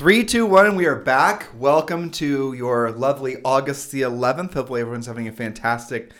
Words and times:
Three, 0.00 0.24
two, 0.24 0.46
one, 0.46 0.76
we 0.76 0.86
are 0.86 0.96
back. 0.96 1.50
Welcome 1.54 2.10
to 2.12 2.54
your 2.54 2.90
lovely 2.90 3.36
August 3.44 3.92
the 3.92 4.00
11th. 4.00 4.54
Hopefully, 4.54 4.80
everyone's 4.80 5.04
having 5.04 5.28
a 5.28 5.32
fantastic 5.32 6.12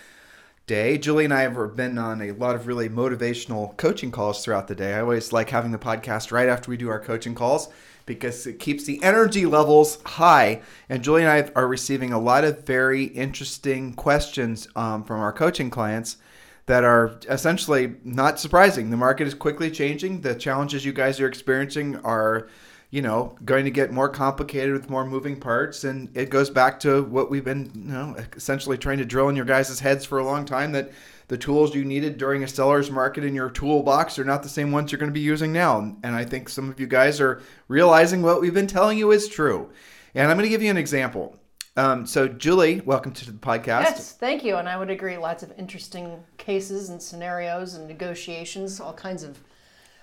day. 0.67 0.99
Julie 0.99 1.25
and 1.25 1.33
I 1.33 1.41
have 1.49 1.77
been 1.77 1.97
on 1.97 2.21
a 2.21 2.33
lot 2.33 2.55
of 2.55 2.67
really 2.67 2.91
motivational 2.91 3.75
coaching 3.79 4.11
calls 4.11 4.45
throughout 4.45 4.69
the 4.69 4.75
day. 4.75 4.93
I 4.93 5.01
always 5.01 5.33
like 5.33 5.49
having 5.49 5.73
the 5.73 5.79
podcast 5.79 6.31
right 6.31 6.47
after 6.47 6.71
we 6.71 6.77
do 6.77 6.91
our 6.91 7.01
coaching 7.01 7.35
calls 7.35 7.71
because 8.05 8.47
it 8.47 8.59
keeps 8.59 8.85
the 8.85 9.03
energy 9.03 9.47
levels 9.47 9.99
high. 10.05 10.61
And 10.91 11.03
Julie 11.03 11.23
and 11.23 11.31
I 11.31 11.51
are 11.59 11.67
receiving 11.67 12.13
a 12.13 12.21
lot 12.21 12.45
of 12.45 12.67
very 12.67 13.05
interesting 13.05 13.95
questions 13.95 14.69
um, 14.77 15.05
from 15.05 15.21
our 15.21 15.33
coaching 15.33 15.71
clients 15.71 16.19
that 16.67 16.85
are 16.85 17.19
essentially 17.31 17.95
not 18.05 18.39
surprising. 18.39 18.91
The 18.91 18.99
market 18.99 19.27
is 19.27 19.33
quickly 19.33 19.71
changing. 19.71 20.21
The 20.21 20.35
challenges 20.35 20.85
you 20.85 20.93
guys 20.93 21.19
are 21.19 21.27
experiencing 21.27 21.97
are, 22.05 22.47
you 22.91 23.03
know, 23.03 23.37
going 23.45 23.65
to 23.65 23.71
get 23.71 23.93
more 23.93 24.09
complicated 24.09 24.73
with 24.73 24.91
more 24.91 25.05
moving 25.05 25.39
parts. 25.39 25.85
And 25.85 26.09
it 26.17 26.29
goes 26.29 26.51
back 26.51 26.81
to 26.81 27.05
what 27.05 27.31
we've 27.31 27.45
been, 27.45 27.71
you 27.75 27.93
know, 27.93 28.17
essentially 28.35 28.77
trying 28.77 28.99
to 28.99 29.05
drill 29.05 29.29
in 29.29 29.37
your 29.37 29.45
guys' 29.45 29.79
heads 29.79 30.05
for 30.05 30.19
a 30.19 30.25
long 30.25 30.45
time 30.45 30.73
that 30.73 30.91
the 31.29 31.39
tools 31.39 31.73
you 31.73 31.85
needed 31.85 32.19
during 32.19 32.43
a 32.43 32.49
seller's 32.49 32.91
market 32.91 33.23
in 33.23 33.35
your 33.35 33.49
toolbox 33.51 34.19
are 34.19 34.25
not 34.25 34.43
the 34.43 34.49
same 34.49 34.73
ones 34.73 34.91
you're 34.91 34.99
going 34.99 35.11
to 35.11 35.15
be 35.15 35.21
using 35.21 35.53
now. 35.53 35.79
And 36.03 36.17
I 36.17 36.25
think 36.25 36.49
some 36.49 36.69
of 36.69 36.81
you 36.81 36.89
guys 36.89 37.21
are 37.21 37.41
realizing 37.69 38.23
what 38.23 38.41
we've 38.41 38.53
been 38.53 38.67
telling 38.67 38.99
you 38.99 39.13
is 39.13 39.29
true. 39.29 39.71
And 40.17 40.29
I'm 40.29 40.37
going 40.37 40.47
to 40.47 40.51
give 40.51 40.63
you 40.63 40.71
an 40.71 40.77
example. 40.77 41.37
Um, 41.77 42.05
so, 42.05 42.27
Julie, 42.27 42.81
welcome 42.81 43.13
to 43.13 43.25
the 43.25 43.33
podcast. 43.33 43.83
Yes, 43.85 44.13
thank 44.13 44.43
you. 44.43 44.57
And 44.57 44.69
I 44.69 44.77
would 44.77 44.91
agree, 44.91 45.17
lots 45.17 45.45
of 45.45 45.57
interesting 45.57 46.25
cases 46.37 46.89
and 46.91 47.01
scenarios 47.01 47.75
and 47.75 47.87
negotiations, 47.87 48.81
all 48.81 48.93
kinds 48.93 49.23
of 49.23 49.39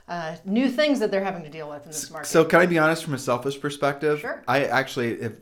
uh, 0.07 0.35
new 0.45 0.69
things 0.69 0.99
that 0.99 1.11
they're 1.11 1.23
having 1.23 1.43
to 1.43 1.49
deal 1.49 1.69
with 1.69 1.83
in 1.83 1.91
this 1.91 2.09
market. 2.09 2.27
So, 2.27 2.45
can 2.45 2.61
I 2.61 2.65
be 2.65 2.77
honest 2.77 3.03
from 3.03 3.13
a 3.13 3.17
selfish 3.17 3.59
perspective? 3.59 4.21
Sure. 4.21 4.41
I 4.47 4.65
actually 4.65 5.21
have 5.21 5.37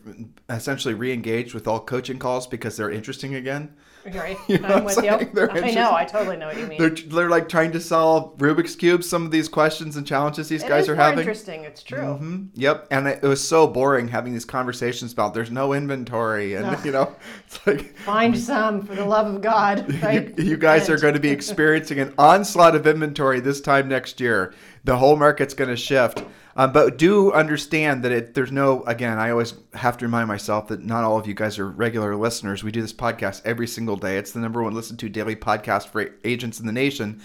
essentially 0.50 0.94
re 0.94 1.14
engaged 1.14 1.54
with 1.54 1.68
all 1.68 1.80
coaching 1.80 2.18
calls 2.18 2.48
because 2.48 2.76
they're 2.76 2.92
interesting 2.92 3.36
again. 3.36 3.76
Right. 4.14 4.38
You 4.48 4.60
know 4.60 4.68
I'm 4.68 4.84
with 4.84 5.00
I'm 5.00 5.04
you. 5.22 5.30
They're 5.34 5.52
I 5.52 5.72
know. 5.72 5.92
I 5.94 6.06
totally 6.06 6.38
know 6.38 6.46
what 6.48 6.58
you 6.58 6.68
mean. 6.68 6.78
They're, 6.80 6.90
they're 6.92 7.30
like 7.30 7.50
trying 7.50 7.72
to 7.72 7.80
solve 7.82 8.38
Rubik's 8.38 8.76
Cubes, 8.76 9.10
some 9.10 9.26
of 9.26 9.32
these 9.32 9.50
questions 9.50 9.98
and 9.98 10.06
challenges 10.06 10.48
these 10.48 10.62
It 10.64 10.70
guys 10.70 10.88
are 10.88 10.96
having. 10.96 11.20
interesting. 11.20 11.64
It's 11.64 11.82
true. 11.82 12.00
Mhm. 12.00 12.50
Yep, 12.54 12.88
and 12.92 13.08
it, 13.08 13.20
it 13.24 13.28
was 13.28 13.46
so 13.46 13.66
boring 13.66 14.08
having 14.08 14.34
these 14.34 14.46
conversations 14.46 15.12
about 15.12 15.34
there's 15.34 15.50
no 15.50 15.74
inventory, 15.74 16.54
and 16.54 16.68
Ugh. 16.68 16.86
you 16.86 16.92
know, 16.92 17.16
it's 17.48 17.66
like 17.66 17.96
Find 17.98 18.38
some 18.38 18.84
for 18.86 18.94
the 18.94 19.06
love 19.06 19.26
of 19.34 19.42
God. 19.42 19.92
Right? 20.04 20.32
you, 20.38 20.52
you 20.52 20.58
guys 20.58 20.88
are 20.88 20.98
going 21.00 21.16
to 21.16 21.20
be 21.20 21.30
experiencing 21.32 22.00
an 22.00 22.14
onslaught 22.20 22.76
of 22.76 22.86
inventory 22.86 23.40
this 23.40 23.60
time 23.60 23.88
next 23.90 24.20
year. 24.22 24.54
The 24.84 24.96
whole 24.98 25.16
market's 25.16 25.56
going 25.56 25.72
to 25.72 25.76
shift. 25.76 26.24
Um, 26.58 26.72
but 26.72 26.98
do 26.98 27.34
understand 27.34 28.04
that 28.04 28.14
it, 28.14 28.34
there's 28.34 28.52
no, 28.52 28.84
again, 28.84 29.18
I 29.18 29.32
always 29.32 29.56
have 29.74 29.98
to 29.98 30.06
remind 30.06 30.30
myself 30.30 30.70
that 30.70 30.84
not 30.84 31.04
all 31.04 31.20
of 31.20 31.28
you 31.28 31.34
guys 31.34 31.60
are 31.60 31.68
regular 31.68 32.16
listeners. 32.16 32.64
We 32.64 32.72
do 32.72 32.82
this 32.82 32.94
podcast 32.94 33.42
every 33.44 33.68
single 33.68 33.98
day. 33.98 34.18
It's 34.18 34.32
the 34.32 34.40
number 34.40 34.64
one 34.64 34.74
listened 34.74 35.00
to 35.00 35.10
daily 35.10 35.36
podcast 35.36 35.90
for 35.90 36.12
agents 36.24 36.60
in 36.62 36.66
the 36.66 36.72
nation. 36.72 37.22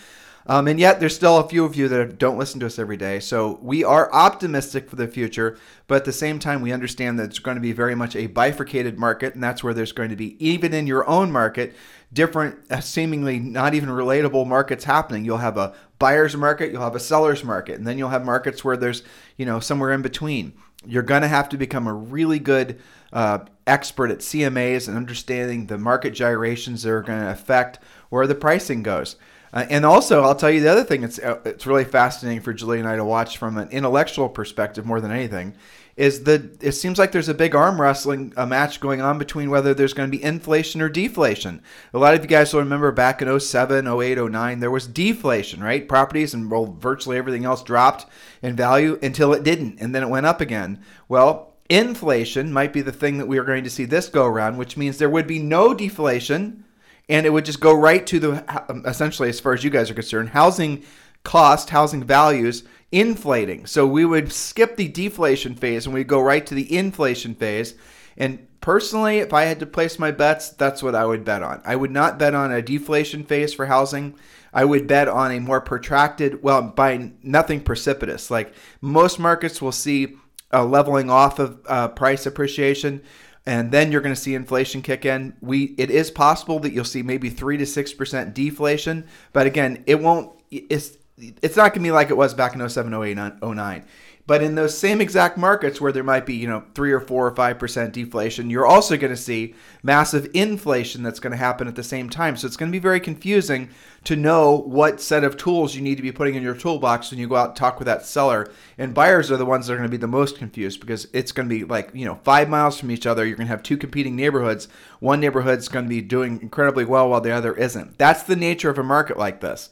Um, 0.46 0.66
and 0.66 0.80
yet, 0.80 0.98
there's 0.98 1.14
still 1.14 1.38
a 1.38 1.48
few 1.48 1.64
of 1.64 1.76
you 1.76 1.86
that 1.88 2.18
don't 2.18 2.38
listen 2.38 2.58
to 2.60 2.66
us 2.66 2.78
every 2.78 2.96
day. 2.96 3.20
So 3.20 3.58
we 3.62 3.84
are 3.84 4.12
optimistic 4.12 4.88
for 4.88 4.96
the 4.96 5.06
future, 5.06 5.58
but 5.86 5.96
at 5.96 6.04
the 6.06 6.12
same 6.12 6.38
time, 6.38 6.62
we 6.62 6.72
understand 6.72 7.18
that 7.18 7.24
it's 7.24 7.38
going 7.38 7.56
to 7.56 7.60
be 7.60 7.72
very 7.72 7.94
much 7.94 8.16
a 8.16 8.26
bifurcated 8.26 8.98
market, 8.98 9.34
and 9.34 9.44
that's 9.44 9.62
where 9.62 9.74
there's 9.74 9.92
going 9.92 10.08
to 10.08 10.16
be, 10.16 10.44
even 10.44 10.72
in 10.72 10.86
your 10.86 11.08
own 11.08 11.30
market, 11.30 11.76
different, 12.12 12.58
uh, 12.70 12.80
seemingly 12.80 13.38
not 13.38 13.74
even 13.74 13.88
relatable 13.88 14.46
markets 14.46 14.84
happening. 14.84 15.24
You'll 15.24 15.38
have 15.38 15.56
a 15.56 15.74
buyer's 15.98 16.36
market, 16.36 16.72
you'll 16.72 16.82
have 16.82 16.96
a 16.96 17.00
seller's 17.00 17.44
market, 17.44 17.78
and 17.78 17.86
then 17.86 17.98
you'll 17.98 18.08
have 18.08 18.24
markets 18.24 18.64
where 18.64 18.76
there's, 18.76 19.02
you 19.36 19.46
know, 19.46 19.60
somewhere 19.60 19.92
in 19.92 20.02
between. 20.02 20.54
You're 20.86 21.02
going 21.02 21.22
to 21.22 21.28
have 21.28 21.48
to 21.50 21.58
become 21.58 21.86
a 21.86 21.92
really 21.92 22.38
good 22.38 22.80
uh, 23.12 23.40
expert 23.66 24.10
at 24.10 24.18
CMAs 24.18 24.88
and 24.88 24.96
understanding 24.96 25.66
the 25.66 25.78
market 25.78 26.10
gyrations 26.10 26.82
that 26.82 26.90
are 26.90 27.02
going 27.02 27.20
to 27.20 27.30
affect 27.30 27.78
where 28.08 28.26
the 28.26 28.34
pricing 28.34 28.82
goes. 28.82 29.16
Uh, 29.52 29.66
and 29.68 29.84
also, 29.84 30.22
I'll 30.22 30.36
tell 30.36 30.50
you 30.50 30.60
the 30.60 30.70
other 30.70 30.84
thing. 30.84 31.02
It's 31.02 31.18
uh, 31.18 31.40
it's 31.44 31.66
really 31.66 31.84
fascinating 31.84 32.40
for 32.40 32.52
Julie 32.52 32.78
and 32.78 32.88
I 32.88 32.96
to 32.96 33.04
watch 33.04 33.36
from 33.36 33.58
an 33.58 33.68
intellectual 33.70 34.28
perspective 34.28 34.86
more 34.86 35.00
than 35.00 35.10
anything. 35.10 35.54
Is 35.96 36.24
that 36.24 36.62
it 36.62 36.72
seems 36.72 36.98
like 36.98 37.12
there's 37.12 37.28
a 37.28 37.34
big 37.34 37.54
arm 37.54 37.80
wrestling 37.80 38.32
a 38.36 38.46
match 38.46 38.80
going 38.80 39.00
on 39.00 39.18
between 39.18 39.50
whether 39.50 39.74
there's 39.74 39.92
going 39.92 40.10
to 40.10 40.16
be 40.16 40.22
inflation 40.22 40.80
or 40.80 40.88
deflation. 40.88 41.62
A 41.92 41.98
lot 41.98 42.14
of 42.14 42.22
you 42.22 42.28
guys 42.28 42.52
will 42.52 42.60
remember 42.60 42.90
back 42.92 43.20
in 43.20 43.40
07, 43.40 43.86
08, 43.86 44.18
09, 44.18 44.60
there 44.60 44.70
was 44.70 44.86
deflation, 44.86 45.62
right? 45.62 45.88
Properties 45.88 46.32
and 46.32 46.50
well, 46.50 46.66
virtually 46.66 47.18
everything 47.18 47.44
else 47.44 47.62
dropped 47.62 48.06
in 48.42 48.56
value 48.56 48.98
until 49.02 49.32
it 49.32 49.42
didn't, 49.42 49.80
and 49.80 49.94
then 49.94 50.02
it 50.02 50.08
went 50.08 50.26
up 50.26 50.40
again. 50.40 50.80
Well, 51.08 51.54
inflation 51.68 52.52
might 52.52 52.72
be 52.72 52.82
the 52.82 52.92
thing 52.92 53.18
that 53.18 53.28
we 53.28 53.38
are 53.38 53.44
going 53.44 53.64
to 53.64 53.70
see 53.70 53.84
this 53.84 54.08
go 54.08 54.24
around, 54.24 54.56
which 54.56 54.76
means 54.76 54.98
there 54.98 55.10
would 55.10 55.26
be 55.26 55.38
no 55.38 55.74
deflation 55.74 56.64
and 57.10 57.26
it 57.26 57.30
would 57.30 57.44
just 57.44 57.60
go 57.60 57.74
right 57.74 58.06
to 58.06 58.20
the 58.20 58.70
um, 58.70 58.84
essentially 58.86 59.28
as 59.28 59.40
far 59.40 59.52
as 59.52 59.64
you 59.64 59.68
guys 59.68 59.90
are 59.90 59.94
concerned 59.94 60.30
housing 60.30 60.82
cost 61.24 61.68
housing 61.68 62.04
values 62.04 62.62
inflating 62.92 63.66
so 63.66 63.86
we 63.86 64.04
would 64.04 64.32
skip 64.32 64.76
the 64.76 64.88
deflation 64.88 65.54
phase 65.54 65.86
and 65.86 65.94
we'd 65.94 66.08
go 66.08 66.20
right 66.20 66.46
to 66.46 66.54
the 66.54 66.76
inflation 66.76 67.34
phase 67.34 67.74
and 68.16 68.46
personally 68.60 69.18
if 69.18 69.32
i 69.32 69.44
had 69.44 69.60
to 69.60 69.66
place 69.66 69.98
my 69.98 70.10
bets 70.10 70.50
that's 70.50 70.82
what 70.82 70.94
i 70.94 71.04
would 71.04 71.24
bet 71.24 71.42
on 71.42 71.62
i 71.64 71.76
would 71.76 71.90
not 71.90 72.18
bet 72.18 72.34
on 72.34 72.50
a 72.52 72.60
deflation 72.60 73.22
phase 73.22 73.54
for 73.54 73.66
housing 73.66 74.14
i 74.52 74.64
would 74.64 74.88
bet 74.88 75.06
on 75.06 75.30
a 75.30 75.38
more 75.38 75.60
protracted 75.60 76.42
well 76.42 76.62
by 76.62 77.12
nothing 77.22 77.60
precipitous 77.60 78.30
like 78.30 78.52
most 78.80 79.18
markets 79.20 79.62
will 79.62 79.72
see 79.72 80.16
a 80.50 80.64
leveling 80.64 81.08
off 81.08 81.38
of 81.38 81.60
uh, 81.68 81.86
price 81.86 82.26
appreciation 82.26 83.00
and 83.46 83.72
then 83.72 83.90
you're 83.90 84.00
going 84.00 84.14
to 84.14 84.20
see 84.20 84.34
inflation 84.34 84.82
kick 84.82 85.04
in. 85.04 85.34
We 85.40 85.74
it 85.78 85.90
is 85.90 86.10
possible 86.10 86.58
that 86.60 86.72
you'll 86.72 86.84
see 86.84 87.02
maybe 87.02 87.30
three 87.30 87.56
to 87.56 87.66
six 87.66 87.92
percent 87.92 88.34
deflation, 88.34 89.06
but 89.32 89.46
again, 89.46 89.82
it 89.86 90.00
won't. 90.00 90.32
It's 90.50 90.96
it's 91.42 91.56
not 91.56 91.72
going 91.74 91.82
to 91.82 91.88
be 91.88 91.92
like 91.92 92.10
it 92.10 92.16
was 92.16 92.34
back 92.34 92.54
in 92.54 92.68
07, 92.68 92.92
08, 92.92 93.42
09. 93.42 93.84
But 94.30 94.44
in 94.44 94.54
those 94.54 94.78
same 94.78 95.00
exact 95.00 95.36
markets 95.36 95.80
where 95.80 95.90
there 95.90 96.04
might 96.04 96.24
be, 96.24 96.34
you 96.34 96.46
know, 96.46 96.62
three 96.76 96.92
or 96.92 97.00
four 97.00 97.26
or 97.26 97.34
five 97.34 97.58
percent 97.58 97.92
deflation, 97.92 98.48
you're 98.48 98.64
also 98.64 98.96
going 98.96 99.12
to 99.12 99.16
see 99.16 99.56
massive 99.82 100.30
inflation 100.34 101.02
that's 101.02 101.18
going 101.18 101.32
to 101.32 101.36
happen 101.36 101.66
at 101.66 101.74
the 101.74 101.82
same 101.82 102.08
time. 102.08 102.36
So 102.36 102.46
it's 102.46 102.56
going 102.56 102.70
to 102.70 102.76
be 102.76 102.80
very 102.80 103.00
confusing 103.00 103.70
to 104.04 104.14
know 104.14 104.56
what 104.56 105.00
set 105.00 105.24
of 105.24 105.36
tools 105.36 105.74
you 105.74 105.82
need 105.82 105.96
to 105.96 106.02
be 106.02 106.12
putting 106.12 106.36
in 106.36 106.44
your 106.44 106.54
toolbox 106.54 107.10
when 107.10 107.18
you 107.18 107.26
go 107.26 107.34
out 107.34 107.48
and 107.48 107.56
talk 107.56 107.80
with 107.80 107.86
that 107.86 108.06
seller. 108.06 108.48
And 108.78 108.94
buyers 108.94 109.32
are 109.32 109.36
the 109.36 109.44
ones 109.44 109.66
that 109.66 109.72
are 109.72 109.78
going 109.78 109.88
to 109.88 109.90
be 109.90 109.96
the 109.96 110.06
most 110.06 110.38
confused 110.38 110.78
because 110.78 111.08
it's 111.12 111.32
going 111.32 111.48
to 111.48 111.52
be 111.52 111.64
like, 111.64 111.90
you 111.92 112.04
know, 112.04 112.20
five 112.22 112.48
miles 112.48 112.78
from 112.78 112.92
each 112.92 113.06
other. 113.06 113.26
You're 113.26 113.36
going 113.36 113.48
to 113.48 113.52
have 113.52 113.64
two 113.64 113.76
competing 113.76 114.14
neighborhoods. 114.14 114.68
One 115.00 115.18
neighborhood's 115.18 115.66
going 115.66 115.86
to 115.86 115.88
be 115.88 116.02
doing 116.02 116.40
incredibly 116.40 116.84
well 116.84 117.08
while 117.08 117.20
the 117.20 117.32
other 117.32 117.54
isn't. 117.54 117.98
That's 117.98 118.22
the 118.22 118.36
nature 118.36 118.70
of 118.70 118.78
a 118.78 118.84
market 118.84 119.18
like 119.18 119.40
this. 119.40 119.70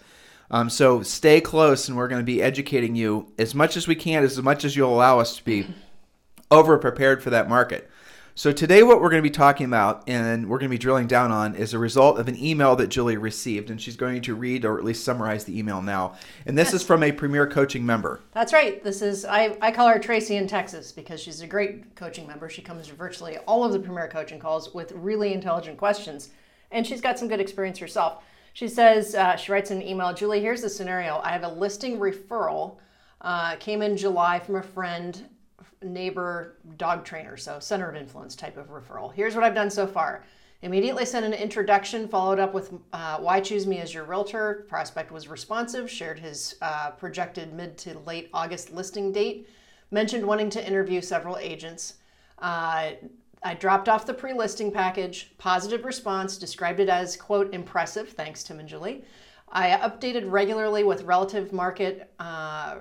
Um, 0.50 0.71
so 0.71 1.03
stay 1.03 1.41
close, 1.41 1.89
and 1.89 1.97
we're 1.97 2.09
going 2.09 2.21
to 2.21 2.27
be 2.27 2.43
educating 2.43 2.97
you 2.97 3.33
as 3.39 3.55
much 3.55 3.77
as 3.77 3.87
we 3.87 3.95
can, 3.95 4.25
as 4.25 4.41
much 4.43 4.65
as 4.65 4.77
you'll 4.77 4.95
allow 4.95 5.19
us 5.19 5.37
to 5.37 5.45
be 5.45 5.67
over 6.50 6.79
prepared 6.79 7.23
for 7.23 7.31
that 7.31 7.49
market. 7.49 7.91
So 8.39 8.53
today, 8.53 8.85
what 8.85 9.03
we're 9.03 9.11
going 9.11 9.21
to 9.21 9.29
be 9.29 9.35
talking 9.35 9.67
about, 9.67 10.05
and 10.06 10.49
we're 10.49 10.59
going 10.59 10.71
to 10.71 10.75
be 10.75 10.79
drilling 10.79 11.09
down 11.09 11.33
on, 11.33 11.56
is 11.56 11.75
a 11.75 11.79
result 11.79 12.21
of 12.21 12.29
an 12.29 12.39
email 12.41 12.77
that 12.77 12.87
Julie 12.87 13.17
received, 13.17 13.69
and 13.69 13.83
she's 13.83 13.97
going 13.97 14.23
to 14.23 14.37
read 14.37 14.65
or 14.65 14.79
at 14.79 14.85
least 14.85 15.03
summarize 15.03 15.43
the 15.43 15.59
email 15.59 15.83
now. 15.83 16.15
And 16.47 16.56
this 16.56 16.73
is 16.73 16.85
from 16.85 17.03
a 17.03 17.11
Premier 17.11 17.49
Coaching 17.49 17.85
member. 17.85 18.21
That's 18.35 18.53
right. 18.53 18.81
This 18.85 19.03
is 19.03 19.25
I, 19.25 19.56
I 19.61 19.73
call 19.73 19.89
her 19.89 19.99
Tracy 19.99 20.37
in 20.37 20.47
Texas 20.47 20.93
because 20.93 21.21
she's 21.21 21.41
a 21.41 21.49
great 21.49 21.97
coaching 21.97 22.29
member. 22.29 22.49
She 22.49 22.62
comes 22.62 22.87
to 22.87 22.94
virtually 22.94 23.39
all 23.39 23.65
of 23.65 23.73
the 23.73 23.81
premier 23.81 24.06
coaching 24.06 24.39
calls 24.39 24.73
with 24.73 24.93
really 24.93 25.33
intelligent 25.33 25.77
questions, 25.77 26.29
and 26.71 26.87
she's 26.87 27.01
got 27.01 27.19
some 27.19 27.27
good 27.27 27.41
experience 27.41 27.79
herself. 27.79 28.23
She 28.58 28.66
says 28.66 29.14
uh, 29.14 29.37
she 29.37 29.52
writes 29.52 29.70
an 29.70 29.81
email, 29.81 30.12
Julie. 30.12 30.40
Here's 30.40 30.62
the 30.62 30.69
scenario. 30.69 31.20
I 31.22 31.31
have 31.31 31.44
a 31.44 31.49
listing 31.49 32.00
referral. 32.00 32.78
Uh, 33.20 33.55
came 33.55 33.82
in 33.82 33.96
July 33.96 34.40
from 34.40 34.56
a 34.56 34.62
friend, 34.64 35.28
neighbor, 35.81 36.56
dog 36.76 37.05
trainer, 37.05 37.37
so 37.37 37.60
center 37.60 37.88
of 37.88 37.94
influence 37.94 38.34
type 38.34 38.56
of 38.56 38.70
referral. 38.70 39.14
Here's 39.14 39.37
what 39.37 39.44
I've 39.44 39.55
done 39.55 39.70
so 39.70 39.87
far. 39.87 40.25
Immediately 40.62 41.05
sent 41.05 41.25
an 41.25 41.34
introduction, 41.34 42.08
followed 42.08 42.40
up 42.40 42.52
with 42.52 42.72
uh, 42.93 43.19
why 43.19 43.40
choose 43.40 43.64
me 43.64 43.78
as 43.78 43.94
your 43.94 44.02
realtor. 44.02 44.66
Prospect 44.69 45.12
was 45.12 45.28
responsive, 45.28 45.88
shared 45.88 46.19
his 46.19 46.56
uh, 46.60 46.90
projected 46.90 47.52
mid 47.52 47.78
to 47.78 47.96
late 48.00 48.28
August 48.34 48.72
listing 48.72 49.12
date, 49.12 49.49
mentioned 49.93 50.26
wanting 50.26 50.50
to 50.50 50.66
interview 50.66 51.00
several 51.00 51.37
agents. 51.37 51.94
I 53.43 53.55
dropped 53.55 53.88
off 53.88 54.06
the 54.06 54.14
pre 54.14 54.32
listing 54.32 54.73
package, 54.73 55.32
positive 55.38 55.85
response, 55.85 56.38
described 56.38 56.81
it 56.81 56.88
as, 56.88 57.17
quote, 57.17 57.52
impressive, 57.55 58.11
thanks 58.11 58.43
Tim 58.43 58.61
and 58.61 58.69
Julie. 58.69 59.05
I 59.50 59.70
updated 59.70 60.31
regularly 60.31 60.85
with 60.85 61.05
relative 61.05 61.52
market 61.52 62.12
uh, 62.19 62.76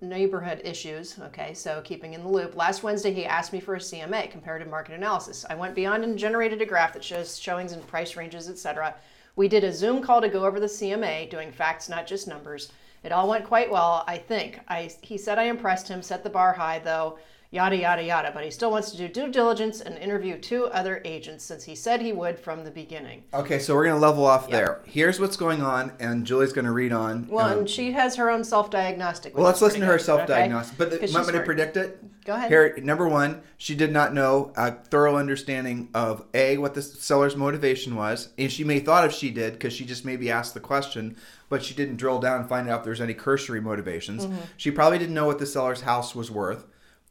neighborhood 0.00 0.62
issues. 0.64 1.18
Okay, 1.18 1.54
so 1.54 1.80
keeping 1.84 2.14
in 2.14 2.22
the 2.22 2.28
loop. 2.28 2.56
Last 2.56 2.82
Wednesday, 2.82 3.12
he 3.12 3.26
asked 3.26 3.52
me 3.52 3.60
for 3.60 3.74
a 3.74 3.78
CMA, 3.78 4.30
comparative 4.30 4.68
market 4.68 4.94
analysis. 4.94 5.44
I 5.48 5.54
went 5.54 5.74
beyond 5.74 6.02
and 6.02 6.18
generated 6.18 6.62
a 6.62 6.66
graph 6.66 6.94
that 6.94 7.04
shows 7.04 7.38
showings 7.38 7.72
and 7.72 7.86
price 7.86 8.16
ranges, 8.16 8.48
etc. 8.48 8.94
We 9.36 9.46
did 9.48 9.64
a 9.64 9.72
Zoom 9.72 10.02
call 10.02 10.20
to 10.20 10.28
go 10.28 10.46
over 10.46 10.58
the 10.58 10.66
CMA, 10.66 11.30
doing 11.30 11.52
facts, 11.52 11.88
not 11.88 12.06
just 12.06 12.26
numbers. 12.26 12.72
It 13.04 13.12
all 13.12 13.28
went 13.28 13.46
quite 13.46 13.70
well, 13.70 14.02
I 14.08 14.18
think. 14.18 14.58
I, 14.66 14.90
he 15.02 15.16
said 15.16 15.38
I 15.38 15.44
impressed 15.44 15.86
him, 15.86 16.02
set 16.02 16.24
the 16.24 16.30
bar 16.30 16.52
high 16.54 16.80
though 16.80 17.18
yada, 17.50 17.76
yada, 17.76 18.02
yada. 18.02 18.30
But 18.32 18.44
he 18.44 18.50
still 18.50 18.70
wants 18.70 18.90
to 18.90 18.96
do 18.96 19.08
due 19.08 19.30
diligence 19.30 19.80
and 19.80 19.96
interview 19.98 20.38
two 20.38 20.66
other 20.66 21.00
agents 21.04 21.44
since 21.44 21.64
he 21.64 21.74
said 21.74 22.00
he 22.00 22.12
would 22.12 22.38
from 22.38 22.64
the 22.64 22.70
beginning. 22.70 23.24
Okay, 23.32 23.58
so 23.58 23.74
we're 23.74 23.84
going 23.84 23.96
to 23.96 24.00
level 24.00 24.24
off 24.24 24.48
there. 24.48 24.80
Here's 24.84 25.20
what's 25.20 25.36
going 25.36 25.62
on, 25.62 25.92
and 26.00 26.26
Julie's 26.26 26.52
going 26.52 26.64
to 26.66 26.72
read 26.72 26.92
on. 26.92 27.26
Well, 27.28 27.46
um, 27.46 27.58
and 27.60 27.70
she 27.70 27.92
has 27.92 28.16
her 28.16 28.30
own 28.30 28.44
self 28.44 28.70
diagnostic. 28.70 29.36
well, 29.36 29.46
let's 29.46 29.62
listen 29.62 29.80
to 29.80 29.86
her 29.86 29.98
self 29.98 30.26
diagnostic. 30.26 30.78
But 30.78 30.90
the, 30.90 31.10
want 31.12 31.26
me 31.26 31.32
to 31.32 31.40
predict 31.40 31.76
it? 31.76 32.02
Go 32.24 32.34
ahead. 32.34 32.50
Here, 32.50 32.76
number 32.82 33.08
one, 33.08 33.40
she 33.56 33.74
did 33.74 33.90
not 33.90 34.12
know 34.12 34.52
a 34.54 34.72
thorough 34.72 35.16
understanding 35.16 35.88
of 35.94 36.26
A, 36.34 36.58
what 36.58 36.74
the 36.74 36.82
seller's 36.82 37.36
motivation 37.36 37.94
was. 37.94 38.28
And 38.36 38.52
she 38.52 38.64
may 38.64 38.80
thought 38.80 39.06
if 39.06 39.12
she 39.12 39.30
did, 39.30 39.54
because 39.54 39.72
she 39.72 39.86
just 39.86 40.04
maybe 40.04 40.30
asked 40.30 40.52
the 40.52 40.60
question, 40.60 41.16
but 41.48 41.64
she 41.64 41.72
didn't 41.72 41.96
drill 41.96 42.18
down 42.18 42.40
and 42.40 42.48
find 42.48 42.68
out 42.68 42.80
if 42.80 42.84
there's 42.84 43.00
any 43.00 43.14
cursory 43.14 43.62
motivations. 43.62 44.26
Mm-hmm. 44.26 44.36
She 44.58 44.70
probably 44.70 44.98
didn't 44.98 45.14
know 45.14 45.24
what 45.24 45.38
the 45.38 45.46
seller's 45.46 45.80
house 45.80 46.14
was 46.14 46.30
worth 46.30 46.66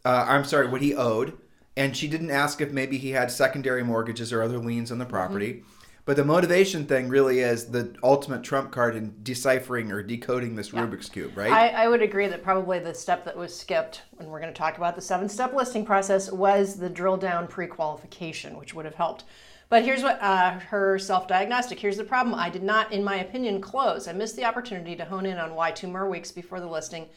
uh, 0.07 0.25
I'm 0.25 0.45
sorry, 0.45 0.67
what 0.67 0.81
he 0.81 0.95
owed, 0.95 1.37
and 1.75 1.95
she 1.95 2.07
didn't 2.07 2.31
ask 2.31 2.61
if 2.61 2.71
maybe 2.71 2.97
he 2.97 3.11
had 3.11 3.29
secondary 3.29 3.83
mortgages 3.83 4.31
or 4.31 4.41
other 4.41 4.57
liens 4.57 4.89
on 4.89 4.99
the 4.99 5.05
property. 5.05 5.55
Mm-hmm. 5.55 5.69
But 6.05 6.15
the 6.15 6.23
motivation 6.23 6.85
thing 6.85 7.09
really 7.09 7.39
is 7.39 7.65
the 7.65 7.93
ultimate 8.01 8.41
trump 8.41 8.71
card 8.71 8.95
in 8.95 9.13
deciphering 9.23 9.91
or 9.91 10.01
decoding 10.01 10.55
this 10.55 10.71
yeah. 10.71 10.87
Rubik's 10.87 11.09
cube, 11.09 11.35
right? 11.35 11.51
I, 11.51 11.83
I, 11.83 11.87
would 11.89 12.01
agree 12.01 12.27
that 12.27 12.41
probably 12.41 12.79
the 12.79 12.93
step 12.93 13.25
that 13.25 13.35
was 13.35 13.53
skipped 13.53 14.03
when 14.13 14.29
we're 14.29 14.39
going 14.39 14.53
to 14.53 14.57
talk 14.57 14.77
about 14.77 14.95
the 14.95 15.01
seven-step 15.01 15.53
listing 15.53 15.85
process 15.85 16.31
was 16.31 16.77
the 16.77 16.89
drill 16.89 17.17
down 17.17 17.45
pre-qualification, 17.45 18.57
which 18.57 18.73
would 18.73 18.85
have 18.85 18.95
helped. 18.95 19.25
But 19.67 19.83
here's 19.83 20.03
what 20.03 20.21
uh, 20.21 20.59
her 20.59 20.97
self-diagnostic. 20.97 21.77
Here's 21.77 21.97
the 21.97 22.05
problem. 22.05 22.33
I 22.33 22.49
did 22.49 22.63
not, 22.63 22.93
in 22.93 23.03
my 23.03 23.17
opinion, 23.17 23.59
close. 23.59 24.07
I 24.07 24.13
missed 24.13 24.37
the 24.37 24.45
opportunity 24.45 24.95
to 24.95 25.03
hone 25.03 25.25
in 25.25 25.37
on 25.37 25.53
why 25.53 25.71
two 25.71 25.89
more 25.89 26.09
weeks 26.09 26.31
before 26.31 26.61
the 26.61 26.67
listing 26.67 27.07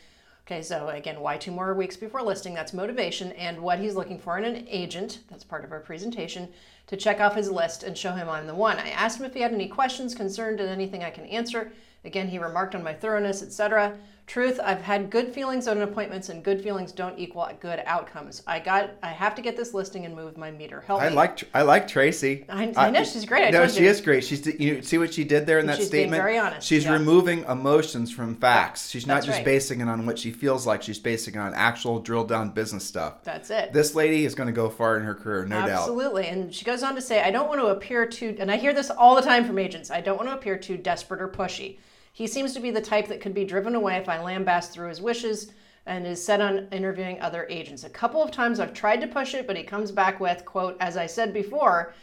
Okay, 0.51 0.63
so 0.63 0.89
again, 0.89 1.21
why 1.21 1.37
two 1.37 1.53
more 1.53 1.75
weeks 1.75 1.97
before 1.97 2.23
listing? 2.23 2.55
That's 2.55 2.73
motivation 2.73 3.31
and 3.33 3.61
what 3.61 3.79
he's 3.79 3.95
looking 3.95 4.19
for 4.19 4.37
in 4.37 4.43
an 4.43 4.67
agent. 4.69 5.21
That's 5.31 5.45
part 5.45 5.65
of 5.65 5.71
our 5.71 5.79
presentation 5.79 6.49
to 6.89 6.97
check 6.97 7.21
off 7.21 7.37
his 7.37 7.53
list 7.53 7.85
and 7.85 7.97
show 7.97 8.11
him 8.11 8.29
I'm 8.29 8.49
the 8.49 8.55
one. 8.57 8.77
I 8.77 8.89
asked 8.89 9.21
him 9.21 9.27
if 9.27 9.35
he 9.35 9.43
had 9.43 9.55
any 9.55 9.69
questions, 9.69 10.13
concerned, 10.13 10.59
and 10.59 10.69
anything 10.69 11.05
I 11.05 11.11
can 11.11 11.27
answer. 11.27 11.71
Again, 12.05 12.27
he 12.27 12.41
remarked 12.41 12.75
on 12.75 12.83
my 12.83 12.93
thoroughness, 12.93 13.45
etc. 13.45 13.97
Truth, 14.31 14.61
I've 14.63 14.81
had 14.81 15.11
good 15.11 15.35
feelings 15.35 15.67
on 15.67 15.83
appointments, 15.83 16.29
and 16.29 16.45
good 16.45 16.63
feelings 16.63 16.93
don't 16.93 17.19
equal 17.19 17.51
good 17.59 17.83
outcomes. 17.85 18.45
I 18.47 18.61
got, 18.61 18.91
I 19.03 19.09
have 19.09 19.35
to 19.35 19.43
get 19.43 19.57
this 19.57 19.75
listing 19.75 20.05
and 20.05 20.15
move 20.15 20.39
my 20.39 20.53
meter. 20.53 20.83
Help 20.83 21.03
I 21.03 21.09
me. 21.09 21.17
like, 21.17 21.43
I 21.53 21.63
like 21.63 21.89
Tracy. 21.89 22.45
I, 22.49 22.73
I 22.77 22.87
uh, 22.87 22.91
know 22.93 23.03
she's 23.03 23.25
great. 23.25 23.49
I 23.49 23.51
no, 23.51 23.67
she 23.67 23.83
you. 23.83 23.89
is 23.89 24.01
great. 24.01 24.23
She's, 24.23 24.47
you 24.47 24.83
see 24.83 24.99
what 24.99 25.13
she 25.13 25.25
did 25.25 25.47
there 25.47 25.59
in 25.59 25.67
that 25.67 25.79
she's 25.79 25.89
statement. 25.89 26.13
Being 26.13 26.23
very 26.23 26.39
honest. 26.39 26.65
She's 26.65 26.85
yeah. 26.85 26.93
removing 26.93 27.43
emotions 27.47 28.13
from 28.13 28.37
facts. 28.37 28.89
She's 28.89 29.05
not 29.05 29.15
That's 29.15 29.27
just 29.27 29.39
right. 29.39 29.45
basing 29.45 29.81
it 29.81 29.89
on 29.89 30.07
what 30.07 30.17
she 30.17 30.31
feels 30.31 30.65
like. 30.65 30.85
She's 30.85 31.01
basing 31.01 31.35
it 31.35 31.39
on 31.39 31.53
actual 31.53 31.99
drill 31.99 32.23
down 32.23 32.51
business 32.51 32.85
stuff. 32.85 33.25
That's 33.25 33.51
it. 33.51 33.73
This 33.73 33.97
lady 33.97 34.25
is 34.27 34.37
going 34.37 34.47
to 34.47 34.53
go 34.53 34.71
far 34.71 34.97
in 34.97 35.03
her 35.03 35.15
career, 35.17 35.45
no 35.45 35.57
Absolutely. 35.57 35.73
doubt. 35.73 35.81
Absolutely. 35.81 36.27
And 36.29 36.55
she 36.55 36.65
goes 36.65 36.85
on 36.85 36.95
to 36.95 37.01
say, 37.01 37.21
I 37.21 37.33
don't 37.33 37.49
want 37.49 37.61
to 37.63 37.67
appear 37.67 38.07
too, 38.07 38.37
and 38.39 38.49
I 38.49 38.59
hear 38.59 38.75
this 38.75 38.91
all 38.91 39.17
the 39.17 39.23
time 39.23 39.45
from 39.45 39.59
agents. 39.59 39.91
I 39.91 40.01
don't 40.01 40.19
want 40.19 40.29
to 40.29 40.37
appear 40.37 40.57
too 40.57 40.77
desperate 40.77 41.21
or 41.21 41.27
pushy. 41.27 41.79
He 42.13 42.27
seems 42.27 42.53
to 42.55 42.61
be 42.61 42.71
the 42.71 42.81
type 42.81 43.09
that 43.09 43.21
could 43.21 43.35
be 43.35 43.45
driven 43.45 43.75
away 43.75 43.97
if 43.97 44.09
I 44.09 44.19
lambast 44.19 44.73
through 44.73 44.89
his 44.89 45.01
wishes 45.01 45.53
and 45.87 46.07
is 46.07 46.25
set 46.25 46.41
on 46.41 46.69
interviewing 46.73 47.21
other 47.21 47.47
agents. 47.49 47.85
A 47.85 47.91
couple 47.91 48.23
of 48.23 48.31
times 48.31 48.61
I've 48.61 48.75
tried 48.75 49.01
to 49.01 49.07
push 49.07 49.35
it, 49.35 49.47
but 49.47 49.57
he 49.57 49.63
comes 49.63 49.91
back 49.91 50.21
with, 50.21 50.45
quote, 50.45 50.77
as 50.81 50.97
I 50.97 51.07
said 51.07 51.33
before, 51.33 51.95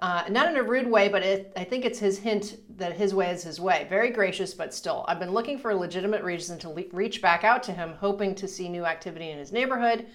uh, 0.00 0.24
not 0.28 0.48
in 0.48 0.56
a 0.56 0.62
rude 0.62 0.86
way, 0.86 1.08
but 1.08 1.22
it, 1.22 1.52
I 1.56 1.64
think 1.64 1.84
it's 1.84 1.98
his 1.98 2.18
hint 2.18 2.58
that 2.78 2.92
his 2.92 3.14
way 3.14 3.30
is 3.30 3.42
his 3.42 3.60
way. 3.60 3.86
Very 3.88 4.10
gracious, 4.10 4.52
but 4.54 4.74
still. 4.74 5.04
I've 5.08 5.18
been 5.18 5.32
looking 5.32 5.58
for 5.58 5.70
a 5.70 5.76
legitimate 5.76 6.22
reason 6.22 6.58
to 6.60 6.68
le- 6.68 6.84
reach 6.92 7.22
back 7.22 7.44
out 7.44 7.62
to 7.64 7.72
him, 7.72 7.94
hoping 7.94 8.34
to 8.36 8.48
see 8.48 8.68
new 8.68 8.84
activity 8.84 9.30
in 9.30 9.38
his 9.38 9.52
neighborhood, 9.52 10.06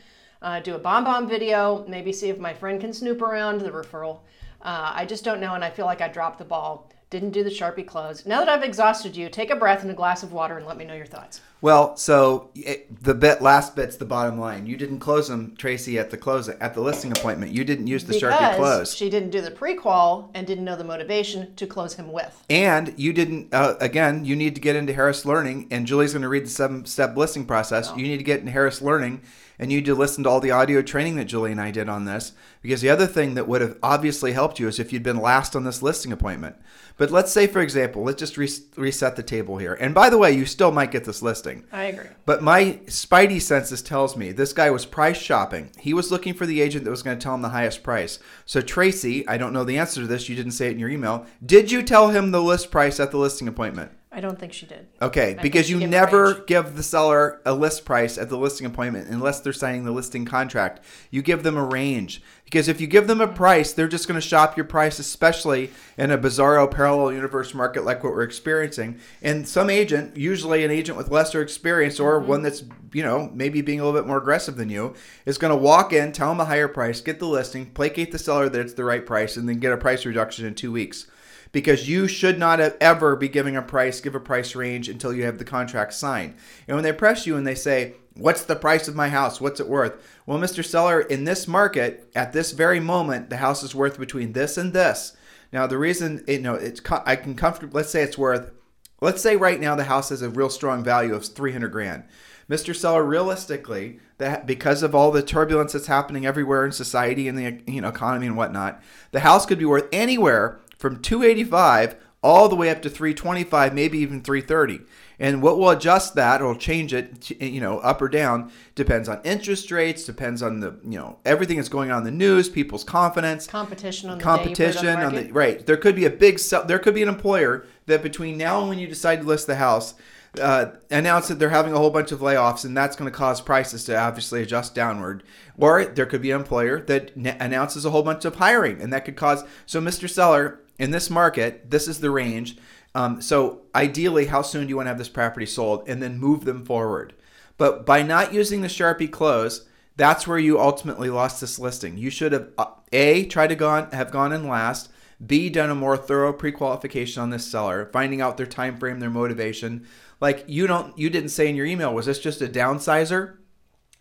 uh, 0.42 0.60
do 0.60 0.76
a 0.76 0.80
BombBomb 0.80 1.28
video, 1.28 1.86
maybe 1.88 2.14
see 2.14 2.30
if 2.30 2.40
my 2.40 2.54
friend 2.54 2.80
can 2.80 2.94
snoop 2.94 3.22
around 3.22 3.62
the 3.62 3.72
referral. 3.72 4.20
Uh, 4.62 4.92
I 4.94 5.06
just 5.06 5.24
don't 5.24 5.42
know, 5.42 5.56
and 5.56 5.64
I 5.64 5.70
feel 5.70 5.86
like 5.86 6.02
I 6.02 6.08
dropped 6.08 6.40
the 6.40 6.46
ball 6.46 6.92
didn't 7.10 7.32
do 7.32 7.44
the 7.44 7.50
Sharpie 7.50 7.88
close. 7.88 8.26
Now 8.26 8.40
that 8.40 8.50
I've 8.50 8.64
exhausted 8.64 9.16
you, 9.16 9.30
take 9.30 9.50
a 9.50 9.56
breath 9.56 9.82
and 9.82 9.90
a 9.90 9.96
glass 9.96 10.22
of 10.22 10.32
water 10.32 10.58
and 10.58 10.66
let 10.68 10.78
me 10.78 10.86
know 10.86 10.94
your 10.94 11.08
thoughts. 11.08 11.42
Well, 11.62 11.98
so 11.98 12.52
it, 12.56 13.04
the 13.04 13.14
bit 13.14 13.42
last 13.42 13.76
bit's 13.76 13.98
the 13.98 14.06
bottom 14.06 14.40
line. 14.40 14.66
You 14.66 14.78
didn't 14.78 15.00
close 15.00 15.28
them, 15.28 15.56
Tracy, 15.58 16.00
at 16.00 16.10
the 16.10 16.18
close 16.18 16.48
at 16.48 16.74
the 16.74 16.82
listing 16.82 17.12
appointment. 17.12 17.52
You 17.52 17.66
didn't 17.66 17.88
use 17.88 18.06
the 18.06 18.14
because 18.14 18.34
Sharpie 18.34 18.56
close. 18.56 18.96
She 18.96 19.10
didn't 19.10 19.32
do 19.32 19.42
the 19.42 19.52
pre-qual 19.52 20.32
and 20.34 20.48
didn't 20.48 20.64
know 20.64 20.78
the 20.78 20.84
motivation 20.84 21.54
to 21.56 21.68
close 21.68 21.96
him 21.96 22.12
with. 22.12 22.46
And 22.50 22.94
you 22.96 23.12
didn't. 23.12 23.54
Uh, 23.54 23.76
again, 23.82 24.24
you 24.24 24.36
need 24.36 24.56
to 24.56 24.62
get 24.62 24.76
into 24.78 24.94
Harris 24.94 25.26
Learning, 25.26 25.68
and 25.72 25.86
Julie's 25.86 26.14
going 26.14 26.22
to 26.22 26.30
read 26.30 26.46
the 26.46 26.50
seven-step 26.50 27.18
listing 27.18 27.46
process. 27.46 27.90
Oh. 27.92 27.98
You 27.98 28.04
need 28.04 28.18
to 28.18 28.24
get 28.24 28.40
in 28.40 28.48
Harris 28.48 28.82
Learning 28.82 29.22
and 29.60 29.72
you 29.72 29.80
need 29.80 29.86
to 29.86 29.94
listen 29.94 30.24
to 30.24 30.30
all 30.30 30.40
the 30.40 30.52
audio 30.52 30.82
training 30.82 31.18
that 31.18 31.26
Julie 31.26 31.52
and 31.52 31.60
I 31.60 31.70
did 31.70 31.90
on 31.90 32.06
this. 32.06 32.32
Because 32.62 32.80
the 32.80 32.90
other 32.90 33.06
thing 33.06 33.34
that 33.36 33.48
would 33.48 33.60
have 33.60 33.78
obviously 33.84 34.32
helped 34.32 34.58
you 34.58 34.68
is 34.70 34.80
if 34.80 34.94
you'd 34.94 35.04
been 35.04 35.20
last 35.20 35.56
on 35.56 35.66
this 35.66 35.84
listing 35.84 36.14
appointment. 36.14 36.56
But 36.98 37.12
let's 37.12 37.32
say, 37.32 37.46
for 37.46 37.62
example, 37.62 38.04
let's 38.04 38.20
just 38.20 38.38
re- 38.38 38.50
reset 38.76 39.16
the 39.16 39.24
table 39.24 39.58
here. 39.58 39.74
And 39.74 39.94
by 39.94 40.10
the 40.10 40.18
way, 40.18 40.32
you 40.32 40.46
still 40.46 40.72
might 40.72 40.92
get 40.92 41.04
this 41.04 41.22
listing. 41.22 41.66
I 41.72 41.84
agree. 41.84 42.08
But 42.26 42.42
my 42.42 42.80
spidey 42.86 43.42
senses 43.42 43.82
tells 43.82 44.18
me 44.18 44.32
this 44.32 44.54
guy 44.54 44.70
was 44.70 44.86
price 44.86 45.18
shopping. 45.18 45.72
He 45.78 45.94
was 45.94 46.12
looking 46.12 46.34
for 46.34 46.46
the 46.46 46.62
agent 46.62 46.86
that 46.86 46.92
was 46.92 47.04
going 47.04 47.18
to 47.18 47.24
tell 47.24 47.36
him 47.36 47.42
the 47.42 47.50
highest 47.50 47.84
price. 47.84 48.20
So 48.46 48.62
Tracy, 48.62 49.28
I 49.28 49.38
don't 49.38 49.54
know 49.54 49.64
the 49.64 49.78
answer 49.78 50.02
to 50.02 50.08
this. 50.08 50.30
You 50.30 50.36
didn't 50.36 50.52
say 50.52 50.68
it 50.68 50.74
in 50.74 50.80
your 50.80 50.90
email. 50.90 51.26
Did 51.46 51.72
you 51.72 51.84
tell 51.84 52.10
him 52.10 52.32
the 52.32 52.42
list 52.42 52.72
price 52.72 53.00
at 53.00 53.12
the 53.12 53.18
listing 53.18 53.48
appointment? 53.48 53.92
I 54.12 54.22
don't 54.22 54.40
think 54.40 54.54
she 54.54 54.66
did. 54.66 54.88
Okay, 55.04 55.38
I 55.38 55.42
because 55.42 55.70
you 55.70 55.86
never 55.86 56.34
give 56.46 56.76
the 56.76 56.82
seller 56.82 57.42
a 57.46 57.54
list 57.54 57.86
price 57.86 58.18
at 58.18 58.28
the 58.30 58.38
listing 58.38 58.66
appointment 58.66 59.08
unless 59.08 59.40
they're 59.40 59.54
signing 59.54 59.84
the 59.84 59.92
listing 59.92 60.26
contract. 60.26 60.84
You 61.12 61.22
give 61.22 61.44
them 61.44 61.58
a 61.58 61.64
range. 61.64 62.24
Because 62.44 62.68
if 62.68 62.82
you 62.82 62.88
give 62.88 63.06
them 63.06 63.22
a 63.22 63.28
price, 63.28 63.72
they're 63.74 63.88
just 63.88 64.08
going 64.08 64.20
to 64.20 64.28
shop 64.28 64.58
your 64.58 64.66
price, 64.66 64.98
especially 64.98 65.70
in 66.00 66.10
a 66.10 66.18
bizarro 66.18 66.70
parallel 66.70 67.14
universe 67.14 67.54
market 67.54 67.86
like 67.86 68.04
what 68.04 68.14
we're 68.14 68.24
experiencing. 68.24 69.00
And 69.22 69.48
some 69.48 69.70
agent, 69.70 70.18
usually 70.18 70.66
an 70.66 70.72
agent 70.72 70.98
with 70.98 71.12
lesser 71.12 71.44
experience 71.44 72.00
or 72.00 72.20
mm-hmm. 72.20 72.30
one 72.30 72.42
that's, 72.42 72.64
you 72.92 73.04
know, 73.04 73.30
maybe 73.36 73.62
being 73.62 73.80
a 73.80 73.86
little 73.86 74.00
bit 74.00 74.08
more 74.08 74.18
aggressive 74.18 74.56
than 74.56 74.72
you, 74.72 74.96
is 75.28 75.38
going 75.38 75.52
to 75.52 75.56
walk 75.56 75.94
in, 75.94 76.12
tell 76.12 76.30
them 76.30 76.40
a 76.40 76.46
higher 76.46 76.68
price, 76.68 77.02
get 77.02 77.20
the 77.20 77.28
listing, 77.28 77.68
placate 77.68 78.12
the 78.12 78.18
seller 78.18 78.50
that 78.50 78.62
it's 78.62 78.74
the 78.74 78.84
right 78.84 79.06
price, 79.06 79.38
and 79.38 79.48
then 79.48 79.60
get 79.60 79.72
a 79.72 79.78
price 79.78 80.04
reduction 80.04 80.48
in 80.48 80.56
two 80.56 80.72
weeks 80.72 81.06
because 81.52 81.90
you 81.90 82.08
should 82.08 82.38
not 82.38 82.60
ever 82.60 83.16
be 83.16 83.28
giving 83.28 83.56
a 83.56 83.62
price, 83.62 84.02
give 84.02 84.16
a 84.16 84.20
price 84.20 84.56
range 84.56 84.88
until 84.88 85.14
you 85.14 85.24
have 85.24 85.38
the 85.38 85.46
contract 85.46 85.94
signed. 85.94 86.36
And 86.68 86.76
when 86.76 86.84
they 86.84 86.94
press 86.94 87.26
you 87.26 87.36
and 87.36 87.46
they 87.46 87.56
say, 87.56 87.96
What's 88.16 88.44
the 88.44 88.56
price 88.56 88.90
of 88.90 88.96
my 88.96 89.08
house? 89.08 89.40
What's 89.40 89.62
it 89.62 89.70
worth? 89.70 89.94
Well, 90.26 90.40
Mr. 90.40 90.64
Seller, 90.64 91.00
in 91.00 91.24
this 91.24 91.48
market, 91.48 92.12
at 92.14 92.34
this 92.34 92.52
very 92.52 92.82
moment, 92.82 93.30
the 93.30 93.38
house 93.38 93.64
is 93.64 93.74
worth 93.74 93.98
between 93.98 94.34
this 94.34 94.58
and 94.58 94.74
this. 94.74 95.16
Now, 95.54 95.68
the 95.68 95.78
reason, 95.78 96.26
you 96.28 96.40
know, 96.40 96.56
it's 96.56 96.82
I 97.06 97.16
can 97.16 97.36
comfortably, 97.36 97.78
let's 97.78 97.92
say 97.92 98.04
it's 98.04 98.18
worth, 98.18 98.52
let's 99.00 99.22
say 99.22 99.38
right 99.38 99.60
now 99.60 99.76
the 99.76 99.86
house 99.86 100.10
has 100.10 100.22
a 100.22 100.30
real 100.30 100.50
strong 100.50 100.84
value 100.84 101.16
of 101.16 101.26
300 101.26 101.72
grand. 101.72 102.04
Mr. 102.50 102.76
Seller, 102.76 103.04
realistically, 103.04 104.00
that 104.18 104.46
because 104.46 104.84
of 104.84 104.94
all 104.94 105.12
the 105.12 105.24
turbulence 105.24 105.74
that's 105.74 105.88
happening 105.88 106.26
everywhere 106.26 106.66
in 106.66 106.72
society 106.72 107.28
and 107.28 107.38
the 107.38 107.62
you 107.72 107.80
know 107.80 107.88
economy 107.88 108.28
and 108.28 108.36
whatnot, 108.36 108.82
the 109.12 109.22
house 109.22 109.46
could 109.46 109.60
be 109.60 109.66
worth 109.66 109.88
anywhere 109.92 110.60
from 110.80 111.02
285 111.02 111.98
all 112.22 112.50
the 112.50 112.56
way 112.56 112.70
up 112.70 112.82
to 112.82 112.90
325, 112.90 113.74
maybe 113.74 114.00
even 114.00 114.22
330. 114.22 114.84
And 115.20 115.42
what 115.42 115.58
will 115.58 115.70
adjust 115.70 116.16
that 116.16 116.42
or 116.42 116.56
change 116.56 116.94
it, 116.94 117.30
you 117.42 117.60
know, 117.60 117.80
up 117.80 118.02
or 118.02 118.08
down 118.08 118.52
depends 118.76 119.10
on 119.10 119.22
interest 119.24 119.70
rates, 119.72 120.06
depends 120.06 120.42
on 120.42 120.62
the, 120.62 120.80
you 120.84 120.98
know, 120.98 121.20
everything 121.26 121.58
that's 121.58 121.70
going 121.70 121.92
on 121.92 122.00
in 122.00 122.04
the 122.06 122.12
news, 122.12 122.48
people's 122.48 122.86
confidence, 122.86 123.46
competition 123.46 124.10
on 124.10 124.18
the 124.18 124.24
competition 124.24 124.88
on, 124.88 125.00
the, 125.00 125.06
on 125.06 125.16
the 125.16 125.32
right. 125.34 125.66
There 125.66 125.78
could 125.78 125.96
be 125.96 126.06
a 126.06 126.10
big, 126.10 126.40
sell. 126.40 126.64
there 126.64 126.80
could 126.80 126.96
be 126.96 127.04
an 127.04 127.10
employer 127.10 127.66
that 127.88 128.02
between 128.02 128.38
now 128.38 128.62
and 128.62 128.70
when 128.70 128.80
you 128.80 128.88
decide 128.88 129.22
to 129.22 129.28
list 129.28 129.48
the 129.48 129.56
house, 129.56 129.94
uh, 130.40 130.68
announce 130.92 131.28
that 131.28 131.40
they're 131.40 131.50
having 131.50 131.74
a 131.74 131.78
whole 131.78 131.90
bunch 131.90 132.12
of 132.12 132.20
layoffs, 132.20 132.64
and 132.64 132.76
that's 132.78 132.96
going 132.96 133.10
to 133.10 133.18
cause 133.18 133.42
prices 133.42 133.84
to 133.86 133.98
obviously 133.98 134.42
adjust 134.42 134.76
downward. 134.76 135.24
Or 135.58 135.84
there 135.86 136.06
could 136.06 136.22
be 136.22 136.32
an 136.32 136.40
employer 136.40 136.82
that 136.82 137.12
n- 137.18 137.36
announces 137.40 137.84
a 137.84 137.90
whole 137.90 138.04
bunch 138.04 138.26
of 138.26 138.36
hiring, 138.36 138.82
and 138.82 138.94
that 138.94 139.06
could 139.06 139.16
cause. 139.16 139.44
So, 139.66 139.82
Mr. 139.82 140.10
Seller, 140.10 140.60
in 140.80 140.92
this 140.92 141.10
market, 141.10 141.70
this 141.70 141.88
is 141.88 142.00
the 142.00 142.10
range. 142.10 142.58
Um, 142.96 143.22
so, 143.22 143.62
ideally, 143.76 144.26
how 144.26 144.42
soon 144.42 144.64
do 144.64 144.70
you 144.70 144.76
want 144.78 144.88
to 144.88 144.90
have 144.90 144.98
this 144.98 145.10
property 145.10 145.46
sold, 145.46 145.88
and 145.88 146.02
then 146.02 146.18
move 146.18 146.46
them 146.46 146.66
forward? 146.66 147.14
But 147.58 147.86
by 147.86 148.02
not 148.02 148.34
using 148.34 148.62
the 148.62 148.68
Sharpie 148.68 149.12
close, 149.12 149.68
that's 149.96 150.26
where 150.26 150.40
you 150.40 150.60
ultimately 150.60 151.10
lost 151.10 151.42
this 151.42 151.60
listing. 151.60 151.98
You 151.98 152.10
should 152.10 152.32
have 152.32 152.50
uh, 152.58 152.68
a 152.92 153.26
tried 153.26 153.48
to 153.48 153.56
gone 153.56 153.92
have 153.92 154.12
gone 154.12 154.32
in 154.32 154.48
last. 154.48 154.90
B 155.24 155.50
done 155.50 155.70
a 155.70 155.76
more 155.76 155.98
thorough 155.98 156.32
pre-qualification 156.32 157.22
on 157.22 157.30
this 157.30 157.46
seller, 157.46 157.90
finding 157.92 158.22
out 158.22 158.38
their 158.38 158.46
time 158.46 158.78
frame, 158.78 159.02
their 159.02 159.10
motivation. 159.10 159.86
Like 160.22 160.46
you 160.48 160.68
don't 160.68 160.98
you 160.98 161.10
didn't 161.10 161.30
say 161.30 161.50
in 161.50 161.58
your 161.58 161.66
email, 161.66 161.94
was 161.94 162.06
this 162.06 162.20
just 162.20 162.42
a 162.42 162.48
downsizer? 162.48 163.36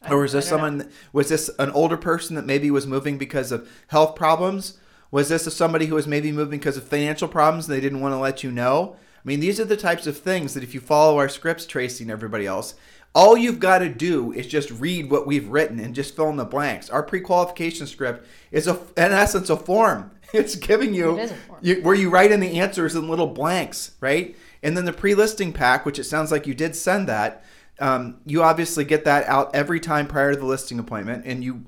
Or 0.08 0.18
was 0.18 0.32
this 0.32 0.48
someone 0.48 0.78
know. 0.78 0.88
was 1.12 1.28
this 1.28 1.50
an 1.58 1.70
older 1.70 1.96
person 1.96 2.36
that 2.36 2.46
maybe 2.46 2.70
was 2.70 2.86
moving 2.86 3.18
because 3.18 3.50
of 3.50 3.68
health 3.88 4.14
problems? 4.14 4.78
Was 5.10 5.28
this 5.28 5.46
a, 5.46 5.50
somebody 5.50 5.86
who 5.86 5.94
was 5.94 6.06
maybe 6.06 6.32
moving 6.32 6.58
because 6.58 6.76
of 6.76 6.84
financial 6.84 7.28
problems 7.28 7.68
and 7.68 7.76
they 7.76 7.80
didn't 7.80 8.00
want 8.00 8.12
to 8.12 8.18
let 8.18 8.42
you 8.42 8.50
know? 8.50 8.96
I 9.16 9.28
mean, 9.28 9.40
these 9.40 9.58
are 9.58 9.64
the 9.64 9.76
types 9.76 10.06
of 10.06 10.18
things 10.18 10.54
that 10.54 10.62
if 10.62 10.74
you 10.74 10.80
follow 10.80 11.18
our 11.18 11.28
scripts, 11.28 11.66
Tracy 11.66 12.04
and 12.04 12.10
everybody 12.10 12.46
else, 12.46 12.74
all 13.14 13.36
you've 13.36 13.60
got 13.60 13.78
to 13.78 13.88
do 13.88 14.32
is 14.32 14.46
just 14.46 14.70
read 14.70 15.10
what 15.10 15.26
we've 15.26 15.48
written 15.48 15.80
and 15.80 15.94
just 15.94 16.14
fill 16.14 16.28
in 16.28 16.36
the 16.36 16.44
blanks. 16.44 16.90
Our 16.90 17.02
pre-qualification 17.02 17.86
script 17.86 18.26
is 18.50 18.66
a, 18.66 18.74
in 18.96 19.12
essence 19.12 19.50
a 19.50 19.56
form. 19.56 20.12
It's 20.34 20.56
giving 20.56 20.92
you, 20.92 21.26
you 21.62 21.80
where 21.80 21.94
you 21.94 22.10
write 22.10 22.32
in 22.32 22.40
the 22.40 22.60
answers 22.60 22.94
in 22.94 23.08
little 23.08 23.28
blanks, 23.28 23.92
right? 23.98 24.36
And 24.62 24.76
then 24.76 24.84
the 24.84 24.92
pre-listing 24.92 25.54
pack, 25.54 25.86
which 25.86 25.98
it 25.98 26.04
sounds 26.04 26.30
like 26.30 26.46
you 26.46 26.52
did 26.52 26.76
send 26.76 27.08
that, 27.08 27.42
um, 27.80 28.20
you 28.26 28.42
obviously 28.42 28.84
get 28.84 29.04
that 29.04 29.26
out 29.26 29.54
every 29.54 29.78
time 29.78 30.08
prior 30.08 30.32
to 30.32 30.38
the 30.38 30.46
listing 30.46 30.78
appointment, 30.78 31.24
and 31.26 31.44
you 31.44 31.64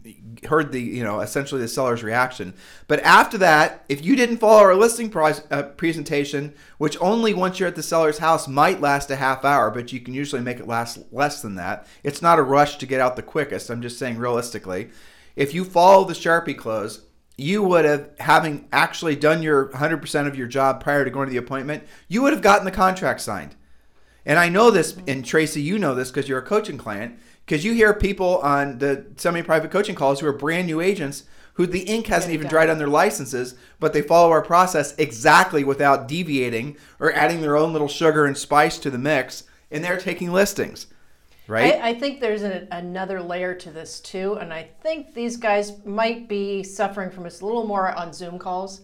heard 0.48 0.72
the 0.72 0.80
you 0.80 1.04
know 1.04 1.20
essentially 1.20 1.60
the 1.60 1.68
seller's 1.68 2.02
reaction. 2.02 2.54
But 2.88 3.00
after 3.00 3.38
that, 3.38 3.84
if 3.88 4.04
you 4.04 4.16
didn't 4.16 4.38
follow 4.38 4.60
our 4.60 4.74
listing 4.74 5.08
price, 5.08 5.42
uh, 5.50 5.62
presentation, 5.62 6.54
which 6.78 7.00
only 7.00 7.32
once 7.32 7.60
you're 7.60 7.68
at 7.68 7.76
the 7.76 7.82
seller's 7.82 8.18
house 8.18 8.48
might 8.48 8.80
last 8.80 9.10
a 9.10 9.16
half 9.16 9.44
hour, 9.44 9.70
but 9.70 9.92
you 9.92 10.00
can 10.00 10.14
usually 10.14 10.42
make 10.42 10.58
it 10.58 10.66
last 10.66 10.98
less 11.12 11.42
than 11.42 11.54
that. 11.54 11.86
It's 12.02 12.22
not 12.22 12.40
a 12.40 12.42
rush 12.42 12.78
to 12.78 12.86
get 12.86 13.00
out 13.00 13.14
the 13.14 13.22
quickest. 13.22 13.70
I'm 13.70 13.82
just 13.82 13.98
saying 13.98 14.18
realistically, 14.18 14.90
if 15.36 15.54
you 15.54 15.64
follow 15.64 16.04
the 16.04 16.14
Sharpie 16.14 16.58
close, 16.58 17.06
you 17.36 17.62
would 17.62 17.84
have 17.84 18.10
having 18.18 18.68
actually 18.72 19.14
done 19.16 19.42
your 19.42 19.68
100% 19.68 20.26
of 20.26 20.36
your 20.36 20.48
job 20.48 20.82
prior 20.82 21.04
to 21.04 21.10
going 21.10 21.28
to 21.28 21.32
the 21.32 21.38
appointment, 21.38 21.84
you 22.08 22.20
would 22.22 22.32
have 22.32 22.42
gotten 22.42 22.64
the 22.64 22.70
contract 22.70 23.20
signed. 23.20 23.54
And 24.26 24.38
I 24.38 24.48
know 24.48 24.70
this, 24.70 24.96
and 25.06 25.24
Tracy, 25.24 25.62
you 25.62 25.78
know 25.78 25.94
this 25.94 26.10
because 26.10 26.28
you're 26.28 26.38
a 26.38 26.42
coaching 26.42 26.78
client, 26.78 27.18
because 27.46 27.64
you 27.64 27.72
hear 27.72 27.94
people 27.94 28.38
on 28.38 28.78
the 28.78 29.06
semi-private 29.16 29.70
coaching 29.70 29.94
calls 29.94 30.20
who 30.20 30.26
are 30.26 30.32
brand 30.32 30.66
new 30.66 30.80
agents 30.80 31.24
who 31.54 31.66
the 31.66 31.82
ink 31.82 32.06
hasn't 32.06 32.32
even 32.32 32.48
dried 32.48 32.70
on 32.70 32.78
their 32.78 32.88
licenses, 32.88 33.54
but 33.78 33.92
they 33.92 34.00
follow 34.00 34.30
our 34.30 34.42
process 34.42 34.94
exactly 34.96 35.62
without 35.62 36.08
deviating 36.08 36.76
or 36.98 37.12
adding 37.12 37.40
their 37.40 37.56
own 37.56 37.72
little 37.72 37.88
sugar 37.88 38.24
and 38.24 38.38
spice 38.38 38.78
to 38.78 38.90
the 38.90 38.96
mix, 38.96 39.44
and 39.70 39.84
they're 39.84 39.98
taking 39.98 40.32
listings. 40.32 40.86
Right? 41.46 41.74
I, 41.74 41.90
I 41.90 41.94
think 41.94 42.20
there's 42.20 42.42
an, 42.42 42.68
another 42.70 43.20
layer 43.20 43.54
to 43.56 43.70
this 43.70 44.00
too, 44.00 44.38
and 44.40 44.54
I 44.54 44.70
think 44.82 45.12
these 45.12 45.36
guys 45.36 45.84
might 45.84 46.28
be 46.28 46.62
suffering 46.62 47.10
from 47.10 47.24
this 47.24 47.40
a 47.40 47.46
little 47.46 47.66
more 47.66 47.92
on 47.92 48.12
Zoom 48.12 48.38
calls. 48.38 48.82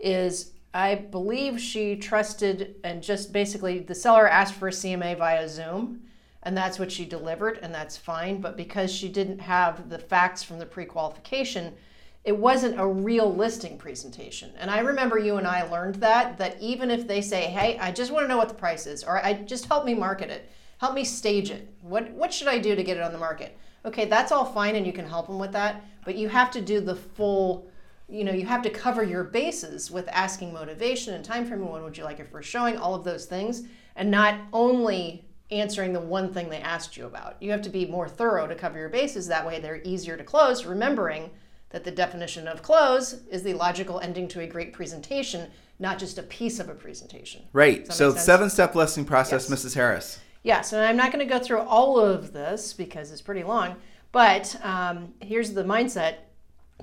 Is 0.00 0.52
I 0.78 0.94
believe 0.94 1.60
she 1.60 1.96
trusted 1.96 2.76
and 2.84 3.02
just 3.02 3.32
basically 3.32 3.80
the 3.80 3.96
seller 3.96 4.28
asked 4.28 4.54
for 4.54 4.68
a 4.68 4.70
CMA 4.70 5.18
via 5.18 5.48
Zoom, 5.48 6.02
and 6.44 6.56
that's 6.56 6.78
what 6.78 6.92
she 6.92 7.04
delivered, 7.04 7.58
and 7.62 7.74
that's 7.74 7.96
fine. 7.96 8.40
But 8.40 8.56
because 8.56 8.94
she 8.94 9.08
didn't 9.08 9.40
have 9.40 9.90
the 9.90 9.98
facts 9.98 10.44
from 10.44 10.60
the 10.60 10.66
pre 10.66 10.84
qualification, 10.84 11.74
it 12.22 12.36
wasn't 12.36 12.78
a 12.78 12.86
real 12.86 13.34
listing 13.34 13.76
presentation. 13.76 14.52
And 14.56 14.70
I 14.70 14.78
remember 14.78 15.18
you 15.18 15.36
and 15.36 15.48
I 15.48 15.68
learned 15.68 15.96
that, 15.96 16.38
that 16.38 16.62
even 16.62 16.92
if 16.92 17.08
they 17.08 17.22
say, 17.22 17.46
hey, 17.46 17.76
I 17.78 17.90
just 17.90 18.12
want 18.12 18.22
to 18.22 18.28
know 18.28 18.38
what 18.38 18.48
the 18.48 18.54
price 18.54 18.86
is, 18.86 19.02
or 19.02 19.18
I 19.24 19.32
just 19.32 19.66
help 19.66 19.84
me 19.84 19.94
market 19.94 20.30
it, 20.30 20.48
help 20.78 20.94
me 20.94 21.02
stage 21.02 21.50
it. 21.50 21.68
What, 21.82 22.08
what 22.12 22.32
should 22.32 22.46
I 22.46 22.58
do 22.58 22.76
to 22.76 22.84
get 22.84 22.96
it 22.96 23.02
on 23.02 23.12
the 23.12 23.18
market? 23.18 23.58
Okay, 23.84 24.04
that's 24.04 24.30
all 24.30 24.44
fine 24.44 24.76
and 24.76 24.86
you 24.86 24.92
can 24.92 25.08
help 25.08 25.26
them 25.26 25.40
with 25.40 25.52
that, 25.52 25.84
but 26.04 26.14
you 26.14 26.28
have 26.28 26.52
to 26.52 26.60
do 26.60 26.78
the 26.78 26.94
full 26.94 27.68
you 28.08 28.24
know 28.24 28.32
you 28.32 28.46
have 28.46 28.62
to 28.62 28.70
cover 28.70 29.02
your 29.02 29.24
bases 29.24 29.90
with 29.90 30.08
asking 30.08 30.52
motivation 30.52 31.14
and 31.14 31.24
time 31.24 31.44
frame 31.46 31.62
and 31.62 31.70
when 31.70 31.82
would 31.82 31.96
you 31.96 32.04
like 32.04 32.20
it 32.20 32.30
for 32.30 32.42
showing 32.42 32.76
all 32.76 32.94
of 32.94 33.04
those 33.04 33.26
things 33.26 33.64
and 33.96 34.10
not 34.10 34.38
only 34.52 35.24
answering 35.50 35.92
the 35.92 36.00
one 36.00 36.32
thing 36.32 36.50
they 36.50 36.60
asked 36.60 36.96
you 36.96 37.06
about. 37.06 37.42
You 37.42 37.50
have 37.52 37.62
to 37.62 37.70
be 37.70 37.86
more 37.86 38.08
thorough 38.08 38.46
to 38.46 38.54
cover 38.54 38.78
your 38.78 38.90
bases. 38.90 39.26
That 39.26 39.46
way 39.46 39.60
they're 39.60 39.80
easier 39.82 40.16
to 40.16 40.24
close 40.24 40.66
remembering 40.66 41.30
that 41.70 41.84
the 41.84 41.90
definition 41.90 42.48
of 42.48 42.62
close 42.62 43.22
is 43.30 43.42
the 43.42 43.54
logical 43.54 44.00
ending 44.00 44.28
to 44.28 44.40
a 44.40 44.46
great 44.46 44.72
presentation 44.72 45.50
not 45.80 45.96
just 45.96 46.18
a 46.18 46.22
piece 46.24 46.58
of 46.58 46.68
a 46.68 46.74
presentation. 46.74 47.44
Right. 47.52 47.92
So 47.92 48.14
seven 48.14 48.50
step 48.50 48.74
listing 48.74 49.04
process 49.04 49.48
yes. 49.48 49.64
mrs 49.64 49.74
harris. 49.74 50.18
Yes 50.42 50.72
and 50.72 50.82
i'm 50.82 50.96
not 50.96 51.12
going 51.12 51.26
to 51.26 51.32
go 51.32 51.38
through 51.38 51.60
all 51.60 51.98
of 52.00 52.32
this 52.32 52.72
because 52.72 53.12
it's 53.12 53.20
pretty 53.20 53.42
long 53.42 53.76
but 54.12 54.56
um, 54.64 55.12
here's 55.20 55.52
the 55.52 55.64
mindset 55.64 56.16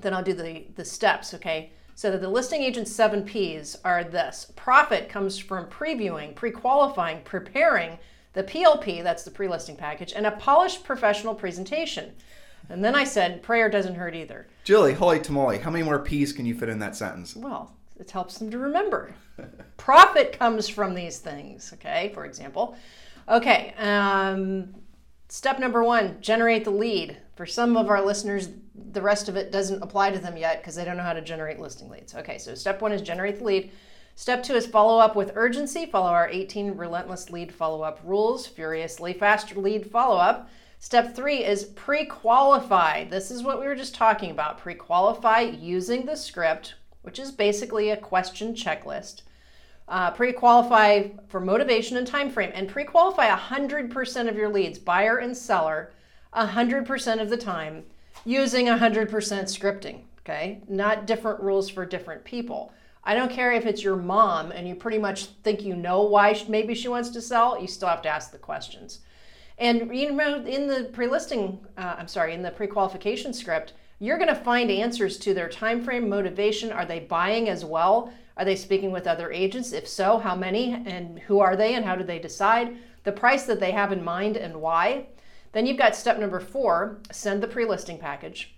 then 0.00 0.14
I'll 0.14 0.22
do 0.22 0.34
the, 0.34 0.66
the 0.74 0.84
steps, 0.84 1.34
okay? 1.34 1.72
So 1.94 2.10
that 2.10 2.20
the 2.20 2.28
listing 2.28 2.62
agent's 2.62 2.94
seven 2.94 3.24
P's 3.24 3.76
are 3.84 4.04
this. 4.04 4.52
Profit 4.54 5.08
comes 5.08 5.38
from 5.38 5.66
previewing, 5.66 6.34
pre-qualifying, 6.34 7.22
preparing 7.22 7.98
the 8.34 8.44
PLP, 8.44 9.02
that's 9.02 9.22
the 9.22 9.30
pre-listing 9.30 9.76
package, 9.76 10.12
and 10.12 10.26
a 10.26 10.32
polished 10.32 10.84
professional 10.84 11.34
presentation. 11.34 12.12
And 12.68 12.84
then 12.84 12.94
I 12.94 13.04
said, 13.04 13.42
prayer 13.42 13.70
doesn't 13.70 13.94
hurt 13.94 14.14
either. 14.14 14.46
Julie, 14.64 14.92
holy 14.92 15.20
tamale, 15.20 15.58
how 15.58 15.70
many 15.70 15.84
more 15.84 15.98
P's 15.98 16.32
can 16.32 16.44
you 16.44 16.54
fit 16.54 16.68
in 16.68 16.78
that 16.80 16.96
sentence? 16.96 17.34
Well, 17.34 17.72
it 17.98 18.10
helps 18.10 18.38
them 18.38 18.50
to 18.50 18.58
remember. 18.58 19.14
Profit 19.78 20.38
comes 20.38 20.68
from 20.68 20.94
these 20.94 21.18
things, 21.18 21.72
okay, 21.74 22.10
for 22.12 22.26
example. 22.26 22.76
Okay, 23.28 23.72
um, 23.78 24.74
step 25.28 25.58
number 25.58 25.82
one 25.82 26.18
generate 26.20 26.64
the 26.64 26.70
lead. 26.70 27.16
For 27.36 27.44
some 27.46 27.76
of 27.76 27.90
our 27.90 28.02
listeners, 28.02 28.48
the 28.74 29.02
rest 29.02 29.28
of 29.28 29.36
it 29.36 29.52
doesn't 29.52 29.82
apply 29.82 30.10
to 30.10 30.18
them 30.18 30.38
yet 30.38 30.60
because 30.60 30.74
they 30.74 30.86
don't 30.86 30.96
know 30.96 31.02
how 31.02 31.12
to 31.12 31.20
generate 31.20 31.60
listing 31.60 31.90
leads. 31.90 32.14
Okay, 32.14 32.38
so 32.38 32.54
step 32.54 32.80
one 32.80 32.92
is 32.92 33.02
generate 33.02 33.38
the 33.38 33.44
lead. 33.44 33.70
Step 34.14 34.42
two 34.42 34.54
is 34.54 34.66
follow 34.66 34.98
up 34.98 35.14
with 35.14 35.32
urgency. 35.34 35.84
Follow 35.84 36.08
our 36.08 36.30
18 36.30 36.78
relentless 36.78 37.28
lead 37.28 37.52
follow 37.52 37.82
up 37.82 38.00
rules, 38.02 38.46
furiously 38.46 39.12
fast 39.12 39.54
lead 39.54 39.90
follow 39.90 40.16
up. 40.16 40.48
Step 40.78 41.14
three 41.14 41.44
is 41.44 41.64
pre 41.64 42.06
qualify. 42.06 43.04
This 43.04 43.30
is 43.30 43.42
what 43.42 43.60
we 43.60 43.66
were 43.66 43.74
just 43.74 43.94
talking 43.94 44.30
about 44.30 44.56
pre 44.56 44.74
qualify 44.74 45.40
using 45.40 46.06
the 46.06 46.16
script, 46.16 46.74
which 47.02 47.18
is 47.18 47.30
basically 47.30 47.90
a 47.90 47.96
question 47.98 48.54
checklist. 48.54 49.22
Uh, 49.88 50.10
pre 50.10 50.32
qualify 50.32 51.08
for 51.28 51.40
motivation 51.40 51.98
and 51.98 52.06
time 52.06 52.30
frame, 52.30 52.50
and 52.54 52.68
pre 52.68 52.84
qualify 52.84 53.28
100% 53.28 54.28
of 54.28 54.36
your 54.36 54.48
leads, 54.48 54.78
buyer 54.78 55.18
and 55.18 55.36
seller, 55.36 55.92
100% 56.36 57.20
of 57.20 57.30
the 57.30 57.36
time 57.36 57.84
using 58.24 58.66
100% 58.66 59.08
scripting, 59.08 60.00
okay? 60.20 60.60
Not 60.68 61.06
different 61.06 61.40
rules 61.40 61.68
for 61.68 61.86
different 61.86 62.24
people. 62.24 62.72
I 63.04 63.14
don't 63.14 63.30
care 63.30 63.52
if 63.52 63.66
it's 63.66 63.84
your 63.84 63.96
mom 63.96 64.50
and 64.50 64.68
you 64.68 64.74
pretty 64.74 64.98
much 64.98 65.26
think 65.44 65.62
you 65.62 65.76
know 65.76 66.02
why 66.02 66.40
maybe 66.48 66.74
she 66.74 66.88
wants 66.88 67.10
to 67.10 67.22
sell, 67.22 67.60
you 67.60 67.68
still 67.68 67.88
have 67.88 68.02
to 68.02 68.08
ask 68.08 68.32
the 68.32 68.38
questions. 68.38 69.00
And 69.58 69.96
you 69.96 70.12
know, 70.12 70.44
in 70.44 70.66
the 70.66 70.90
pre-listing, 70.92 71.58
uh, 71.78 71.96
I'm 71.98 72.08
sorry, 72.08 72.34
in 72.34 72.42
the 72.42 72.50
pre-qualification 72.50 73.32
script, 73.32 73.72
you're 73.98 74.18
going 74.18 74.28
to 74.28 74.34
find 74.34 74.70
answers 74.70 75.16
to 75.18 75.32
their 75.32 75.48
time 75.48 75.82
frame, 75.82 76.08
motivation. 76.08 76.70
Are 76.70 76.84
they 76.84 77.00
buying 77.00 77.48
as 77.48 77.64
well? 77.64 78.12
Are 78.36 78.44
they 78.44 78.56
speaking 78.56 78.90
with 78.90 79.06
other 79.06 79.32
agents? 79.32 79.72
If 79.72 79.88
so, 79.88 80.18
how 80.18 80.34
many 80.34 80.74
and 80.74 81.18
who 81.20 81.40
are 81.40 81.56
they 81.56 81.74
and 81.74 81.84
how 81.84 81.96
do 81.96 82.04
they 82.04 82.18
decide? 82.18 82.76
The 83.04 83.12
price 83.12 83.44
that 83.44 83.60
they 83.60 83.70
have 83.70 83.92
in 83.92 84.04
mind 84.04 84.36
and 84.36 84.60
why. 84.60 85.06
Then 85.56 85.64
you've 85.64 85.78
got 85.78 85.96
step 85.96 86.18
number 86.18 86.38
four 86.38 86.98
send 87.10 87.42
the 87.42 87.48
pre 87.48 87.64
listing 87.64 87.96
package. 87.96 88.54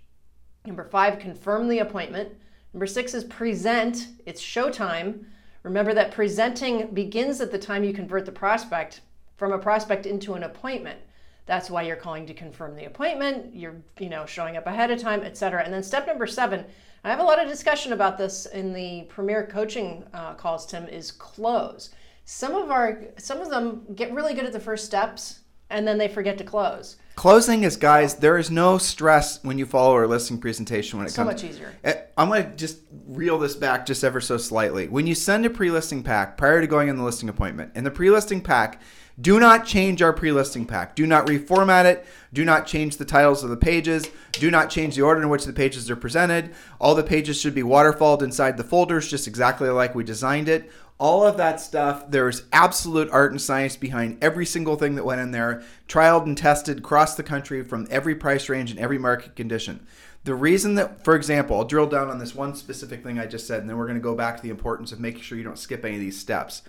Number 0.65 0.83
five, 0.83 1.17
confirm 1.17 1.69
the 1.69 1.79
appointment. 1.79 2.33
Number 2.73 2.85
six 2.85 3.13
is 3.13 3.23
present. 3.23 4.07
It's 4.25 4.41
showtime. 4.41 5.23
Remember 5.63 5.93
that 5.93 6.11
presenting 6.11 6.93
begins 6.93 7.39
at 7.39 7.53
the 7.53 7.57
time 7.57 7.85
you 7.85 7.93
convert 7.93 8.25
the 8.25 8.33
prospect 8.33 8.99
from 9.37 9.53
a 9.53 9.57
prospect 9.57 10.07
into 10.07 10.33
an 10.33 10.43
appointment. 10.43 10.99
That's 11.45 11.69
why 11.69 11.83
you're 11.83 11.95
calling 11.95 12.25
to 12.25 12.33
confirm 12.33 12.75
the 12.75 12.83
appointment. 12.83 13.55
You're, 13.55 13.77
you 13.97 14.09
know, 14.09 14.25
showing 14.25 14.57
up 14.57 14.67
ahead 14.67 14.91
of 14.91 14.99
time, 14.99 15.21
etc. 15.21 15.63
And 15.63 15.73
then 15.73 15.83
step 15.83 16.05
number 16.05 16.27
seven, 16.27 16.65
I 17.05 17.11
have 17.11 17.21
a 17.21 17.23
lot 17.23 17.41
of 17.41 17.47
discussion 17.47 17.93
about 17.93 18.17
this 18.17 18.45
in 18.45 18.73
the 18.73 19.03
premier 19.03 19.47
coaching 19.49 20.03
uh, 20.13 20.33
calls. 20.33 20.65
Tim 20.65 20.85
is 20.89 21.13
close. 21.13 21.91
Some 22.25 22.55
of 22.55 22.69
our, 22.69 23.05
some 23.15 23.39
of 23.39 23.49
them 23.49 23.85
get 23.95 24.13
really 24.13 24.33
good 24.33 24.45
at 24.45 24.51
the 24.51 24.59
first 24.59 24.83
steps, 24.83 25.39
and 25.69 25.87
then 25.87 25.97
they 25.97 26.07
forget 26.07 26.37
to 26.37 26.43
close. 26.43 26.97
Closing 27.15 27.63
is, 27.63 27.75
guys, 27.75 28.15
there 28.15 28.37
is 28.37 28.49
no 28.49 28.77
stress 28.77 29.43
when 29.43 29.57
you 29.57 29.65
follow 29.65 29.93
our 29.93 30.07
listing 30.07 30.39
presentation 30.39 30.97
when 30.97 31.07
it 31.07 31.11
so 31.11 31.23
comes. 31.25 31.41
So 31.41 31.47
much 31.47 31.53
easier. 31.53 31.73
Eh, 31.83 31.93
I'm 32.17 32.29
going 32.29 32.43
to 32.43 32.55
just 32.55 32.79
reel 33.07 33.37
this 33.37 33.55
back 33.55 33.85
just 33.85 34.03
ever 34.05 34.21
so 34.21 34.37
slightly. 34.37 34.87
When 34.87 35.05
you 35.05 35.15
send 35.15 35.45
a 35.45 35.49
pre 35.49 35.69
listing 35.69 36.01
pack 36.01 36.37
prior 36.37 36.61
to 36.61 36.67
going 36.67 36.87
in 36.87 36.95
the 36.95 37.03
listing 37.03 37.27
appointment, 37.27 37.73
in 37.75 37.83
the 37.83 37.91
pre 37.91 38.09
listing 38.09 38.41
pack, 38.41 38.81
Do 39.21 39.37
not 39.37 39.65
change 39.65 40.01
our 40.01 40.13
pre-listing 40.13 40.65
pack. 40.65 40.95
Do 40.95 41.05
not 41.05 41.27
reformat 41.27 41.83
it. 41.85 42.05
Do 42.31 42.45
not 42.45 42.65
change 42.65 42.95
the 42.95 43.03
titles 43.05 43.43
of 43.43 43.49
the 43.49 43.57
pages. 43.57 44.09
Do 44.31 44.49
not 44.49 44.69
change 44.69 44.95
the 44.95 45.01
order 45.01 45.21
in 45.21 45.27
which 45.27 45.43
the 45.43 45.51
pages 45.51 45.89
are 45.91 45.97
presented. 45.97 46.53
All 46.79 46.95
the 46.95 47.03
pages 47.03 47.37
should 47.39 47.53
be 47.53 47.61
waterfalled 47.63 48.21
inside 48.21 48.55
the 48.55 48.63
folders, 48.63 49.09
just 49.09 49.27
exactly 49.27 49.67
like 49.69 49.93
we 49.93 50.05
designed 50.05 50.47
it. 50.47 50.71
All 50.99 51.25
of 51.25 51.37
that 51.37 51.61
stuff, 51.61 52.11
there's 52.11 52.43
absolute 52.51 53.09
art 53.09 53.31
and 53.31 53.41
science 53.41 53.77
behind 53.77 54.21
every 54.21 54.45
single 54.45 54.75
thing 54.75 54.95
that 54.95 55.05
went 55.05 55.21
in 55.21 55.31
there, 55.31 55.63
trialed 55.87 56.25
and 56.25 56.37
tested 56.37 56.79
across 56.79 57.15
the 57.15 57.23
country 57.23 57.63
from 57.63 57.87
every 57.89 58.15
price 58.15 58.49
range 58.49 58.69
and 58.69 58.79
every 58.79 58.97
market 58.97 59.35
condition. 59.35 59.85
The 60.25 60.35
reason 60.35 60.75
that, 60.75 61.05
for 61.05 61.15
example, 61.15 61.55
I'll 61.55 61.63
drill 61.63 61.87
down 61.87 62.09
on 62.09 62.19
this 62.19 62.35
one 62.35 62.53
specific 62.53 63.01
thing 63.01 63.17
I 63.17 63.27
just 63.27 63.47
said, 63.47 63.61
and 63.61 63.69
then 63.69 63.77
we're 63.77 63.85
going 63.85 63.97
to 63.97 64.03
go 64.03 64.13
back 64.13 64.35
to 64.35 64.43
the 64.43 64.49
importance 64.49 64.91
of 64.91 64.99
making 64.99 65.21
sure 65.21 65.37
you 65.37 65.43
don't 65.45 65.57
skip 65.57 65.85
any 65.85 65.95
of 65.95 66.01
these 66.01 66.19
steps. 66.19 66.63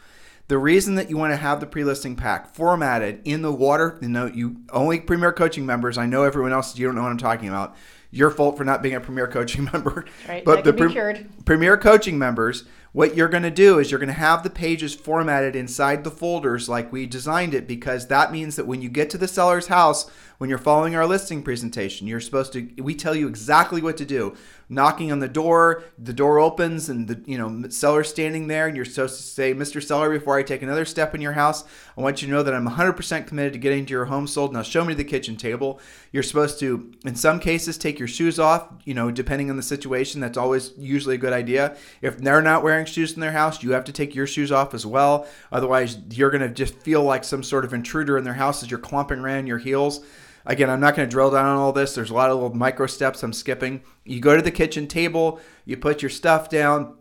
The 0.47 0.59
reason 0.59 0.95
that 0.95 1.11
you 1.11 1.17
want 1.17 1.33
to 1.33 1.37
have 1.37 1.61
the 1.61 1.67
pre-listing 1.67 2.17
pack 2.17 2.55
formatted 2.55 3.23
in 3.25 3.43
the 3.43 3.53
water, 3.53 3.99
you 4.01 4.09
know, 4.09 4.27
you 4.27 4.57
only 4.73 5.01
Premier 5.01 5.33
Coaching 5.33 5.67
members. 5.67 5.99
I 5.99 6.07
know 6.07 6.23
everyone 6.23 6.53
else, 6.53 6.77
you 6.79 6.87
don't 6.87 6.95
know 6.95 7.03
what 7.03 7.11
I'm 7.11 7.19
talking 7.19 7.49
about. 7.49 7.77
Your 8.13 8.31
fault 8.31 8.57
for 8.57 8.65
not 8.65 8.83
being 8.83 8.95
a 8.95 9.01
Premier 9.01 9.29
Coaching 9.29 9.65
member. 9.73 10.05
Right, 10.29 10.45
but 10.45 10.65
the 10.65 10.73
pre-. 10.73 11.27
Premier 11.45 11.77
Coaching 11.77 12.19
members, 12.19 12.65
what 12.93 13.15
you're 13.15 13.29
going 13.29 13.45
to 13.45 13.51
do 13.51 13.79
is 13.79 13.91
you're 13.91 14.01
going 14.01 14.09
to 14.09 14.15
have 14.15 14.43
the 14.43 14.51
pages 14.51 14.95
formatted 14.95 15.55
inside 15.55 16.03
the 16.03 16.11
folders 16.11 16.69
like 16.69 16.93
we 16.93 17.07
designed 17.07 17.55
it 17.55 17.69
because 17.69 18.09
that 18.09 18.33
means 18.33 18.57
that 18.57 18.67
when 18.67 18.83
you 18.83 18.89
get 18.89 19.09
to 19.11 19.19
the 19.19 19.29
seller's 19.29 19.69
house, 19.69 20.11
when 20.41 20.49
you're 20.49 20.59
following 20.59 20.97
our 20.97 21.07
listing 21.07 21.43
presentation, 21.43 22.07
you're 22.07 22.19
supposed 22.19 22.55
to 22.55 22.67
we 22.79 22.95
tell 22.95 23.15
you 23.15 23.29
exactly 23.29 23.83
what 23.83 23.99
to 23.99 24.07
do. 24.07 24.35
Knocking 24.71 25.13
on 25.13 25.19
the 25.19 25.29
door, 25.29 25.83
the 25.99 26.15
door 26.15 26.39
opens 26.39 26.89
and 26.89 27.09
the 27.09 27.21
you 27.31 27.37
know 27.37 27.69
seller's 27.69 28.09
standing 28.09 28.47
there 28.47 28.67
and 28.67 28.75
you're 28.75 28.87
supposed 28.87 29.19
to 29.19 29.23
say, 29.23 29.53
"Mr. 29.53 29.83
Seller, 29.83 30.09
before 30.09 30.39
I 30.39 30.43
take 30.43 30.63
another 30.63 30.87
step 30.87 31.15
in 31.15 31.21
your 31.21 31.35
house, 31.35 31.65
I 31.95 32.01
want 32.01 32.23
you 32.23 32.29
to 32.29 32.33
know 32.33 32.43
that 32.43 32.55
I'm 32.55 32.65
100% 32.65 33.27
committed 33.27 33.53
to 33.53 33.59
getting 33.59 33.85
to 33.85 33.91
your 33.91 34.07
home 34.07 34.27
sold. 34.27 34.55
Now 34.55 34.63
show 34.63 34.83
me 34.83 34.95
the 34.95 35.05
kitchen 35.05 35.37
table." 35.37 35.79
You're 36.11 36.23
supposed 36.23 36.59
to 36.61 36.91
in 37.05 37.17
some 37.17 37.39
cases 37.39 37.77
take 37.77 37.99
your 37.99 38.09
shoes 38.09 38.39
off, 38.39 38.67
you 38.87 38.95
know, 38.95 39.11
depending 39.11 39.51
on 39.51 39.59
the 39.59 39.63
situation, 39.63 40.23
that's 40.23 40.39
always 40.39 40.73
usually 40.79 41.17
a 41.17 41.19
good 41.19 41.35
idea. 41.35 41.77
If 42.01 42.17
they're 42.17 42.41
not 42.41 42.63
wearing 42.63 42.87
shoes 42.87 43.13
in 43.13 43.21
their 43.21 43.33
house, 43.33 43.63
you 43.63 43.73
have 43.73 43.85
to 43.85 43.93
take 43.93 44.15
your 44.15 44.27
shoes 44.27 44.51
off 44.51 44.73
as 44.73 44.87
well. 44.87 45.27
Otherwise, 45.53 45.99
you're 46.13 46.31
going 46.31 46.41
to 46.41 46.49
just 46.49 46.79
feel 46.79 47.03
like 47.03 47.25
some 47.25 47.43
sort 47.43 47.67
of 47.67 47.75
intruder 47.75 48.17
in 48.17 48.25
their 48.25 48.33
house 48.33 48.63
as 48.63 48.71
you're 48.71 48.81
clumping 48.81 49.19
around 49.19 49.47
your 49.47 49.59
heels. 49.59 50.01
Again, 50.47 50.71
I'm 50.71 50.81
not 50.81 50.97
going 50.97 51.09
to 51.09 51.11
drill 51.11 51.31
down 51.31 51.47
on 51.47 51.57
all 51.57 51.73
this. 51.73 51.95
There's 51.95 52.11
a 52.11 52.15
lot 52.15 52.31
of 52.31 52.37
little 52.37 52.57
micro 52.57 52.87
steps 52.87 53.23
I'm 53.23 53.33
skipping. 53.33 53.83
You 54.05 54.21
go 54.21 54.37
to 54.37 54.43
the 54.43 54.51
kitchen 54.51 54.87
table, 54.87 55.41
you 55.65 55.77
put 55.77 56.03
your 56.03 56.11
stuff 56.11 56.49
down, 56.49 56.97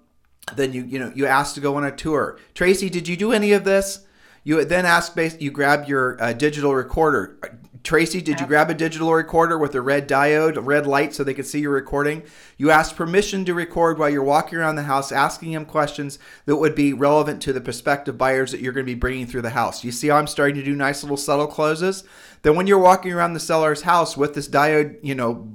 then 0.55 0.73
you 0.73 0.83
you 0.83 0.99
know 0.99 1.11
you 1.15 1.25
ask 1.25 1.55
to 1.55 1.61
go 1.61 1.75
on 1.75 1.83
a 1.83 1.95
tour. 1.95 2.39
Tracy, 2.53 2.89
did 2.89 3.07
you 3.07 3.15
do 3.15 3.31
any 3.31 3.51
of 3.51 3.63
this? 3.63 4.05
You 4.49 4.65
then 4.65 4.87
ask 4.87 5.13
base. 5.13 5.39
You 5.39 5.51
grab 5.51 5.87
your 5.87 6.19
uh, 6.19 6.33
digital 6.33 6.73
recorder. 6.73 7.37
Tracy, 7.83 8.19
did 8.19 8.39
you 8.39 8.47
grab 8.47 8.71
a 8.71 8.73
digital 8.73 9.13
recorder 9.13 9.59
with 9.59 9.75
a 9.75 9.81
red 9.81 10.09
diode, 10.09 10.55
a 10.55 10.61
red 10.61 10.87
light, 10.87 11.13
so 11.13 11.23
they 11.23 11.35
could 11.35 11.45
see 11.45 11.59
your 11.59 11.73
recording? 11.73 12.23
You 12.57 12.71
ask 12.71 12.95
permission 12.95 13.45
to 13.45 13.53
record 13.53 13.99
while 13.99 14.09
you're 14.09 14.23
walking 14.23 14.57
around 14.57 14.75
the 14.75 14.83
house, 14.83 15.11
asking 15.11 15.51
them 15.51 15.65
questions 15.65 16.17
that 16.47 16.55
would 16.55 16.73
be 16.73 16.93
relevant 16.93 17.43
to 17.43 17.53
the 17.53 17.61
prospective 17.61 18.17
buyers 18.17 18.51
that 18.51 18.59
you're 18.59 18.73
going 18.73 18.87
to 18.87 18.91
be 18.91 18.99
bringing 18.99 19.27
through 19.27 19.43
the 19.43 19.51
house. 19.51 19.83
You 19.83 19.91
see 19.91 20.07
how 20.07 20.17
I'm 20.17 20.25
starting 20.25 20.55
to 20.55 20.63
do 20.63 20.75
nice 20.75 21.03
little 21.03 21.15
subtle 21.15 21.45
closes? 21.45 22.03
Then 22.41 22.55
when 22.55 22.65
you're 22.65 22.79
walking 22.79 23.13
around 23.13 23.33
the 23.33 23.39
seller's 23.39 23.83
house 23.83 24.17
with 24.17 24.33
this 24.33 24.47
diode, 24.47 24.97
you 25.03 25.13
know, 25.13 25.47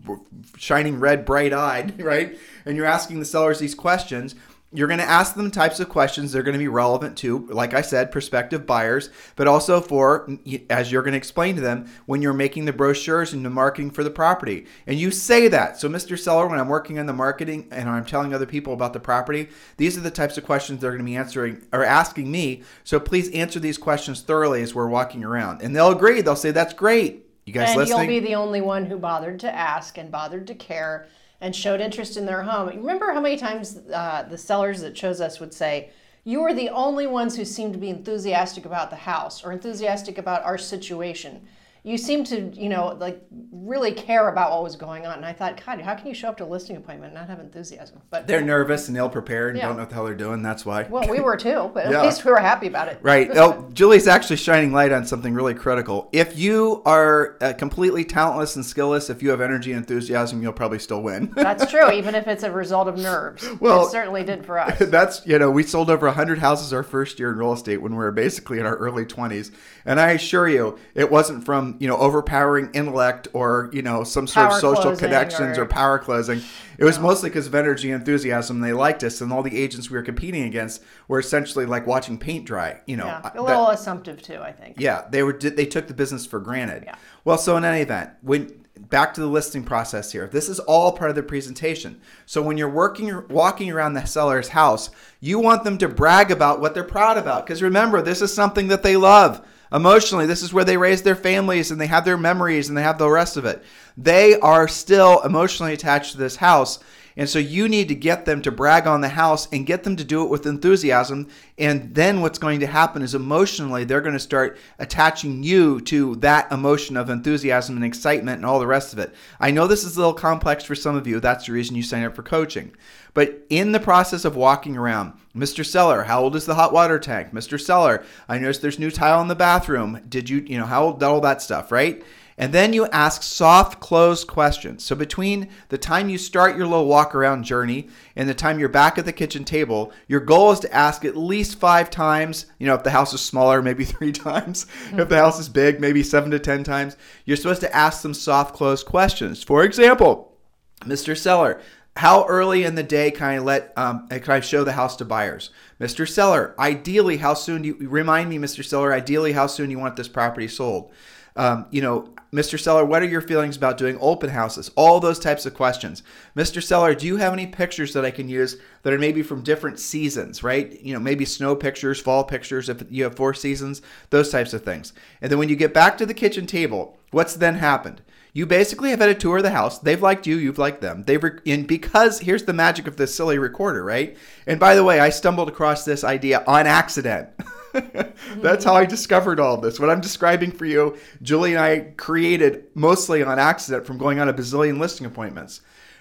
shining 0.57 1.01
red, 1.01 1.25
bright 1.25 1.53
eyed, 1.53 2.01
right? 2.01 2.39
And 2.65 2.77
you're 2.77 2.87
asking 2.87 3.19
the 3.19 3.25
sellers 3.25 3.59
these 3.59 3.75
questions, 3.75 4.37
you're 4.75 4.88
going 4.88 4.99
to 4.99 5.09
ask 5.09 5.37
them 5.37 5.52
types 5.52 5.78
of 5.78 5.88
questions 5.88 6.33
they're 6.33 6.43
going 6.43 6.54
to 6.54 6.59
be 6.59 6.66
relevant 6.66 7.16
to, 7.19 7.47
like 7.47 7.75
I 7.75 7.81
said, 7.81 8.11
prospective 8.11 8.66
buyers, 8.66 9.09
but 9.37 9.47
also 9.47 9.81
for, 9.81 10.28
as 10.69 10.90
you're 10.90 11.02
going 11.02 11.12
to 11.12 11.19
explain 11.19 11.54
to 11.54 11.61
them, 11.61 11.88
when 12.07 12.21
you're 12.21 12.33
making 12.33 12.64
the 12.64 12.73
brochures 12.73 13.33
and 13.33 13.45
the 13.45 13.50
marketing 13.50 13.93
for 13.93 14.02
the 14.02 14.11
property. 14.11 14.66
And 14.88 14.99
you 14.99 15.12
say 15.12 15.47
that. 15.47 15.78
So, 15.78 15.88
Mr. 15.88 16.19
Seller, 16.19 16.49
when 16.49 16.59
I'm 16.59 16.69
working 16.69 16.99
on 16.99 17.07
the 17.07 17.12
marketing 17.12 17.69
and 17.71 17.88
I'm 17.88 18.04
telling 18.04 18.35
other 18.35 18.47
people 18.47 18.73
about 18.73 18.93
the 18.93 19.00
property, 19.00 19.49
these 19.77 19.96
are 19.96 20.01
the 20.01 20.11
types 20.11 20.37
of 20.37 20.44
questions 20.44 20.81
they're 20.81 20.90
going 20.90 20.99
to 20.99 21.05
be 21.05 21.16
answering 21.16 21.64
or 21.72 21.85
asking 21.85 22.31
me. 22.31 22.64
So, 22.83 22.99
please 22.99 23.31
answer 23.31 23.61
these 23.61 23.79
questions 23.79 24.22
thoroughly 24.22 24.61
as 24.61 24.75
we're 24.75 24.88
walking 24.88 25.22
around. 25.22 25.62
And 25.62 25.75
they'll 25.75 25.92
agree. 25.92 26.20
They'll 26.20 26.35
say, 26.35 26.51
that's 26.51 26.75
great. 26.75 27.25
You 27.44 27.53
guys 27.53 27.70
and 27.70 27.79
listening? 27.79 28.11
you'll 28.11 28.20
be 28.20 28.27
the 28.27 28.35
only 28.35 28.61
one 28.61 28.87
who 28.87 28.99
bothered 28.99 29.38
to 29.40 29.55
ask 29.55 29.99
and 29.99 30.11
bothered 30.11 30.49
to 30.49 30.55
care 30.55 31.07
and 31.44 31.54
showed 31.54 31.78
interest 31.78 32.16
in 32.16 32.24
their 32.24 32.42
home. 32.42 32.68
Remember 32.68 33.12
how 33.12 33.20
many 33.20 33.37
times 33.37 33.76
uh, 33.92 34.26
the 34.30 34.38
sellers 34.38 34.80
that 34.80 34.94
chose 34.94 35.20
us 35.20 35.40
would 35.40 35.52
say, 35.52 35.90
You 36.24 36.40
are 36.40 36.54
the 36.54 36.70
only 36.70 37.07
ones 37.07 37.37
who 37.37 37.44
seem 37.44 37.70
to 37.70 37.78
be 37.78 37.90
enthusiastic 37.90 38.64
about 38.64 38.88
the 38.88 38.96
house 38.96 39.44
or 39.44 39.52
enthusiastic 39.52 40.16
about 40.16 40.42
our 40.42 40.57
situation. 40.57 41.46
You 41.87 41.99
seem 41.99 42.25
to, 42.25 42.51
you 42.59 42.70
know, 42.70 42.97
like 42.99 43.23
really 43.53 43.92
care 43.92 44.29
about 44.31 44.51
what 44.53 44.62
was 44.62 44.75
going 44.75 45.05
on. 45.07 45.16
And 45.18 45.27
I 45.27 45.35
thought, 45.35 45.61
God, 45.66 45.83
how 45.83 45.94
can 45.94 46.07
you 46.07 46.14
show 46.14 46.29
up 46.29 46.38
to 46.38 46.44
a 46.44 46.47
listing 46.47 46.77
appointment 46.79 47.12
and 47.12 47.20
not 47.20 47.29
have 47.29 47.40
enthusiasm? 47.40 48.01
But 48.09 48.27
they're 48.27 48.40
nervous 48.40 48.88
and 48.88 48.97
ill 48.97 49.11
prepared 49.11 49.51
and 49.51 49.59
Yeah. 49.59 49.66
don't 49.66 49.77
know 49.77 49.83
what 49.83 49.90
the 49.90 49.94
hell 49.97 50.07
they're 50.07 50.14
doing. 50.14 50.42
That's 50.42 50.64
why. 50.64 50.85
well, 50.88 51.07
we 51.11 51.20
were 51.20 51.37
too, 51.37 51.70
but 51.75 51.90
Yeah. 51.90 51.99
at 51.99 52.05
least 52.07 52.25
we 52.25 52.31
were 52.31 52.38
happy 52.38 52.68
about 52.68 52.88
it. 52.88 53.01
Right. 53.03 53.31
Oh, 53.37 53.68
Julie's 53.75 54.09
actually 54.09 54.37
shining 54.37 54.73
light 54.73 54.92
on 54.92 55.05
something 55.05 55.35
really 55.35 55.53
critical. 55.53 56.09
If 56.11 56.38
you 56.38 56.81
are 56.87 57.37
uh, 57.42 57.53
completely 57.53 58.03
talentless 58.07 58.57
and 58.57 58.64
skillless, 58.64 59.11
if 59.11 59.23
you 59.23 59.29
have 59.29 59.42
energy 59.42 59.73
and 59.73 59.81
enthusiasm, 59.81 60.40
you'll 60.42 60.55
probably 60.55 60.79
still 60.79 61.03
win. 61.03 61.33
That's 61.37 61.70
true, 61.70 61.90
even 61.92 62.14
if 62.14 62.27
it's 62.27 62.44
a 62.44 62.51
result 62.51 62.88
of 62.88 62.97
nerves. 62.97 63.47
Well- 63.61 63.87
it 63.87 63.90
certainly 63.90 64.25
did 64.25 64.47
for 64.47 64.59
us. 64.59 64.79
That's, 64.81 65.20
you 65.27 65.38
know, 65.38 65.51
we 65.51 65.64
sold 65.64 65.90
over 65.90 66.07
100 66.07 66.38
houses 66.38 66.73
our 66.73 66.83
first 66.83 67.18
year 67.18 67.31
in 67.31 67.37
real 67.37 67.53
estate 67.53 67.83
when 67.83 67.92
we 67.92 67.99
were 67.99 68.11
basically 68.11 68.59
in 68.59 68.64
our 68.64 68.77
early 68.77 69.05
20s. 69.05 69.51
And 69.85 70.01
I 70.01 70.12
assure 70.12 70.49
you, 70.49 70.79
it 70.94 71.11
wasn't 71.11 71.44
from, 71.44 71.74
you 71.79 71.89
know, 71.89 71.97
overpowering 71.97 72.71
intellect 72.75 73.29
or, 73.33 73.71
you 73.73 73.83
know, 73.83 74.05
some 74.05 74.27
sort 74.27 74.49
Power 74.49 74.55
of 74.57 74.61
social 74.61 74.97
connections 74.97 75.59
or, 75.59 75.63
or- 75.63 75.67
power 75.67 75.99
closing. 75.99 76.41
It 76.77 76.85
was 76.85 76.99
mostly 76.99 77.31
because 77.31 77.47
of 77.47 77.55
energy 77.55 77.91
and 77.93 78.01
enthusiasm. 78.01 78.61
They 78.61 78.73
liked 78.73 79.05
us, 79.05 79.21
and 79.21 79.33
all 79.33 79.43
the 79.43 79.57
agents 79.57 79.91
we 79.91 79.97
were 79.97 80.03
competing 80.03 80.43
against 80.43 80.83
were 81.07 81.21
essentially 81.21 81.67
like 81.67 81.87
watching 81.87 82.19
paint 82.19 82.47
dry, 82.47 82.81
you 82.87 82.97
know. 82.97 83.07
Yeah, 83.07 83.21
I- 83.23 83.29
a 83.29 83.33
that- 83.35 83.43
little 83.43 83.69
assumptive 83.69 84.21
too, 84.21 84.41
I 84.43 84.53
think. 84.53 84.77
Yeah, 84.81 85.05
they 85.11 85.23
were 85.23 85.33
they 85.35 85.67
took 85.67 85.87
the 85.87 85.95
business 85.95 86.27
for 86.27 86.41
granted. 86.41 86.85
Yeah. 86.87 86.97
Well, 87.25 87.39
so 87.39 87.57
in 87.57 87.65
any 87.65 87.83
event, 87.83 88.11
when 88.23 88.65
back 88.91 89.15
to 89.15 89.21
the 89.21 89.27
listing 89.27 89.63
process 89.63 90.11
here. 90.13 90.27
This 90.27 90.49
is 90.49 90.59
all 90.61 90.93
part 90.93 91.11
of 91.11 91.17
the 91.17 91.23
presentation. 91.23 92.01
So 92.27 92.43
when 92.43 92.59
you're 92.59 92.69
working 92.69 93.23
walking 93.29 93.71
around 93.71 93.95
the 93.95 94.05
seller's 94.05 94.49
house, 94.49 94.91
you 95.21 95.39
want 95.39 95.65
them 95.65 95.79
to 95.79 95.89
brag 95.89 96.31
about 96.31 96.61
what 96.61 96.75
they're 96.75 96.83
proud 96.85 97.17
about 97.17 97.47
because 97.47 97.63
remember, 97.63 98.03
this 98.03 98.21
is 98.21 98.35
something 98.35 98.69
that 98.69 98.83
they 98.83 98.97
love. 98.97 99.47
Emotionally, 99.75 100.27
this 100.27 100.43
is 100.43 100.53
where 100.53 100.65
they 100.65 100.77
raise 100.77 101.03
their 101.03 101.17
families 101.17 101.73
and 101.73 101.81
they 101.81 101.89
have 101.89 102.05
their 102.05 102.17
memories 102.17 102.69
and 102.69 102.79
they 102.79 102.83
have 102.83 102.97
the 102.97 103.11
rest 103.11 103.37
of 103.37 103.45
it. 103.45 103.63
They 103.97 104.39
are 104.39 104.69
still 104.69 105.21
emotionally 105.23 105.73
attached 105.73 106.13
to 106.13 106.19
this 106.19 106.37
house. 106.37 106.79
And 107.16 107.29
so 107.29 107.38
you 107.38 107.68
need 107.68 107.88
to 107.88 107.94
get 107.94 108.24
them 108.24 108.42
to 108.42 108.50
brag 108.50 108.87
on 108.87 109.00
the 109.00 109.11
house 109.11 109.46
and 109.53 109.66
get 109.66 109.85
them 109.85 109.96
to 109.96 110.05
do 110.05 110.22
it 110.24 110.31
with 110.31 110.46
enthusiasm. 110.46 111.29
And 111.59 111.94
then 111.94 112.20
what's 112.20 112.38
going 112.38 112.61
to 112.61 112.66
happen 112.66 113.03
is 113.03 113.14
emotionally, 113.14 113.85
they're 113.85 114.00
going 114.00 114.14
to 114.14 114.20
start 114.20 114.59
attaching 114.79 115.42
you 115.42 115.81
to 115.83 116.16
that 116.16 116.50
emotion 116.50 116.96
of 116.96 117.11
enthusiasm 117.11 117.77
and 117.77 117.85
excitement 117.85 118.37
and 118.37 118.46
all 118.46 118.59
the 118.59 118.66
rest 118.66 118.92
of 118.92 118.98
it. 118.98 119.14
I 119.38 119.50
know 119.50 119.66
this 119.66 119.85
is 119.85 119.96
a 119.96 120.00
little 120.00 120.14
complex 120.14 120.64
for 120.64 120.74
some 120.74 120.96
of 120.96 121.07
you. 121.07 121.20
That's 121.20 121.46
the 121.46 121.53
reason 121.53 121.77
you 121.77 121.83
sign 121.83 122.05
up 122.05 122.16
for 122.16 122.22
coaching. 122.22 122.74
But 123.14 123.44
in 123.48 123.70
the 123.70 123.81
process 123.81 124.24
of 124.24 124.35
walking 124.35 124.77
around, 124.77 125.12
Mr. 125.37 125.64
Seller, 125.64 126.03
how 126.03 126.22
old 126.22 126.35
is 126.35 126.46
the 126.46 126.57
hot 126.57 126.72
water 126.72 126.98
tank? 126.98 127.33
Mr. 127.33 127.61
Seller, 127.61 128.05
I 128.29 128.38
noticed 128.38 128.61
there's 128.61 128.79
new 128.79 128.90
tile 128.90 129.20
in 129.22 129.29
the 129.29 129.37
bathroom. 129.37 130.00
Did 130.09 130.29
you, 130.29 130.38
you 130.40 130.59
know, 130.59 130.66
how 130.66 130.85
old, 130.85 131.03
all 131.03 131.20
that 131.20 131.42
stuff, 131.42 131.70
right? 131.70 132.03
And 132.37 132.53
then 132.53 132.73
you 132.73 132.87
ask 132.87 133.23
soft, 133.23 133.81
closed 133.81 134.27
questions. 134.27 134.85
So 134.85 134.97
between 134.97 135.49
the 135.68 135.79
time 135.79 136.09
you 136.09 136.18
start 136.18 136.57
your 136.57 136.66
little 136.66 136.87
walk 136.87 137.14
around 137.14 137.44
journey 137.44 137.88
and 138.16 138.29
the 138.29 138.35
time 138.35 138.59
you're 138.59 138.68
back 138.68 138.99
at 138.99 139.05
the 139.05 139.12
kitchen 139.12 139.44
table, 139.44 139.92
your 140.09 140.20
goal 140.20 140.51
is 140.53 140.61
to 140.61 140.75
ask 140.75 141.05
at 141.05 141.16
least 141.16 141.61
five 141.61 141.90
times. 141.90 142.47
You 142.59 142.66
know, 142.66 142.75
if 142.75 142.83
the 142.83 142.90
house 142.90 143.14
is 143.14 143.20
smaller, 143.20 143.62
maybe 143.62 143.85
three 143.85 144.12
times. 144.12 144.66
If 144.92 145.09
the 145.09 145.18
house 145.18 145.38
is 145.38 145.49
big, 145.49 145.81
maybe 145.81 146.03
seven 146.03 146.31
to 146.33 146.38
10 146.38 146.64
times. 146.64 146.97
You're 147.25 147.37
supposed 147.37 147.61
to 147.61 147.75
ask 147.75 148.03
some 148.03 148.14
soft, 148.14 148.55
closed 148.55 148.87
questions. 148.87 149.42
For 149.42 149.62
example, 149.62 150.37
Mr. 150.81 151.16
Seller, 151.16 151.61
how 151.97 152.27
early 152.27 152.64
in 152.64 152.75
the 152.75 152.83
day 152.83 153.12
can 153.12 153.29
I 153.29 153.38
let 153.38 153.73
um, 153.77 154.09
can 154.09 154.31
I 154.31 154.40
show 154.40 154.64
the 154.64 154.73
house 154.73 154.97
to 154.97 155.05
buyers? 155.05 155.51
Mr. 155.81 156.09
Seller, 156.09 156.55
ideally, 156.59 157.18
how 157.18 157.35
soon 157.35 157.62
do 157.62 157.68
you 157.68 157.88
remind 157.88 158.29
me, 158.29 158.38
Mr. 158.38 158.64
Seller? 158.64 158.92
Ideally, 158.92 159.33
how 159.33 159.47
soon 159.47 159.70
you 159.70 159.79
want 159.79 159.94
this 159.94 160.09
property 160.09 160.49
sold? 160.49 160.90
Um, 161.37 161.66
you 161.70 161.83
know, 161.83 162.14
Mr. 162.35 162.59
Seller, 162.59 162.85
what 162.85 163.01
are 163.01 163.07
your 163.07 163.20
feelings 163.20 163.57
about 163.57 163.79
doing 163.79 163.97
open 164.01 164.31
houses? 164.31 164.68
All 164.75 164.99
those 164.99 165.20
types 165.20 165.47
of 165.47 165.55
questions. 165.55 166.03
Mr. 166.37 166.61
Seller, 166.61 166.92
do 166.94 167.07
you 167.07 167.16
have 167.16 167.33
any 167.33 167.47
pictures 167.47 167.92
that 167.92 168.05
I 168.05 168.11
can 168.11 168.29
use 168.29 168.57
that 168.83 168.92
are 168.92 168.99
maybe 168.99 169.23
from 169.23 169.42
different 169.42 169.79
seasons, 169.79 170.42
right? 170.42 170.81
You 170.81 170.94
know, 170.94 171.01
maybe 171.01 171.25
snow 171.25 171.55
pictures, 171.55 172.01
fall 172.01 172.25
pictures, 172.25 172.68
if 172.68 172.83
you 172.90 173.05
have 173.05 173.14
four 173.14 173.35
seasons, 173.35 173.83
those 174.11 174.31
types 174.31 174.53
of 174.53 174.64
things. 174.64 174.92
And 175.23 175.31
then 175.31 175.38
when 175.38 175.49
you 175.49 175.55
get 175.55 175.73
back 175.73 175.97
to 175.99 176.07
the 176.07 176.14
kitchen 176.14 176.47
table, 176.47 176.99
what's 177.12 177.37
then 177.37 177.55
happened? 177.55 178.03
You 178.33 178.47
basically 178.47 178.90
have 178.90 178.99
had 178.99 179.11
a 179.11 179.14
tour 179.14 179.37
of 179.37 179.44
the 179.44 179.51
house. 179.51 179.79
They've 179.79 180.03
liked 180.03 180.27
you, 180.27 180.37
you've 180.37 180.59
liked 180.59 180.81
them. 180.81 181.05
They've 181.05 181.23
re- 181.23 181.38
and 181.47 181.68
because 181.68 182.18
here's 182.18 182.42
the 182.42 182.53
magic 182.53 182.88
of 182.88 182.97
this 182.97 183.14
silly 183.14 183.38
recorder, 183.38 183.85
right? 183.85 184.16
And 184.49 184.59
by 184.59 184.75
the 184.75 184.83
way, 184.83 184.99
I 184.99 185.11
stumbled 185.11 185.49
across 185.49 185.85
this 185.85 186.03
idea 186.03 186.42
on 186.49 186.66
accident. 186.66 187.29
That's 188.37 188.65
how 188.65 188.75
I 188.75 188.85
discovered 188.85 189.41
all 189.41 189.57
this. 189.57 189.81
What 189.81 189.91
I'm 189.91 190.01
describing 190.01 190.53
for 190.53 190.65
you, 190.65 190.97
Julie 191.23 191.55
and 191.55 191.61
I 191.61 191.81
created 191.97 192.65
mostly 192.75 193.23
on 193.23 193.39
accident 193.39 193.87
from 193.87 193.99
going 193.99 194.21
on 194.21 194.29
a 194.29 194.35
bazillion 194.35 194.79
listing 194.79 195.07
appointments. 195.07 195.61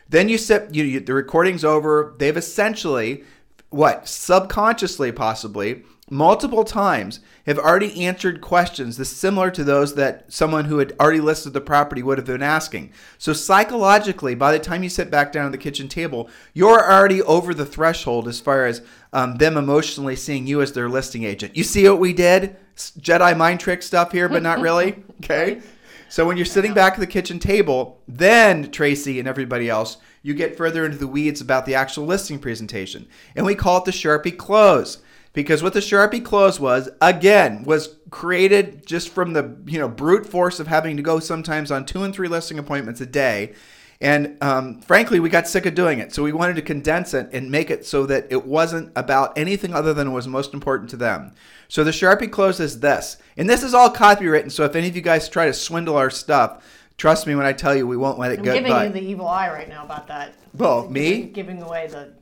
Then 0.10 0.30
you 0.30 0.38
sit, 0.38 0.74
you, 0.76 0.84
you, 0.84 1.00
the 1.00 1.14
recording's 1.14 1.66
over. 1.66 2.16
They've 2.20 2.38
essentially, 2.38 3.24
what, 3.70 4.08
subconsciously 4.08 5.12
possibly, 5.12 5.84
multiple 6.14 6.64
times 6.64 7.20
have 7.46 7.58
already 7.58 8.06
answered 8.06 8.40
questions 8.40 8.96
that's 8.96 9.10
similar 9.10 9.52
to 9.52 9.64
those 9.64 9.96
that 9.96 10.32
someone 10.32 10.66
who 10.66 10.78
had 10.78 10.94
already 11.00 11.20
listed 11.20 11.52
the 11.52 11.60
property 11.60 12.04
would 12.04 12.18
have 12.18 12.28
been 12.28 12.44
asking. 12.44 12.94
So 13.18 13.34
psychologically, 13.34 14.36
by 14.36 14.52
the 14.52 14.60
time 14.60 14.84
you 14.84 14.90
sit 14.90 15.12
back 15.12 15.32
down 15.32 15.48
at 15.48 15.52
the 15.52 15.58
kitchen 15.58 15.88
table, 15.88 16.30
you're 16.54 16.92
already 16.92 17.22
over 17.24 17.54
the 17.54 17.66
threshold 17.66 18.28
as 18.28 18.40
far 18.40 18.66
as 18.66 18.82
um, 19.12 19.36
them 19.36 19.58
emotionally 19.58 20.16
seeing 20.16 20.48
you 20.48 20.62
as 20.62 20.72
their 20.72 20.88
listing 20.88 21.24
agent. 21.24 21.58
You 21.58 21.64
see 21.64 21.90
what 21.90 22.00
we 22.00 22.14
did? 22.14 22.56
Jedi 22.76 23.36
mind 23.36 23.60
trick 23.60 23.84
stuff 23.84 24.12
here, 24.12 24.30
but 24.30 24.44
not 24.44 24.62
really. 24.62 25.04
Okay. 25.24 25.62
So 26.10 26.28
when 26.28 26.36
you're 26.36 26.46
sitting 26.46 26.74
back 26.74 26.94
at 26.94 27.00
the 27.00 27.08
kitchen 27.08 27.40
table, 27.40 28.02
then 28.08 28.72
Tracy 28.72 29.20
and 29.20 29.28
everybody 29.28 29.70
else, 29.70 29.98
you 30.22 30.34
get 30.34 30.58
further 30.58 30.86
into 30.86 30.98
the 30.98 31.08
weeds 31.08 31.40
about 31.40 31.66
the 31.66 31.76
actual 31.76 32.06
listing 32.06 32.40
presentation. 32.40 33.08
And 33.36 33.46
we 33.46 33.56
call 33.56 33.78
it 33.78 33.86
the 33.86 33.92
Sharpie 33.92 34.38
close 34.38 35.02
because 35.34 35.64
what 35.64 35.74
the 35.74 35.80
Sharpie 35.80 36.24
close 36.24 36.60
was, 36.60 36.90
again, 37.02 37.64
was 37.64 37.98
created 38.12 38.86
just 38.86 39.10
from 39.10 39.34
the, 39.34 39.56
you 39.66 39.80
know, 39.80 39.90
brute 39.90 40.26
force 40.26 40.60
of 40.60 40.68
having 40.68 40.96
to 40.98 41.04
go 41.04 41.20
sometimes 41.20 41.72
on 41.72 41.86
two 41.86 42.04
and 42.04 42.14
three 42.14 42.28
listing 42.28 42.60
appointments 42.60 43.02
a 43.02 43.06
day. 43.06 43.54
And 44.00 44.38
um, 44.44 44.82
frankly, 44.82 45.20
we 45.20 45.30
got 45.30 45.48
sick 45.48 45.66
of 45.66 45.76
doing 45.76 46.00
it. 46.00 46.14
So 46.14 46.24
we 46.24 46.34
wanted 46.34 46.58
to 46.58 46.62
condense 46.62 47.14
it 47.14 47.30
and 47.32 47.50
make 47.50 47.72
it 47.72 47.86
so 47.86 48.06
that 48.06 48.28
it 48.30 48.46
wasn't 48.46 48.92
about 48.96 49.38
anything 49.38 49.74
other 49.74 49.94
than 49.94 50.12
what 50.12 50.18
was 50.18 50.28
most 50.28 50.54
important 50.54 50.90
to 50.92 50.98
them. 50.98 51.34
So 51.68 51.84
the 51.84 51.92
Sharpie 51.92 52.30
close 52.30 52.60
is 52.60 52.82
this. 52.82 53.18
And 53.38 53.50
this 53.50 53.64
is 53.64 53.74
all 53.74 53.90
copywritten. 53.90 54.52
So 54.52 54.66
if 54.66 54.76
any 54.76 54.88
of 54.88 54.96
you 54.96 55.02
guys 55.02 55.30
try 55.30 55.46
to 55.46 55.54
swindle 55.54 55.96
our 55.96 56.10
stuff, 56.10 56.64
trust 56.98 57.26
me 57.26 57.34
when 57.34 57.46
I 57.46 57.54
tell 57.54 57.76
you 57.76 57.88
we 57.88 57.98
won't 57.98 58.20
let 58.20 58.34
it 58.34 58.40
I'm 58.40 58.46
go. 58.46 58.54
giving 58.54 58.72
by. 58.72 58.88
you 58.88 58.92
the 58.92 59.02
evil 59.02 59.28
eye 59.28 59.50
right 59.50 59.70
now 59.70 59.86
about 59.86 60.08
that. 60.08 60.36
Well, 60.54 60.90
me? 60.90 61.24
Giving 61.24 61.62
away 61.62 61.88
the. 61.88 62.14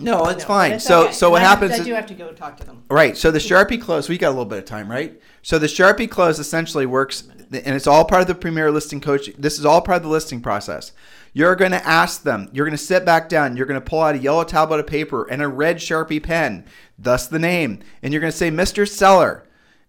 No, 0.00 0.26
it's 0.26 0.44
fine. 0.44 0.78
so 0.80 1.04
okay. 1.04 1.12
so 1.12 1.30
what 1.30 1.42
I 1.42 1.44
have- 1.44 1.58
happens 1.58 1.72
I 1.72 1.76
is 1.78 1.86
do 1.86 1.94
have 1.94 2.06
to 2.06 2.14
go 2.14 2.32
talk 2.32 2.56
to 2.58 2.64
them. 2.64 2.82
Right. 2.90 3.16
So 3.16 3.30
the 3.30 3.38
Sharpie 3.38 3.80
close, 3.80 4.08
we 4.08 4.18
got 4.18 4.28
a 4.28 4.30
little 4.30 4.44
bit 4.44 4.58
of 4.58 4.64
time, 4.64 4.90
right? 4.90 5.20
So 5.42 5.58
the 5.58 5.66
Sharpie 5.66 6.10
close 6.10 6.38
essentially 6.38 6.86
works, 6.86 7.28
and 7.52 7.74
it's 7.74 7.86
all 7.86 8.04
part 8.04 8.22
of 8.22 8.26
the 8.26 8.34
Premier 8.34 8.70
Listing 8.70 9.00
Coach. 9.00 9.30
This 9.38 9.58
is 9.58 9.64
all 9.64 9.80
part 9.80 9.96
of 9.98 10.02
the 10.02 10.08
listing 10.08 10.40
process. 10.40 10.92
You're 11.32 11.54
going 11.54 11.72
to 11.72 11.86
ask 11.86 12.22
them, 12.22 12.48
you're 12.52 12.64
going 12.64 12.76
to 12.76 12.82
sit 12.82 13.04
back 13.04 13.28
down, 13.28 13.56
you're 13.56 13.66
going 13.66 13.80
to 13.80 13.84
pull 13.86 14.00
out 14.00 14.14
a 14.14 14.18
yellow 14.18 14.42
tablet 14.44 14.80
of 14.80 14.86
paper 14.86 15.24
and 15.30 15.42
a 15.42 15.48
red 15.48 15.76
Sharpie 15.76 16.22
pen, 16.22 16.64
thus 16.98 17.26
the 17.26 17.38
name, 17.38 17.80
and 18.02 18.12
you're 18.12 18.20
going 18.20 18.32
to 18.32 18.36
say, 18.36 18.50
Mr. 18.50 18.88
Seller. 18.88 19.45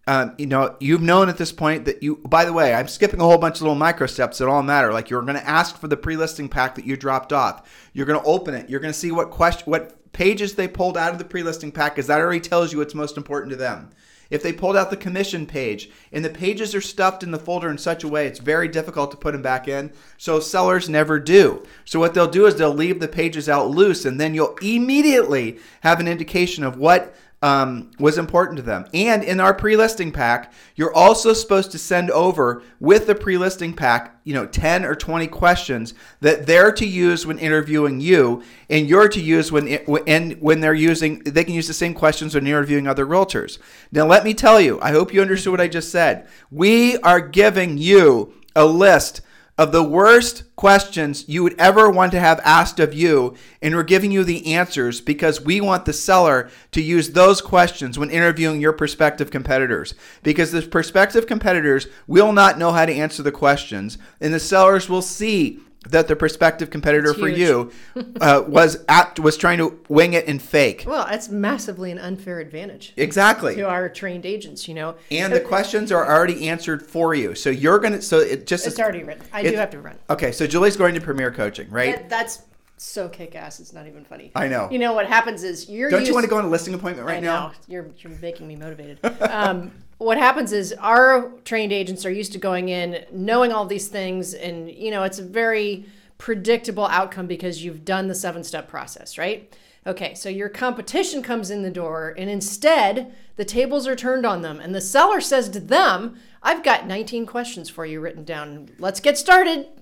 Um, 0.08 0.34
you 0.38 0.46
know, 0.46 0.76
you've 0.80 1.02
known 1.02 1.28
at 1.28 1.38
this 1.38 1.52
point 1.52 1.84
that 1.84 2.02
you, 2.02 2.16
by 2.16 2.46
the 2.46 2.54
way, 2.54 2.74
I'm 2.74 2.88
skipping 2.88 3.20
a 3.20 3.26
whole 3.26 3.38
bunch 3.38 3.58
of 3.58 3.64
little 3.64 3.76
micro 3.76 4.08
steps 4.08 4.38
that 4.38 4.48
all 4.48 4.64
matter. 4.64 4.94
Like 4.94 5.10
you're 5.10 5.22
going 5.22 5.36
to 5.36 5.48
ask 5.48 5.78
for 5.78 5.90
the 5.90 5.98
pre-listing 5.98 6.48
pack 6.48 6.76
that 6.76 6.86
you 6.86 6.96
dropped 6.96 7.34
off. 7.34 7.70
You're 7.92 8.06
going 8.06 8.20
to 8.20 8.26
open 8.26 8.54
it. 8.54 8.70
You're 8.70 8.80
going 8.80 8.94
to 8.94 8.98
see 8.98 9.12
what 9.12 9.32
question, 9.32 9.70
what 9.70 10.14
pages 10.14 10.56
they 10.56 10.70
pulled 10.70 10.98
out 10.98 11.12
of 11.12 11.20
the 11.20 11.26
pre-listing 11.26 11.74
pack, 11.74 11.94
because 11.94 12.08
that 12.08 12.22
already 12.22 12.40
tells 12.40 12.72
you 12.72 12.80
what's 12.80 12.96
most 12.96 13.18
important 13.18 13.52
to 13.52 13.58
them. 13.58 13.90
If 14.30 14.44
they 14.44 14.52
pulled 14.52 14.76
out 14.76 14.90
the 14.90 14.98
commission 14.98 15.46
page 15.46 15.90
and 16.12 16.24
the 16.24 16.30
pages 16.30 16.76
are 16.76 16.82
stuffed 16.82 17.24
in 17.24 17.32
the 17.32 17.40
folder 17.40 17.70
in 17.70 17.78
such 17.78 18.04
a 18.04 18.10
way 18.10 18.28
it's 18.28 18.40
very 18.40 18.68
difficult 18.68 19.12
to 19.12 19.18
put 19.18 19.32
them 19.32 19.42
back 19.42 19.68
in, 19.68 19.92
so 20.18 20.40
sellers 20.40 20.90
never 20.90 21.20
do. 21.20 21.66
So 21.86 22.00
what 22.00 22.14
they'll 22.14 22.28
do 22.28 22.46
is 22.46 22.56
they'll 22.56 22.74
leave 22.74 23.00
the 23.00 23.08
pages 23.08 23.48
out 23.48 23.70
loose, 23.70 24.06
and 24.06 24.20
then 24.20 24.34
you'll 24.34 24.58
immediately 24.62 25.60
have 25.82 26.00
an 26.00 26.08
indication 26.08 26.64
of 26.64 26.78
what 26.78 27.16
um, 27.42 27.92
was 28.00 28.18
important 28.18 28.58
to 28.58 28.64
them. 28.64 28.86
And 28.94 29.24
in 29.24 29.40
our 29.40 29.54
pre-listing 29.54 30.12
pack, 30.12 30.52
you're 30.76 30.94
also 30.94 31.34
supposed 31.34 31.72
to 31.72 31.78
send 31.78 32.10
over 32.10 32.64
with 32.80 33.06
the 33.06 33.14
pre-listing 33.14 33.74
pack, 33.74 34.20
you 34.24 34.34
know, 34.34 34.48
10 34.48 34.84
or 34.84 34.96
20 34.96 35.28
questions 35.28 35.94
that 36.22 36.48
they're 36.48 36.72
to 36.72 36.86
use 36.86 37.28
when 37.28 37.38
interviewing 37.38 38.00
you, 38.00 38.42
and 38.70 38.88
you're 38.88 39.08
to 39.10 39.22
use 39.22 39.52
when 39.52 39.68
and 40.08 40.42
when 40.42 40.62
they're 40.62 40.74
using. 40.74 41.20
They 41.20 41.44
can 41.44 41.54
use 41.54 41.68
the 41.68 41.74
same 41.74 41.94
questions 41.94 42.34
when 42.34 42.48
interviewing 42.48 42.88
other 42.88 43.06
realtors. 43.06 43.60
Now, 43.92 44.08
let 44.08 44.24
me 44.24 44.34
tell 44.34 44.60
you. 44.60 44.80
I 44.82 44.92
hope 44.92 45.14
you 45.14 45.22
understood 45.22 45.52
what 45.52 45.62
I 45.62 45.68
just 45.68 45.92
said. 45.92 46.28
We 46.50 46.98
are 46.98 47.22
giving 47.22 47.78
you 47.78 48.34
a 48.56 48.66
list 48.66 49.22
of 49.58 49.72
the 49.72 49.84
worst 49.84 50.44
questions 50.56 51.28
you 51.28 51.42
would 51.42 51.60
ever 51.60 51.90
want 51.90 52.12
to 52.12 52.20
have 52.20 52.40
asked 52.44 52.80
of 52.80 52.94
you, 52.94 53.36
and 53.62 53.76
we're 53.76 53.84
giving 53.84 54.12
you 54.12 54.24
the 54.24 54.54
answers 54.54 55.02
because 55.02 55.42
we 55.42 55.60
want 55.60 55.86
the 55.86 55.94
seller 55.94 56.50
to 56.72 56.82
use 56.82 57.12
those 57.12 57.42
questions 57.42 57.98
when 57.98 58.12
interviewing 58.12 58.62
your 58.62 58.74
prospective 58.74 59.32
competitors. 59.32 59.96
Because 60.22 60.52
the 60.52 60.62
prospective 60.62 61.26
competitors 61.26 61.88
will 62.06 62.34
not 62.34 62.60
know 62.60 62.72
how 62.72 62.86
to 62.86 62.94
answer 62.94 63.24
the 63.24 63.32
questions, 63.32 63.98
and 64.22 64.34
the 64.34 64.40
sellers 64.40 64.90
will 64.90 65.02
see 65.02 65.60
that 65.92 66.08
the 66.08 66.16
prospective 66.16 66.70
competitor 66.70 67.14
for 67.14 67.28
you 67.28 67.72
uh, 68.22 68.44
was 68.48 68.84
apt 68.88 69.20
was 69.20 69.38
trying 69.38 69.58
to 69.58 69.80
wing 69.90 70.14
it 70.14 70.28
and 70.28 70.42
fake. 70.42 70.84
Well, 70.86 71.06
that's 71.10 71.30
massively 71.30 71.92
an 71.92 72.00
unfair 72.00 72.40
advantage 72.40 72.94
Exactly. 72.98 73.56
to 73.56 73.68
our 73.68 73.90
trained 73.90 74.26
agents. 74.26 74.68
You 74.68 74.74
know, 74.74 74.96
And 75.12 75.34
the 75.34 75.40
questions 75.40 75.92
are 75.92 76.06
already 76.08 76.48
answered 76.50 76.86
for 76.86 77.14
you. 77.16 77.36
So 77.36 77.50
you're 77.50 77.80
going 77.80 77.94
to, 77.94 78.02
so 78.02 78.20
it 78.20 78.48
just, 78.48 78.68
it's 78.68 78.80
already 78.80 79.04
written. 79.04 79.24
I 79.34 79.44
do 79.44 79.56
have 79.56 79.72
to 79.72 79.80
run. 79.80 79.98
Okay, 80.10 80.32
so 80.32 80.48
Julie's 80.48 80.78
going 80.78 80.94
to 80.96 81.02
Premier 81.02 81.32
Coaching, 81.32 81.70
right? 81.70 81.96
That, 81.96 82.10
that's 82.10 82.42
so 82.78 83.10
kick 83.10 83.36
ass. 83.36 83.60
It's 83.60 83.74
not 83.74 83.88
even 83.88 84.06
funny. 84.06 84.32
I 84.36 84.48
know. 84.48 84.70
You 84.72 84.80
know 84.80 84.94
what 84.94 85.08
happens 85.08 85.44
is 85.44 85.68
you're. 85.70 85.90
Don't 85.90 86.06
you 86.06 86.14
want 86.14 86.26
to 86.26 86.30
go 86.30 86.38
on 86.38 86.46
a 86.46 86.50
listing 86.50 86.74
appointment 86.74 87.08
right 87.08 87.18
I 87.18 87.22
now? 87.22 87.52
You're 87.68 87.90
you're 87.98 88.14
making 88.20 88.48
me 88.48 88.56
motivated. 88.56 89.00
um, 89.22 89.72
what 89.98 90.18
happens 90.18 90.54
is 90.54 90.74
our 90.80 91.32
trained 91.44 91.72
agents 91.72 92.06
are 92.06 92.12
used 92.12 92.32
to 92.34 92.38
going 92.38 92.70
in 92.70 93.04
knowing 93.12 93.52
all 93.52 93.66
these 93.66 93.88
things, 93.88 94.34
and 94.34 94.70
you 94.72 94.92
know 94.92 95.04
it's 95.04 95.20
a 95.20 95.24
very 95.24 95.86
predictable 96.18 96.86
outcome 96.86 97.28
because 97.28 97.64
you've 97.64 97.86
done 97.86 98.08
the 98.08 98.16
seven 98.16 98.44
step 98.44 98.68
process, 98.68 99.18
right? 99.18 99.56
Okay, 99.88 100.14
so 100.16 100.28
your 100.28 100.50
competition 100.50 101.24
comes 101.24 101.50
in 101.50 101.64
the 101.64 101.72
door, 101.72 102.14
and 102.18 102.30
instead 102.30 103.16
the 103.38 103.46
tables 103.46 103.88
are 103.88 103.96
turned 103.96 104.26
on 104.26 104.42
them, 104.42 104.60
and 104.60 104.76
the 104.76 104.82
seller 104.82 105.22
says 105.22 105.48
to 105.48 105.62
them, 105.62 106.20
"I've 106.44 106.62
got 106.62 106.86
19 106.86 107.26
questions 107.26 107.70
for 107.70 107.86
you 107.86 108.02
written 108.02 108.26
down. 108.26 108.70
Let's 108.80 109.00
get 109.00 109.18
started." 109.18 109.68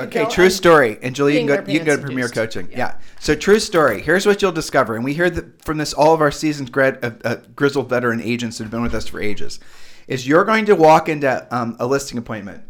Okay, 0.00 0.24
know, 0.24 0.28
true 0.28 0.44
and- 0.44 0.52
story. 0.52 0.98
And 1.02 1.14
Julie, 1.14 1.34
you 1.34 1.46
can 1.46 1.64
go, 1.64 1.72
you 1.72 1.78
can 1.78 1.86
go 1.86 1.96
to 1.96 2.02
Premier 2.02 2.26
seduced. 2.26 2.34
Coaching. 2.34 2.68
Yeah. 2.72 2.96
So, 3.20 3.36
true 3.36 3.60
story. 3.60 4.00
Here's 4.00 4.26
what 4.26 4.42
you'll 4.42 4.50
discover. 4.50 4.96
And 4.96 5.04
we 5.04 5.14
hear 5.14 5.30
that 5.30 5.64
from 5.64 5.78
this, 5.78 5.92
all 5.92 6.14
of 6.14 6.20
our 6.20 6.32
seasoned 6.32 6.72
grad, 6.72 6.98
uh, 7.04 7.10
uh, 7.24 7.36
grizzled 7.54 7.88
veteran 7.88 8.20
agents 8.20 8.58
that 8.58 8.64
have 8.64 8.70
been 8.72 8.82
with 8.82 8.94
us 8.94 9.06
for 9.06 9.20
ages, 9.20 9.60
is 10.08 10.26
you're 10.26 10.44
going 10.44 10.64
to 10.66 10.74
walk 10.74 11.08
into 11.08 11.46
um, 11.56 11.76
a 11.78 11.86
listing 11.86 12.18
appointment. 12.18 12.64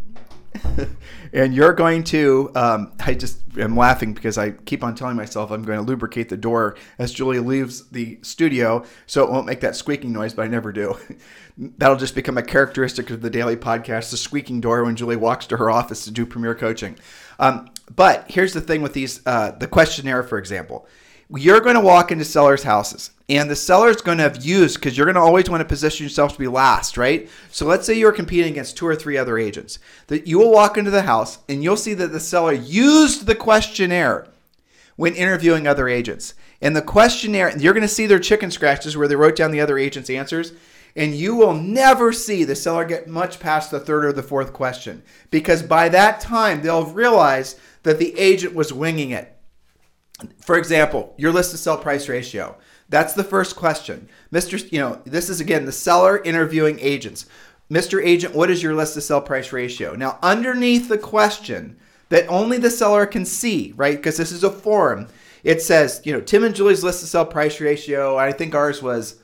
and 1.32 1.54
you're 1.54 1.72
going 1.72 2.04
to, 2.04 2.50
um, 2.54 2.92
I 3.04 3.14
just 3.14 3.40
am 3.58 3.76
laughing 3.76 4.14
because 4.14 4.38
I 4.38 4.50
keep 4.50 4.82
on 4.82 4.94
telling 4.94 5.16
myself 5.16 5.50
I'm 5.50 5.62
going 5.62 5.78
to 5.78 5.84
lubricate 5.84 6.28
the 6.28 6.36
door 6.36 6.76
as 6.98 7.12
Julie 7.12 7.38
leaves 7.38 7.88
the 7.88 8.18
studio 8.22 8.84
so 9.06 9.24
it 9.24 9.30
won't 9.30 9.46
make 9.46 9.60
that 9.60 9.76
squeaking 9.76 10.12
noise, 10.12 10.34
but 10.34 10.42
I 10.42 10.48
never 10.48 10.72
do. 10.72 10.96
That'll 11.58 11.96
just 11.96 12.14
become 12.14 12.38
a 12.38 12.42
characteristic 12.42 13.10
of 13.10 13.20
the 13.20 13.30
daily 13.30 13.56
podcast 13.56 14.10
the 14.10 14.16
squeaking 14.16 14.60
door 14.60 14.84
when 14.84 14.96
Julie 14.96 15.16
walks 15.16 15.46
to 15.46 15.56
her 15.56 15.70
office 15.70 16.04
to 16.04 16.10
do 16.10 16.24
premier 16.24 16.54
coaching. 16.54 16.96
Um, 17.38 17.70
but 17.94 18.30
here's 18.30 18.52
the 18.52 18.60
thing 18.60 18.82
with 18.82 18.92
these 18.92 19.20
uh, 19.26 19.52
the 19.52 19.66
questionnaire, 19.66 20.22
for 20.22 20.38
example. 20.38 20.86
You're 21.30 21.60
going 21.60 21.74
to 21.74 21.80
walk 21.80 22.10
into 22.10 22.24
sellers' 22.24 22.62
houses, 22.62 23.10
and 23.28 23.50
the 23.50 23.56
seller's 23.56 24.00
going 24.00 24.16
to 24.16 24.24
have 24.24 24.42
used 24.44 24.76
because 24.76 24.96
you're 24.96 25.04
going 25.04 25.14
to 25.16 25.20
always 25.20 25.50
want 25.50 25.60
to 25.60 25.68
position 25.68 26.04
yourself 26.04 26.32
to 26.32 26.38
be 26.38 26.48
last, 26.48 26.96
right? 26.96 27.28
So 27.50 27.66
let's 27.66 27.84
say 27.84 27.94
you're 27.94 28.12
competing 28.12 28.52
against 28.52 28.78
two 28.78 28.86
or 28.86 28.96
three 28.96 29.18
other 29.18 29.36
agents. 29.36 29.78
That 30.06 30.26
you 30.26 30.38
will 30.38 30.50
walk 30.50 30.78
into 30.78 30.90
the 30.90 31.02
house, 31.02 31.38
and 31.46 31.62
you'll 31.62 31.76
see 31.76 31.92
that 31.94 32.12
the 32.12 32.20
seller 32.20 32.54
used 32.54 33.26
the 33.26 33.34
questionnaire 33.34 34.26
when 34.96 35.14
interviewing 35.14 35.66
other 35.66 35.86
agents. 35.86 36.32
And 36.62 36.74
the 36.74 36.82
questionnaire, 36.82 37.56
you're 37.58 37.74
going 37.74 37.82
to 37.82 37.88
see 37.88 38.06
their 38.06 38.18
chicken 38.18 38.50
scratches 38.50 38.96
where 38.96 39.06
they 39.06 39.14
wrote 39.14 39.36
down 39.36 39.50
the 39.50 39.60
other 39.60 39.78
agent's 39.78 40.10
answers. 40.10 40.52
And 40.96 41.14
you 41.14 41.36
will 41.36 41.54
never 41.54 42.12
see 42.12 42.42
the 42.42 42.56
seller 42.56 42.84
get 42.84 43.06
much 43.06 43.38
past 43.38 43.70
the 43.70 43.78
third 43.78 44.04
or 44.04 44.12
the 44.12 44.22
fourth 44.22 44.52
question 44.52 45.02
because 45.30 45.62
by 45.62 45.88
that 45.90 46.20
time 46.20 46.62
they'll 46.62 46.86
realize 46.86 47.60
that 47.84 48.00
the 48.00 48.18
agent 48.18 48.54
was 48.54 48.72
winging 48.72 49.10
it. 49.10 49.37
For 50.40 50.56
example, 50.56 51.14
your 51.16 51.32
list 51.32 51.52
to 51.52 51.58
sell 51.58 51.78
price 51.78 52.08
ratio. 52.08 52.56
That's 52.88 53.12
the 53.12 53.24
first 53.24 53.54
question. 53.54 54.08
Mr. 54.32 54.70
You 54.72 54.80
know, 54.80 55.02
this 55.04 55.28
is 55.28 55.40
again 55.40 55.66
the 55.66 55.72
seller 55.72 56.22
interviewing 56.22 56.78
agents. 56.80 57.26
Mr. 57.70 58.02
Agent, 58.02 58.34
what 58.34 58.50
is 58.50 58.62
your 58.62 58.74
list 58.74 58.94
to 58.94 59.00
sell 59.00 59.20
price 59.20 59.52
ratio? 59.52 59.94
Now, 59.94 60.18
underneath 60.22 60.88
the 60.88 60.96
question 60.96 61.76
that 62.08 62.26
only 62.28 62.56
the 62.56 62.70
seller 62.70 63.04
can 63.04 63.26
see, 63.26 63.74
right? 63.76 63.96
Because 63.96 64.16
this 64.16 64.32
is 64.32 64.42
a 64.42 64.50
forum. 64.50 65.08
It 65.44 65.60
says, 65.60 66.00
you 66.04 66.12
know, 66.12 66.20
Tim 66.20 66.44
and 66.44 66.54
Julie's 66.54 66.82
list 66.82 67.00
to 67.00 67.06
sell 67.06 67.26
price 67.26 67.60
ratio. 67.60 68.16
I 68.16 68.32
think 68.32 68.54
ours 68.54 68.82
was 68.82 69.16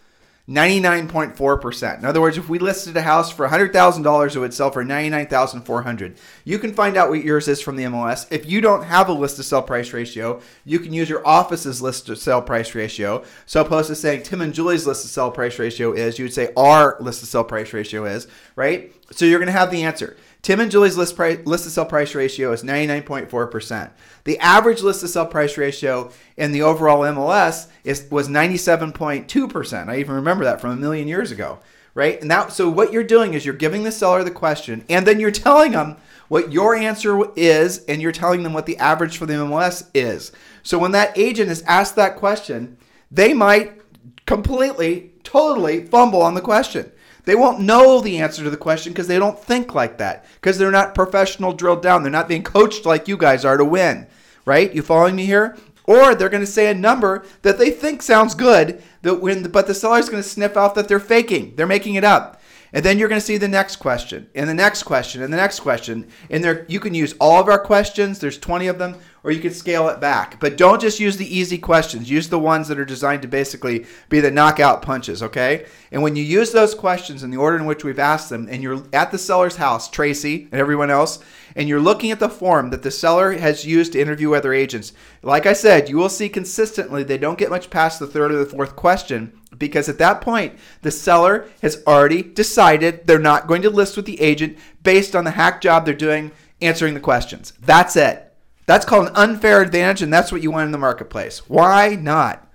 99.4%. 0.49 1.99
In 1.99 2.05
other 2.05 2.21
words, 2.21 2.37
if 2.37 2.51
we 2.51 2.59
listed 2.59 2.95
a 2.99 3.03
house 3.03 3.31
for 3.31 3.49
$100,000, 3.49 4.37
it 4.37 4.39
would 4.39 4.53
sell 4.53 4.71
for 4.71 4.85
99,400. 4.85 6.19
You 6.45 6.59
can 6.59 6.75
find 6.75 6.99
out 6.99 7.09
what 7.09 7.25
yours 7.25 7.49
is 7.49 7.63
from 7.63 7.77
the 7.77 7.85
MLS. 7.85 8.27
If 8.31 8.45
you 8.45 8.61
don't 8.61 8.85
have 8.85 9.09
a 9.09 9.15
list 9.15 9.37
to 9.37 9.43
sell 9.43 9.63
price 9.63 9.95
ratio, 9.95 10.43
you 10.67 10.81
can 10.81 10.93
use 10.93 11.09
your 11.09 11.27
office's 11.27 11.81
list 11.81 12.07
to 12.07 12.17
sell 12.17 12.43
price 12.43 12.75
ratio. 12.75 13.25
So 13.47 13.63
opposed 13.63 13.89
to 13.89 13.95
saying 13.95 14.25
Tim 14.25 14.43
and 14.43 14.53
Julie's 14.53 14.87
list 14.87 15.01
to 15.03 15.09
sell 15.09 15.31
price 15.31 15.59
ratio 15.59 15.93
is, 15.93 16.19
you 16.19 16.27
would 16.27 16.35
say 16.35 16.53
our 16.59 16.99
list 17.01 17.21
to 17.21 17.27
sell 17.27 17.45
price 17.45 17.73
ratio 17.73 18.05
is, 18.05 18.29
right? 18.55 18.93
So 19.13 19.25
you're 19.25 19.39
going 19.39 19.47
to 19.47 19.53
have 19.53 19.71
the 19.71 19.85
answer. 19.85 20.15
Tim 20.45 20.61
and 20.61 20.71
Julie's 20.71 20.99
list 20.99 21.17
price 21.17 21.39
list 21.47 21.65
to 21.65 21.71
sell 21.71 21.87
price 21.87 22.15
ratio 22.15 22.53
is 22.53 22.63
99.4%. 22.63 23.91
The 24.25 24.39
average 24.39 24.83
list 24.83 25.01
to 25.01 25.09
sell 25.09 25.25
price 25.25 25.57
ratio 25.57 26.13
in 26.37 26.53
the 26.53 26.61
overall 26.61 27.01
MLS 27.01 27.69
is 27.83 28.07
was 28.11 28.29
97.2%. 28.29 29.89
I 29.89 29.97
even 29.97 30.15
remember 30.15 30.45
that 30.45 30.61
from 30.61 30.73
a 30.73 30.77
million 30.77 31.09
years 31.09 31.31
ago, 31.31 31.61
right? 31.95 32.21
And 32.21 32.31
that 32.31 32.53
so 32.53 32.69
what 32.69 32.93
you're 32.93 33.03
doing 33.03 33.33
is 33.33 33.47
you're 33.47 33.55
giving 33.55 33.85
the 33.85 33.91
seller 33.91 34.23
the 34.23 34.31
question 34.31 34.85
and 34.91 35.07
then 35.07 35.19
you're 35.19 35.31
telling 35.31 35.73
them 35.73 35.97
what 36.29 36.53
your 36.53 36.77
answer 36.77 37.23
is 37.37 37.83
and 37.87 38.03
you're 38.03 38.13
telling 38.13 38.43
them 38.43 38.53
what 38.53 38.67
the 38.67 38.77
average 38.77 39.17
for 39.17 39.25
the 39.25 39.33
MLS 39.33 39.89
is. 39.95 40.31
So 40.63 40.79
when 40.79 40.93
that 40.93 41.17
agent 41.17 41.51
is 41.51 41.63
asked 41.63 41.97
that 41.97 42.17
question, 42.17 42.77
they 43.11 43.33
might 43.33 43.81
completely 44.27 45.13
totally 45.23 45.87
fumble 45.87 46.21
on 46.21 46.35
the 46.35 46.43
question. 46.43 46.93
They 47.25 47.35
won't 47.35 47.61
know 47.61 48.01
the 48.01 48.19
answer 48.19 48.45
to 48.45 48.51
the 48.51 48.57
question 48.57 48.93
because 48.93 49.07
they 49.07 49.19
don't 49.19 49.39
think 49.39 49.75
like 49.75 49.99
that. 49.99 50.27
Because 50.35 50.59
they're 50.59 50.71
not 50.71 50.95
professional 50.95 51.53
drilled 51.53 51.83
down. 51.83 52.03
They're 52.03 52.13
not 52.13 52.29
being 52.29 52.43
coached 52.43 52.85
like 52.85 53.09
you 53.09 53.17
guys 53.17 53.45
are 53.45 53.57
to 53.57 53.65
win. 53.65 54.07
Right? 54.45 54.75
You 54.75 54.83
following 54.83 55.17
me 55.17 55.25
here? 55.25 55.57
Or 55.85 56.15
they're 56.15 56.29
going 56.29 56.43
to 56.43 56.47
say 56.47 56.71
a 56.71 56.75
number 56.75 57.25
that 57.43 57.59
they 57.59 57.71
think 57.71 58.03
sounds 58.03 58.35
good, 58.35 58.83
that 59.03 59.21
when 59.21 59.43
but 59.51 59.67
the 59.67 59.75
seller's 59.75 60.09
going 60.09 60.23
to 60.23 60.29
sniff 60.29 60.57
out 60.57 60.75
that 60.75 60.89
they're 60.89 60.99
faking. 60.99 61.57
They're 61.57 61.67
making 61.67 61.95
it 61.95 62.05
up. 62.05 62.41
And 62.75 62.85
then 62.85 62.99
you're 62.99 63.09
going 63.09 63.21
to 63.21 63.27
see 63.27 63.39
the 63.39 63.47
next 63.47 63.77
question, 63.77 64.29
and 64.35 64.51
the 64.51 64.55
next 64.55 64.83
question, 64.83 65.23
and 65.23 65.33
the 65.33 65.37
next 65.37 65.61
question. 65.61 66.09
And 66.29 66.43
there 66.43 66.67
you 66.69 66.81
can 66.81 66.93
use 66.93 67.15
all 67.21 67.41
of 67.41 67.49
our 67.49 67.59
questions. 67.59 68.19
There's 68.19 68.37
20 68.37 68.67
of 68.67 68.81
them, 68.81 68.97
or 69.23 69.31
you 69.31 69.41
can 69.41 69.55
scale 69.55 69.89
it 69.91 70.01
back. 70.01 70.41
But 70.41 70.57
don't 70.57 70.81
just 70.81 70.99
use 70.99 71.17
the 71.17 71.39
easy 71.39 71.57
questions. 71.57 72.11
Use 72.11 72.29
the 72.29 72.39
ones 72.39 72.67
that 72.67 72.81
are 72.81 72.85
designed 72.85 73.23
to 73.23 73.29
basically 73.29 73.87
be 74.09 74.19
the 74.19 74.33
knockout 74.33 74.83
punches, 74.83 75.23
okay? 75.23 75.67
And 75.93 76.03
when 76.03 76.17
you 76.17 76.25
use 76.25 76.51
those 76.51 76.75
questions 76.75 77.23
in 77.23 77.31
the 77.31 77.37
order 77.37 77.57
in 77.57 77.65
which 77.65 77.85
we've 77.85 78.01
asked 78.01 78.29
them, 78.29 78.49
and 78.51 78.61
you're 78.61 78.83
at 78.93 79.13
the 79.13 79.19
seller's 79.19 79.55
house, 79.55 79.89
Tracy 79.89 80.49
and 80.51 80.61
everyone 80.61 80.91
else, 80.91 81.21
and 81.55 81.69
you're 81.69 81.81
looking 81.81 82.11
at 82.11 82.19
the 82.19 82.29
form 82.29 82.71
that 82.71 82.83
the 82.83 82.91
seller 82.91 83.33
has 83.33 83.65
used 83.65 83.93
to 83.93 84.01
interview 84.01 84.35
other 84.35 84.53
agents, 84.53 84.93
like 85.23 85.47
I 85.47 85.53
said, 85.53 85.89
you 85.89 85.97
will 85.97 86.09
see 86.09 86.29
consistently 86.29 87.05
they 87.05 87.19
don't 87.19 87.39
get 87.39 87.51
much 87.51 87.71
past 87.71 88.01
the 88.01 88.09
third 88.09 88.33
or 88.33 88.39
the 88.39 88.47
fourth 88.47 88.75
question 88.75 89.33
because 89.59 89.89
at 89.89 89.99
that 89.99 90.21
point, 90.21 90.59
the 90.83 90.91
seller 90.91 91.49
has 91.63 91.83
already 91.87 92.23
decided 92.23 93.07
they're 93.07 93.19
not 93.19 93.47
going 93.47 93.63
to 93.63 93.71
list 93.71 93.97
with 93.97 94.07
the 94.07 94.21
agent 94.21 94.59
based 94.83 95.15
on 95.15 95.25
the 95.25 95.33
hack 95.33 95.61
job 95.61 95.85
they're 95.85 95.95
doing 95.95 96.33
answering 96.61 96.95
the 96.95 97.01
questions. 97.01 97.53
That's 97.61 97.97
it. 97.97 98.33
That's 98.67 98.87
called 98.87 99.09
an 99.09 99.17
unfair 99.17 99.61
advantage, 99.61 100.03
and 100.03 100.13
that's 100.13 100.33
what 100.33 100.43
you 100.43 100.51
want 100.51 100.67
in 100.67 100.73
the 100.73 100.79
marketplace. 100.79 101.49
Why 101.49 101.97
not? 101.97 102.47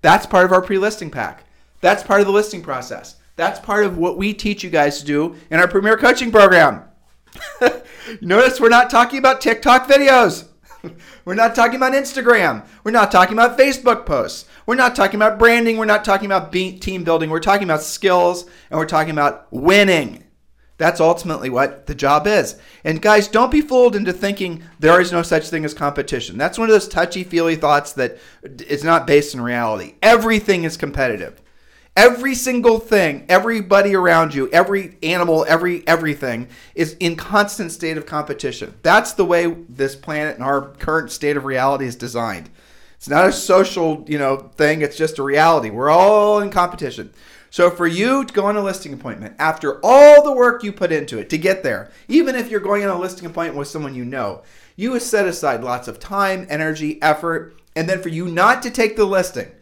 That's 0.00 0.26
part 0.26 0.44
of 0.44 0.52
our 0.52 0.62
pre 0.62 0.78
listing 0.78 1.10
pack. 1.10 1.44
That's 1.80 2.02
part 2.02 2.20
of 2.20 2.26
the 2.26 2.32
listing 2.32 2.62
process. 2.62 3.16
That's 3.36 3.60
part 3.60 3.84
of 3.84 3.96
what 3.96 4.18
we 4.18 4.34
teach 4.34 4.62
you 4.62 4.70
guys 4.70 4.98
to 4.98 5.04
do 5.04 5.36
in 5.50 5.58
our 5.60 5.68
Premier 5.68 5.96
Coaching 5.96 6.30
Program. 6.30 6.82
Notice 8.20 8.60
we're 8.60 8.68
not 8.68 8.90
talking 8.90 9.18
about 9.18 9.40
TikTok 9.40 9.88
videos. 9.88 10.48
We're 11.24 11.34
not 11.34 11.54
talking 11.54 11.76
about 11.76 11.92
Instagram. 11.92 12.66
We're 12.84 12.90
not 12.90 13.12
talking 13.12 13.34
about 13.34 13.58
Facebook 13.58 14.06
posts. 14.06 14.46
We're 14.66 14.74
not 14.74 14.96
talking 14.96 15.16
about 15.16 15.38
branding. 15.38 15.76
We're 15.76 15.84
not 15.84 16.04
talking 16.04 16.26
about 16.26 16.52
team 16.52 17.04
building. 17.04 17.30
We're 17.30 17.40
talking 17.40 17.64
about 17.64 17.82
skills 17.82 18.44
and 18.70 18.78
we're 18.78 18.86
talking 18.86 19.12
about 19.12 19.46
winning. 19.50 20.24
That's 20.78 21.00
ultimately 21.00 21.50
what 21.50 21.86
the 21.86 21.94
job 21.94 22.26
is. 22.26 22.56
And 22.82 23.00
guys, 23.00 23.28
don't 23.28 23.52
be 23.52 23.60
fooled 23.60 23.94
into 23.94 24.12
thinking 24.12 24.64
there 24.80 25.00
is 25.00 25.12
no 25.12 25.22
such 25.22 25.48
thing 25.48 25.64
as 25.64 25.74
competition. 25.74 26.38
That's 26.38 26.58
one 26.58 26.68
of 26.68 26.72
those 26.72 26.88
touchy 26.88 27.22
feely 27.22 27.56
thoughts 27.56 27.92
that 27.94 28.18
is 28.42 28.82
not 28.82 29.06
based 29.06 29.34
in 29.34 29.40
reality. 29.40 29.94
Everything 30.02 30.64
is 30.64 30.76
competitive. 30.76 31.41
Every 31.94 32.34
single 32.34 32.78
thing, 32.78 33.26
everybody 33.28 33.94
around 33.94 34.34
you, 34.34 34.48
every 34.48 34.96
animal, 35.02 35.44
every 35.46 35.86
everything 35.86 36.48
is 36.74 36.94
in 37.00 37.16
constant 37.16 37.70
state 37.70 37.98
of 37.98 38.06
competition. 38.06 38.74
That's 38.82 39.12
the 39.12 39.26
way 39.26 39.46
this 39.68 39.94
planet 39.94 40.36
and 40.36 40.42
our 40.42 40.70
current 40.70 41.10
state 41.10 41.36
of 41.36 41.44
reality 41.44 41.84
is 41.84 41.94
designed. 41.94 42.48
It's 42.96 43.10
not 43.10 43.28
a 43.28 43.32
social, 43.32 44.06
you 44.08 44.16
know, 44.16 44.38
thing, 44.56 44.80
it's 44.80 44.96
just 44.96 45.18
a 45.18 45.22
reality. 45.22 45.68
We're 45.68 45.90
all 45.90 46.40
in 46.40 46.50
competition. 46.50 47.12
So 47.50 47.68
for 47.68 47.86
you 47.86 48.24
to 48.24 48.32
go 48.32 48.46
on 48.46 48.56
a 48.56 48.62
listing 48.62 48.94
appointment 48.94 49.36
after 49.38 49.78
all 49.84 50.22
the 50.22 50.32
work 50.32 50.64
you 50.64 50.72
put 50.72 50.92
into 50.92 51.18
it 51.18 51.28
to 51.28 51.36
get 51.36 51.62
there, 51.62 51.90
even 52.08 52.36
if 52.36 52.50
you're 52.50 52.60
going 52.60 52.84
on 52.84 52.88
a 52.88 52.98
listing 52.98 53.26
appointment 53.26 53.58
with 53.58 53.68
someone 53.68 53.94
you 53.94 54.06
know, 54.06 54.44
you 54.76 54.98
set 54.98 55.26
aside 55.26 55.62
lots 55.62 55.88
of 55.88 56.00
time, 56.00 56.46
energy, 56.48 57.02
effort, 57.02 57.60
and 57.76 57.86
then 57.86 58.00
for 58.00 58.08
you 58.08 58.28
not 58.28 58.62
to 58.62 58.70
take 58.70 58.96
the 58.96 59.04
listing 59.04 59.52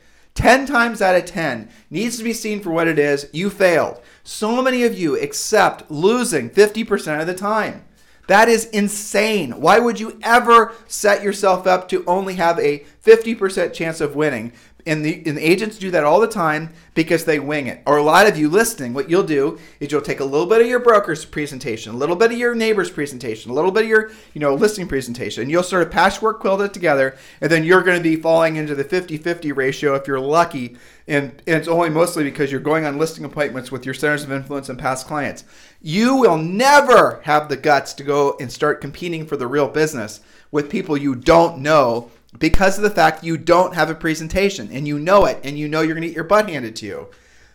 10 0.41 0.65
times 0.65 1.03
out 1.03 1.15
of 1.15 1.27
10 1.27 1.69
needs 1.91 2.17
to 2.17 2.25
be 2.25 2.33
seen 2.33 2.61
for 2.61 2.71
what 2.71 2.89
it 2.89 2.99
is. 2.99 3.29
You 3.31 3.51
failed. 3.51 4.01
So 4.25 4.63
many 4.63 4.85
of 4.85 4.99
you 4.99 5.21
accept 5.21 5.91
losing 5.91 6.49
50% 6.49 7.21
of 7.21 7.27
the 7.27 7.35
time. 7.35 7.85
That 8.27 8.49
is 8.49 8.65
insane. 8.67 9.61
Why 9.61 9.79
would 9.79 10.01
you 10.01 10.19
ever 10.23 10.73
set 10.87 11.23
yourself 11.23 11.67
up 11.67 11.91
to 11.91 12.03
only 12.07 12.37
have 12.37 12.59
a 12.59 12.87
50% 13.05 13.75
chance 13.75 14.01
of 14.01 14.17
winning 14.17 14.55
and 14.87 15.05
the, 15.05 15.23
and 15.27 15.39
agents 15.39 15.79
do 15.79 15.91
that 15.91 16.05
all 16.05 16.21
the 16.21 16.27
time 16.27 16.73
because 16.95 17.25
they 17.25 17.39
wing 17.39 17.67
it. 17.67 17.83
Or 17.87 17.97
a 17.97 18.03
lot 18.03 18.27
of 18.27 18.39
you 18.39 18.49
listening, 18.49 18.95
what 18.95 19.09
you'll 19.09 19.23
do 19.23 19.59
is 19.79 19.91
you'll 19.93 20.01
take 20.01 20.21
a 20.21 20.25
little 20.25 20.47
bit 20.47 20.61
of 20.61 20.67
your 20.67 20.81
broker's 20.81 21.25
presentation, 21.25 21.95
a 21.95 21.97
little 21.97 22.17
bit 22.17 22.33
of 22.33 22.39
your 22.39 22.55
neighbor's 22.55 22.91
presentation, 22.91 23.51
a 23.51 23.55
little 23.55 23.71
bit 23.71 23.85
of 23.85 23.89
your 23.89 24.11
you 24.35 24.41
know 24.41 24.55
listing 24.55 24.87
presentation, 24.87 25.43
and 25.43 25.51
you'll 25.51 25.63
sort 25.63 25.83
of 25.83 25.91
patchwork 25.91 26.41
quilt 26.41 26.61
it 26.61 26.73
together, 26.73 27.17
and 27.41 27.51
then 27.51 27.65
you're 27.65 27.83
going 27.83 27.99
to 27.99 28.03
be 28.03 28.17
falling 28.17 28.57
into 28.57 28.75
the 28.75 28.85
50-50 28.85 29.55
ratio 29.55 29.95
if 29.95 30.07
you're 30.07 30.21
lucky. 30.21 30.77
And, 31.09 31.31
and 31.47 31.57
it's 31.57 31.69
only 31.69 31.91
mostly 31.91 32.23
because 32.23 32.53
you're 32.53 32.61
going 32.61 32.85
on 32.85 32.99
listing 32.99 33.25
appointments 33.25 33.73
with 33.73 33.85
your 33.85 33.95
centers 33.95 34.23
of 34.23 34.31
influence 34.31 34.69
and 34.69 34.79
past 34.79 35.09
clients. 35.09 35.45
You 35.83 36.17
will 36.17 36.37
never 36.37 37.21
have 37.25 37.49
the 37.49 37.57
guts 37.57 37.95
to 37.95 38.05
go 38.05 38.37
and 38.41 38.53
start 38.53 38.81
competing 38.81 39.27
for 39.27 39.37
the 39.37 39.49
real 39.49 39.67
business 39.67 40.21
with 40.53 40.71
people 40.71 40.97
you 40.97 41.15
don't 41.15 41.59
know 41.59 42.11
because 42.39 42.77
of 42.77 42.83
the 42.83 42.91
fact 42.91 43.25
you 43.25 43.37
don't 43.37 43.75
have 43.75 43.91
a 43.91 43.95
presentation 43.95 44.69
and 44.73 44.87
you 44.87 44.99
know 44.99 45.25
it 45.25 45.41
and 45.43 45.59
you 45.59 45.69
know 45.69 45.81
you're 45.81 45.95
going 45.95 46.03
to 46.03 46.09
get 46.09 46.15
your 46.15 46.25
butt 46.25 46.49
handed 46.49 46.77
to 46.77 46.87
you. 46.87 47.09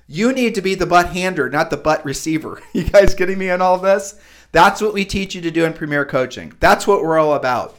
You 0.08 0.34
need 0.34 0.54
to 0.56 0.62
be 0.62 0.76
the 0.76 0.86
butt 0.86 1.10
hander, 1.10 1.50
not 1.50 1.70
the 1.70 1.78
butt 1.78 2.06
receiver. 2.06 2.62
You 2.74 2.84
guys 2.84 3.16
getting 3.16 3.38
me 3.38 3.50
on 3.50 3.62
all 3.62 3.78
this? 3.78 4.20
That's 4.52 4.82
what 4.82 4.94
we 4.94 5.06
teach 5.06 5.34
you 5.34 5.42
to 5.42 5.52
do 5.52 5.66
in 5.66 5.74
Premier 5.74 6.06
Coaching. 6.06 6.54
That's 6.60 6.86
what 6.86 7.02
we're 7.02 7.18
all 7.18 7.34
about. 7.34 7.78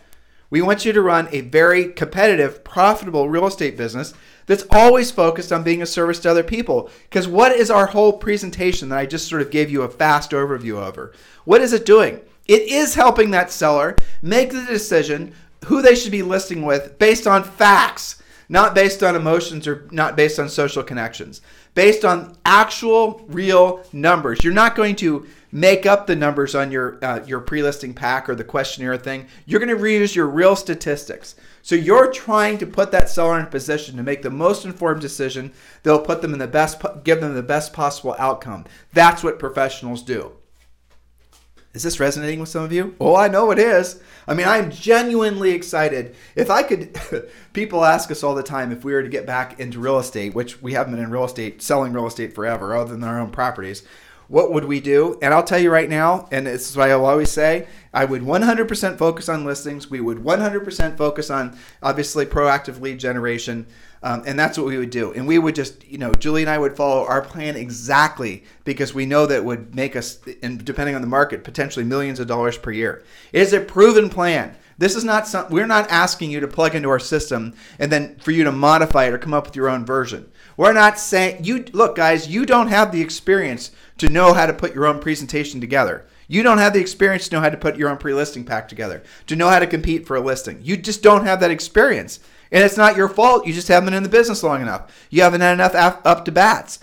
We 0.50 0.62
want 0.62 0.84
you 0.84 0.92
to 0.92 1.02
run 1.02 1.28
a 1.32 1.40
very 1.40 1.92
competitive, 1.92 2.64
profitable 2.64 3.28
real 3.28 3.46
estate 3.46 3.76
business 3.76 4.14
that's 4.46 4.66
always 4.70 5.10
focused 5.10 5.52
on 5.52 5.64
being 5.64 5.82
a 5.82 5.86
service 5.86 6.20
to 6.20 6.30
other 6.30 6.44
people. 6.44 6.88
Because 7.04 7.26
what 7.26 7.52
is 7.52 7.70
our 7.70 7.86
whole 7.86 8.12
presentation 8.12 8.88
that 8.88 8.98
I 8.98 9.06
just 9.06 9.28
sort 9.28 9.42
of 9.42 9.50
gave 9.50 9.70
you 9.70 9.82
a 9.82 9.88
fast 9.88 10.30
overview 10.30 10.74
over? 10.74 11.12
What 11.44 11.60
is 11.60 11.72
it 11.72 11.84
doing? 11.84 12.20
It 12.46 12.62
is 12.62 12.94
helping 12.94 13.32
that 13.32 13.50
seller 13.50 13.96
make 14.22 14.50
the 14.50 14.64
decision 14.64 15.34
who 15.66 15.82
they 15.82 15.94
should 15.94 16.12
be 16.12 16.22
listing 16.22 16.62
with 16.62 16.98
based 16.98 17.26
on 17.26 17.42
facts, 17.42 18.22
not 18.48 18.74
based 18.74 19.02
on 19.02 19.16
emotions 19.16 19.66
or 19.66 19.88
not 19.90 20.16
based 20.16 20.38
on 20.38 20.48
social 20.48 20.82
connections, 20.82 21.40
based 21.74 22.04
on 22.04 22.36
actual 22.44 23.24
real 23.26 23.84
numbers. 23.92 24.44
You're 24.44 24.52
not 24.52 24.76
going 24.76 24.94
to 24.96 25.26
make 25.50 25.84
up 25.84 26.06
the 26.06 26.14
numbers 26.14 26.54
on 26.54 26.70
your 26.70 27.04
uh, 27.04 27.24
your 27.26 27.40
pre-listing 27.40 27.94
pack 27.94 28.28
or 28.28 28.36
the 28.36 28.44
questionnaire 28.44 28.96
thing. 28.96 29.26
You're 29.44 29.60
going 29.60 29.76
to 29.76 29.82
reuse 29.82 30.14
your 30.14 30.28
real 30.28 30.54
statistics. 30.54 31.34
So 31.62 31.74
you're 31.74 32.12
trying 32.12 32.58
to 32.58 32.66
put 32.66 32.92
that 32.92 33.08
seller 33.08 33.36
in 33.40 33.46
a 33.46 33.50
position 33.50 33.96
to 33.96 34.04
make 34.04 34.22
the 34.22 34.30
most 34.30 34.64
informed 34.64 35.00
decision 35.00 35.52
that'll 35.82 35.98
put 35.98 36.22
them 36.22 36.32
in 36.32 36.38
the 36.38 36.46
best 36.46 36.80
give 37.02 37.20
them 37.20 37.34
the 37.34 37.42
best 37.42 37.72
possible 37.72 38.14
outcome. 38.20 38.66
That's 38.92 39.24
what 39.24 39.40
professionals 39.40 40.02
do. 40.02 40.32
Is 41.76 41.82
this 41.82 42.00
resonating 42.00 42.40
with 42.40 42.48
some 42.48 42.64
of 42.64 42.72
you? 42.72 42.96
Oh, 42.98 43.14
I 43.14 43.28
know 43.28 43.50
it 43.50 43.58
is. 43.58 44.00
I 44.26 44.32
mean, 44.32 44.48
I'm 44.48 44.70
genuinely 44.70 45.50
excited. 45.50 46.16
If 46.34 46.48
I 46.48 46.62
could, 46.62 46.98
people 47.52 47.84
ask 47.84 48.10
us 48.10 48.22
all 48.22 48.34
the 48.34 48.42
time 48.42 48.72
if 48.72 48.82
we 48.82 48.94
were 48.94 49.02
to 49.02 49.10
get 49.10 49.26
back 49.26 49.60
into 49.60 49.78
real 49.78 49.98
estate, 49.98 50.34
which 50.34 50.62
we 50.62 50.72
haven't 50.72 50.94
been 50.94 51.04
in 51.04 51.10
real 51.10 51.26
estate, 51.26 51.60
selling 51.60 51.92
real 51.92 52.06
estate 52.06 52.34
forever, 52.34 52.74
other 52.74 52.92
than 52.92 53.04
our 53.04 53.20
own 53.20 53.30
properties. 53.30 53.82
What 54.28 54.54
would 54.54 54.64
we 54.64 54.80
do? 54.80 55.18
And 55.20 55.34
I'll 55.34 55.44
tell 55.44 55.58
you 55.58 55.70
right 55.70 55.90
now, 55.90 56.28
and 56.32 56.46
this 56.46 56.70
is 56.70 56.78
what 56.78 56.90
I'll 56.90 57.04
always 57.04 57.30
say 57.30 57.66
I 57.92 58.06
would 58.06 58.22
100% 58.22 58.96
focus 58.96 59.28
on 59.28 59.44
listings. 59.44 59.90
We 59.90 60.00
would 60.00 60.18
100% 60.18 60.96
focus 60.96 61.28
on, 61.28 61.58
obviously, 61.82 62.24
proactive 62.24 62.80
lead 62.80 62.98
generation. 62.98 63.66
Um, 64.02 64.22
and 64.26 64.38
that's 64.38 64.56
what 64.58 64.66
we 64.66 64.78
would 64.78 64.90
do. 64.90 65.12
And 65.12 65.26
we 65.26 65.38
would 65.38 65.54
just, 65.54 65.86
you 65.86 65.98
know, 65.98 66.12
Julie 66.12 66.42
and 66.42 66.50
I 66.50 66.58
would 66.58 66.76
follow 66.76 67.04
our 67.06 67.22
plan 67.22 67.56
exactly 67.56 68.44
because 68.64 68.94
we 68.94 69.06
know 69.06 69.26
that 69.26 69.44
would 69.44 69.74
make 69.74 69.96
us, 69.96 70.18
and 70.42 70.64
depending 70.64 70.94
on 70.94 71.00
the 71.00 71.06
market, 71.06 71.44
potentially 71.44 71.84
millions 71.84 72.20
of 72.20 72.26
dollars 72.26 72.58
per 72.58 72.70
year. 72.70 73.02
It 73.32 73.40
is 73.40 73.52
a 73.52 73.60
proven 73.60 74.08
plan. 74.08 74.56
This 74.78 74.94
is 74.94 75.04
not 75.04 75.26
some, 75.26 75.50
we're 75.50 75.66
not 75.66 75.90
asking 75.90 76.30
you 76.30 76.40
to 76.40 76.48
plug 76.48 76.74
into 76.74 76.90
our 76.90 76.98
system 76.98 77.54
and 77.78 77.90
then 77.90 78.16
for 78.16 78.30
you 78.30 78.44
to 78.44 78.52
modify 78.52 79.06
it 79.06 79.14
or 79.14 79.18
come 79.18 79.32
up 79.32 79.46
with 79.46 79.56
your 79.56 79.70
own 79.70 79.86
version. 79.86 80.30
We're 80.56 80.74
not 80.74 80.98
saying 80.98 81.44
you 81.44 81.64
look 81.72 81.96
guys, 81.96 82.28
you 82.28 82.44
don't 82.44 82.68
have 82.68 82.92
the 82.92 83.00
experience 83.00 83.70
to 83.98 84.10
know 84.10 84.34
how 84.34 84.46
to 84.46 84.52
put 84.52 84.74
your 84.74 84.86
own 84.86 85.00
presentation 85.00 85.60
together. 85.60 86.06
You 86.28 86.42
don't 86.42 86.58
have 86.58 86.72
the 86.72 86.80
experience 86.80 87.28
to 87.28 87.36
know 87.36 87.40
how 87.40 87.50
to 87.50 87.56
put 87.56 87.76
your 87.76 87.88
own 87.88 87.98
pre-listing 87.98 88.44
pack 88.44 88.68
together, 88.68 89.02
to 89.28 89.36
know 89.36 89.48
how 89.48 89.60
to 89.60 89.66
compete 89.66 90.06
for 90.06 90.16
a 90.16 90.20
listing. 90.20 90.60
You 90.62 90.76
just 90.76 91.02
don't 91.02 91.24
have 91.24 91.40
that 91.40 91.50
experience. 91.50 92.20
And 92.52 92.62
it's 92.62 92.76
not 92.76 92.96
your 92.96 93.08
fault. 93.08 93.46
You 93.46 93.52
just 93.52 93.68
haven't 93.68 93.86
been 93.86 93.94
in 93.94 94.02
the 94.02 94.08
business 94.08 94.42
long 94.42 94.62
enough. 94.62 95.06
You 95.10 95.22
haven't 95.22 95.40
had 95.40 95.54
enough 95.54 95.74
up 95.74 96.24
to 96.24 96.32
bats. 96.32 96.78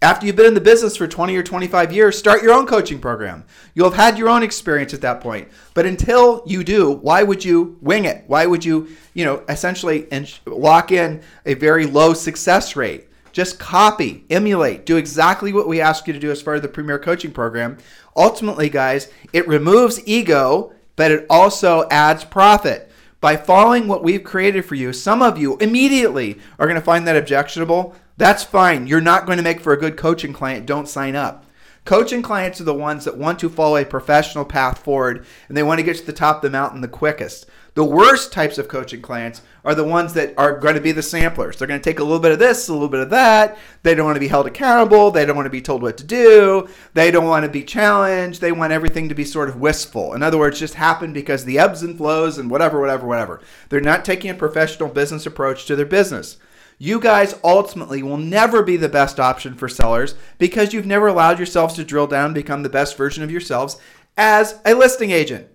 After 0.00 0.26
you've 0.26 0.36
been 0.36 0.46
in 0.46 0.54
the 0.54 0.60
business 0.60 0.96
for 0.96 1.08
20 1.08 1.36
or 1.36 1.42
25 1.42 1.92
years, 1.92 2.16
start 2.16 2.40
your 2.40 2.52
own 2.52 2.66
coaching 2.66 3.00
program. 3.00 3.44
You'll 3.74 3.90
have 3.90 3.98
had 3.98 4.16
your 4.16 4.28
own 4.28 4.44
experience 4.44 4.94
at 4.94 5.00
that 5.00 5.20
point. 5.20 5.48
But 5.74 5.86
until 5.86 6.44
you 6.46 6.62
do, 6.62 6.92
why 6.92 7.24
would 7.24 7.44
you 7.44 7.76
wing 7.80 8.04
it? 8.04 8.22
Why 8.28 8.46
would 8.46 8.64
you, 8.64 8.88
you 9.14 9.24
know, 9.24 9.42
essentially 9.48 10.06
lock 10.46 10.92
in 10.92 11.20
a 11.44 11.54
very 11.54 11.84
low 11.84 12.14
success 12.14 12.76
rate? 12.76 13.08
Just 13.32 13.58
copy, 13.58 14.24
emulate, 14.30 14.86
do 14.86 14.96
exactly 14.96 15.52
what 15.52 15.66
we 15.66 15.80
ask 15.80 16.06
you 16.06 16.12
to 16.12 16.20
do 16.20 16.30
as 16.30 16.44
part 16.44 16.56
of 16.56 16.62
the 16.62 16.68
Premier 16.68 16.98
Coaching 17.00 17.32
Program. 17.32 17.76
Ultimately, 18.16 18.68
guys, 18.68 19.08
it 19.32 19.48
removes 19.48 20.00
ego, 20.06 20.72
but 20.94 21.10
it 21.10 21.26
also 21.28 21.88
adds 21.90 22.24
profit. 22.24 22.87
By 23.20 23.36
following 23.36 23.88
what 23.88 24.04
we've 24.04 24.22
created 24.22 24.64
for 24.64 24.76
you, 24.76 24.92
some 24.92 25.22
of 25.22 25.38
you 25.38 25.56
immediately 25.58 26.38
are 26.58 26.66
going 26.66 26.78
to 26.78 26.84
find 26.84 27.06
that 27.06 27.16
objectionable 27.16 27.96
that's 28.18 28.42
fine. 28.42 28.88
You're 28.88 29.00
not 29.00 29.26
going 29.26 29.38
to 29.38 29.44
make 29.44 29.60
for 29.60 29.72
a 29.72 29.78
good 29.78 29.96
coaching 29.96 30.32
client. 30.32 30.66
Don't 30.66 30.88
sign 30.88 31.14
up. 31.14 31.46
Coaching 31.84 32.20
clients 32.20 32.60
are 32.60 32.64
the 32.64 32.74
ones 32.74 33.04
that 33.04 33.16
want 33.16 33.38
to 33.38 33.48
follow 33.48 33.76
a 33.76 33.84
professional 33.84 34.44
path 34.44 34.78
forward 34.78 35.24
and 35.46 35.56
they 35.56 35.62
want 35.62 35.78
to 35.78 35.84
get 35.84 35.96
to 35.96 36.04
the 36.04 36.12
top 36.12 36.36
of 36.36 36.42
the 36.42 36.50
mountain 36.50 36.80
the 36.80 36.88
quickest. 36.88 37.46
The 37.78 37.84
worst 37.84 38.32
types 38.32 38.58
of 38.58 38.66
coaching 38.66 39.00
clients 39.00 39.40
are 39.64 39.72
the 39.72 39.84
ones 39.84 40.12
that 40.14 40.34
are 40.36 40.58
going 40.58 40.74
to 40.74 40.80
be 40.80 40.90
the 40.90 41.00
samplers. 41.00 41.56
They're 41.56 41.68
going 41.68 41.78
to 41.78 41.90
take 41.90 42.00
a 42.00 42.02
little 42.02 42.18
bit 42.18 42.32
of 42.32 42.40
this, 42.40 42.66
a 42.66 42.72
little 42.72 42.88
bit 42.88 42.98
of 42.98 43.10
that. 43.10 43.56
They 43.84 43.94
don't 43.94 44.04
want 44.04 44.16
to 44.16 44.20
be 44.20 44.26
held 44.26 44.48
accountable. 44.48 45.12
They 45.12 45.24
don't 45.24 45.36
want 45.36 45.46
to 45.46 45.50
be 45.50 45.62
told 45.62 45.82
what 45.82 45.96
to 45.98 46.02
do. 46.02 46.68
They 46.94 47.12
don't 47.12 47.28
want 47.28 47.44
to 47.44 47.48
be 47.48 47.62
challenged. 47.62 48.40
They 48.40 48.50
want 48.50 48.72
everything 48.72 49.08
to 49.10 49.14
be 49.14 49.24
sort 49.24 49.48
of 49.48 49.60
wistful. 49.60 50.12
In 50.14 50.24
other 50.24 50.38
words, 50.38 50.58
just 50.58 50.74
happen 50.74 51.12
because 51.12 51.44
the 51.44 51.60
ebbs 51.60 51.84
and 51.84 51.96
flows 51.96 52.36
and 52.36 52.50
whatever, 52.50 52.80
whatever, 52.80 53.06
whatever. 53.06 53.40
They're 53.68 53.80
not 53.80 54.04
taking 54.04 54.32
a 54.32 54.34
professional 54.34 54.88
business 54.88 55.24
approach 55.24 55.64
to 55.66 55.76
their 55.76 55.86
business 55.86 56.36
you 56.80 57.00
guys 57.00 57.34
ultimately 57.42 58.04
will 58.04 58.16
never 58.16 58.62
be 58.62 58.76
the 58.76 58.88
best 58.88 59.18
option 59.18 59.52
for 59.52 59.68
sellers 59.68 60.14
because 60.38 60.72
you've 60.72 60.86
never 60.86 61.08
allowed 61.08 61.36
yourselves 61.38 61.74
to 61.74 61.84
drill 61.84 62.06
down 62.06 62.26
and 62.26 62.34
become 62.34 62.62
the 62.62 62.68
best 62.68 62.96
version 62.96 63.24
of 63.24 63.32
yourselves 63.32 63.78
as 64.16 64.60
a 64.64 64.74
listing 64.74 65.10
agent. 65.10 65.48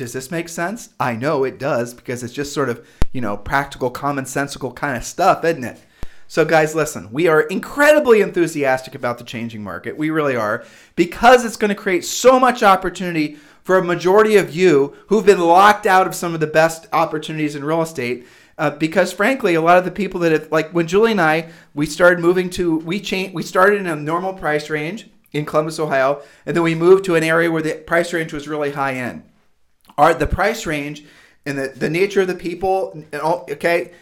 Does 0.00 0.14
this 0.14 0.30
make 0.30 0.48
sense? 0.48 0.94
I 0.98 1.14
know 1.14 1.44
it 1.44 1.58
does 1.58 1.92
because 1.92 2.22
it's 2.22 2.32
just 2.32 2.54
sort 2.54 2.70
of, 2.70 2.88
you 3.12 3.20
know, 3.20 3.36
practical, 3.36 3.90
commonsensical 3.90 4.74
kind 4.74 4.96
of 4.96 5.04
stuff, 5.04 5.44
isn't 5.44 5.62
it? 5.62 5.78
So, 6.26 6.46
guys, 6.46 6.74
listen, 6.74 7.12
we 7.12 7.28
are 7.28 7.42
incredibly 7.42 8.22
enthusiastic 8.22 8.94
about 8.94 9.18
the 9.18 9.24
changing 9.24 9.62
market. 9.62 9.98
We 9.98 10.08
really 10.08 10.36
are 10.36 10.64
because 10.96 11.44
it's 11.44 11.58
going 11.58 11.68
to 11.68 11.74
create 11.74 12.06
so 12.06 12.40
much 12.40 12.62
opportunity 12.62 13.36
for 13.62 13.76
a 13.76 13.84
majority 13.84 14.38
of 14.38 14.56
you 14.56 14.96
who've 15.08 15.26
been 15.26 15.38
locked 15.38 15.84
out 15.84 16.06
of 16.06 16.14
some 16.14 16.32
of 16.32 16.40
the 16.40 16.46
best 16.46 16.86
opportunities 16.94 17.54
in 17.54 17.62
real 17.62 17.82
estate 17.82 18.26
uh, 18.56 18.70
because 18.70 19.12
frankly, 19.12 19.54
a 19.54 19.60
lot 19.60 19.76
of 19.76 19.84
the 19.84 19.90
people 19.90 20.20
that 20.20 20.32
have, 20.32 20.50
like 20.50 20.70
when 20.70 20.86
Julie 20.86 21.10
and 21.10 21.20
I, 21.20 21.50
we 21.74 21.84
started 21.84 22.20
moving 22.20 22.48
to, 22.50 22.78
we 22.78 23.00
changed, 23.00 23.34
we 23.34 23.42
started 23.42 23.78
in 23.78 23.86
a 23.86 23.96
normal 23.96 24.32
price 24.32 24.70
range 24.70 25.10
in 25.32 25.44
Columbus, 25.44 25.78
Ohio, 25.78 26.22
and 26.46 26.56
then 26.56 26.62
we 26.62 26.74
moved 26.74 27.04
to 27.04 27.16
an 27.16 27.22
area 27.22 27.50
where 27.50 27.60
the 27.60 27.74
price 27.74 28.14
range 28.14 28.32
was 28.32 28.48
really 28.48 28.72
high 28.72 28.94
end. 28.94 29.24
Our 30.00 30.14
the 30.14 30.26
price 30.26 30.64
range 30.64 31.04
and 31.44 31.58
the, 31.58 31.68
the 31.68 31.90
nature 31.90 32.22
of 32.22 32.26
the 32.26 32.34
people, 32.34 32.92
and 33.12 33.20
all 33.20 33.46
okay, 33.50 33.92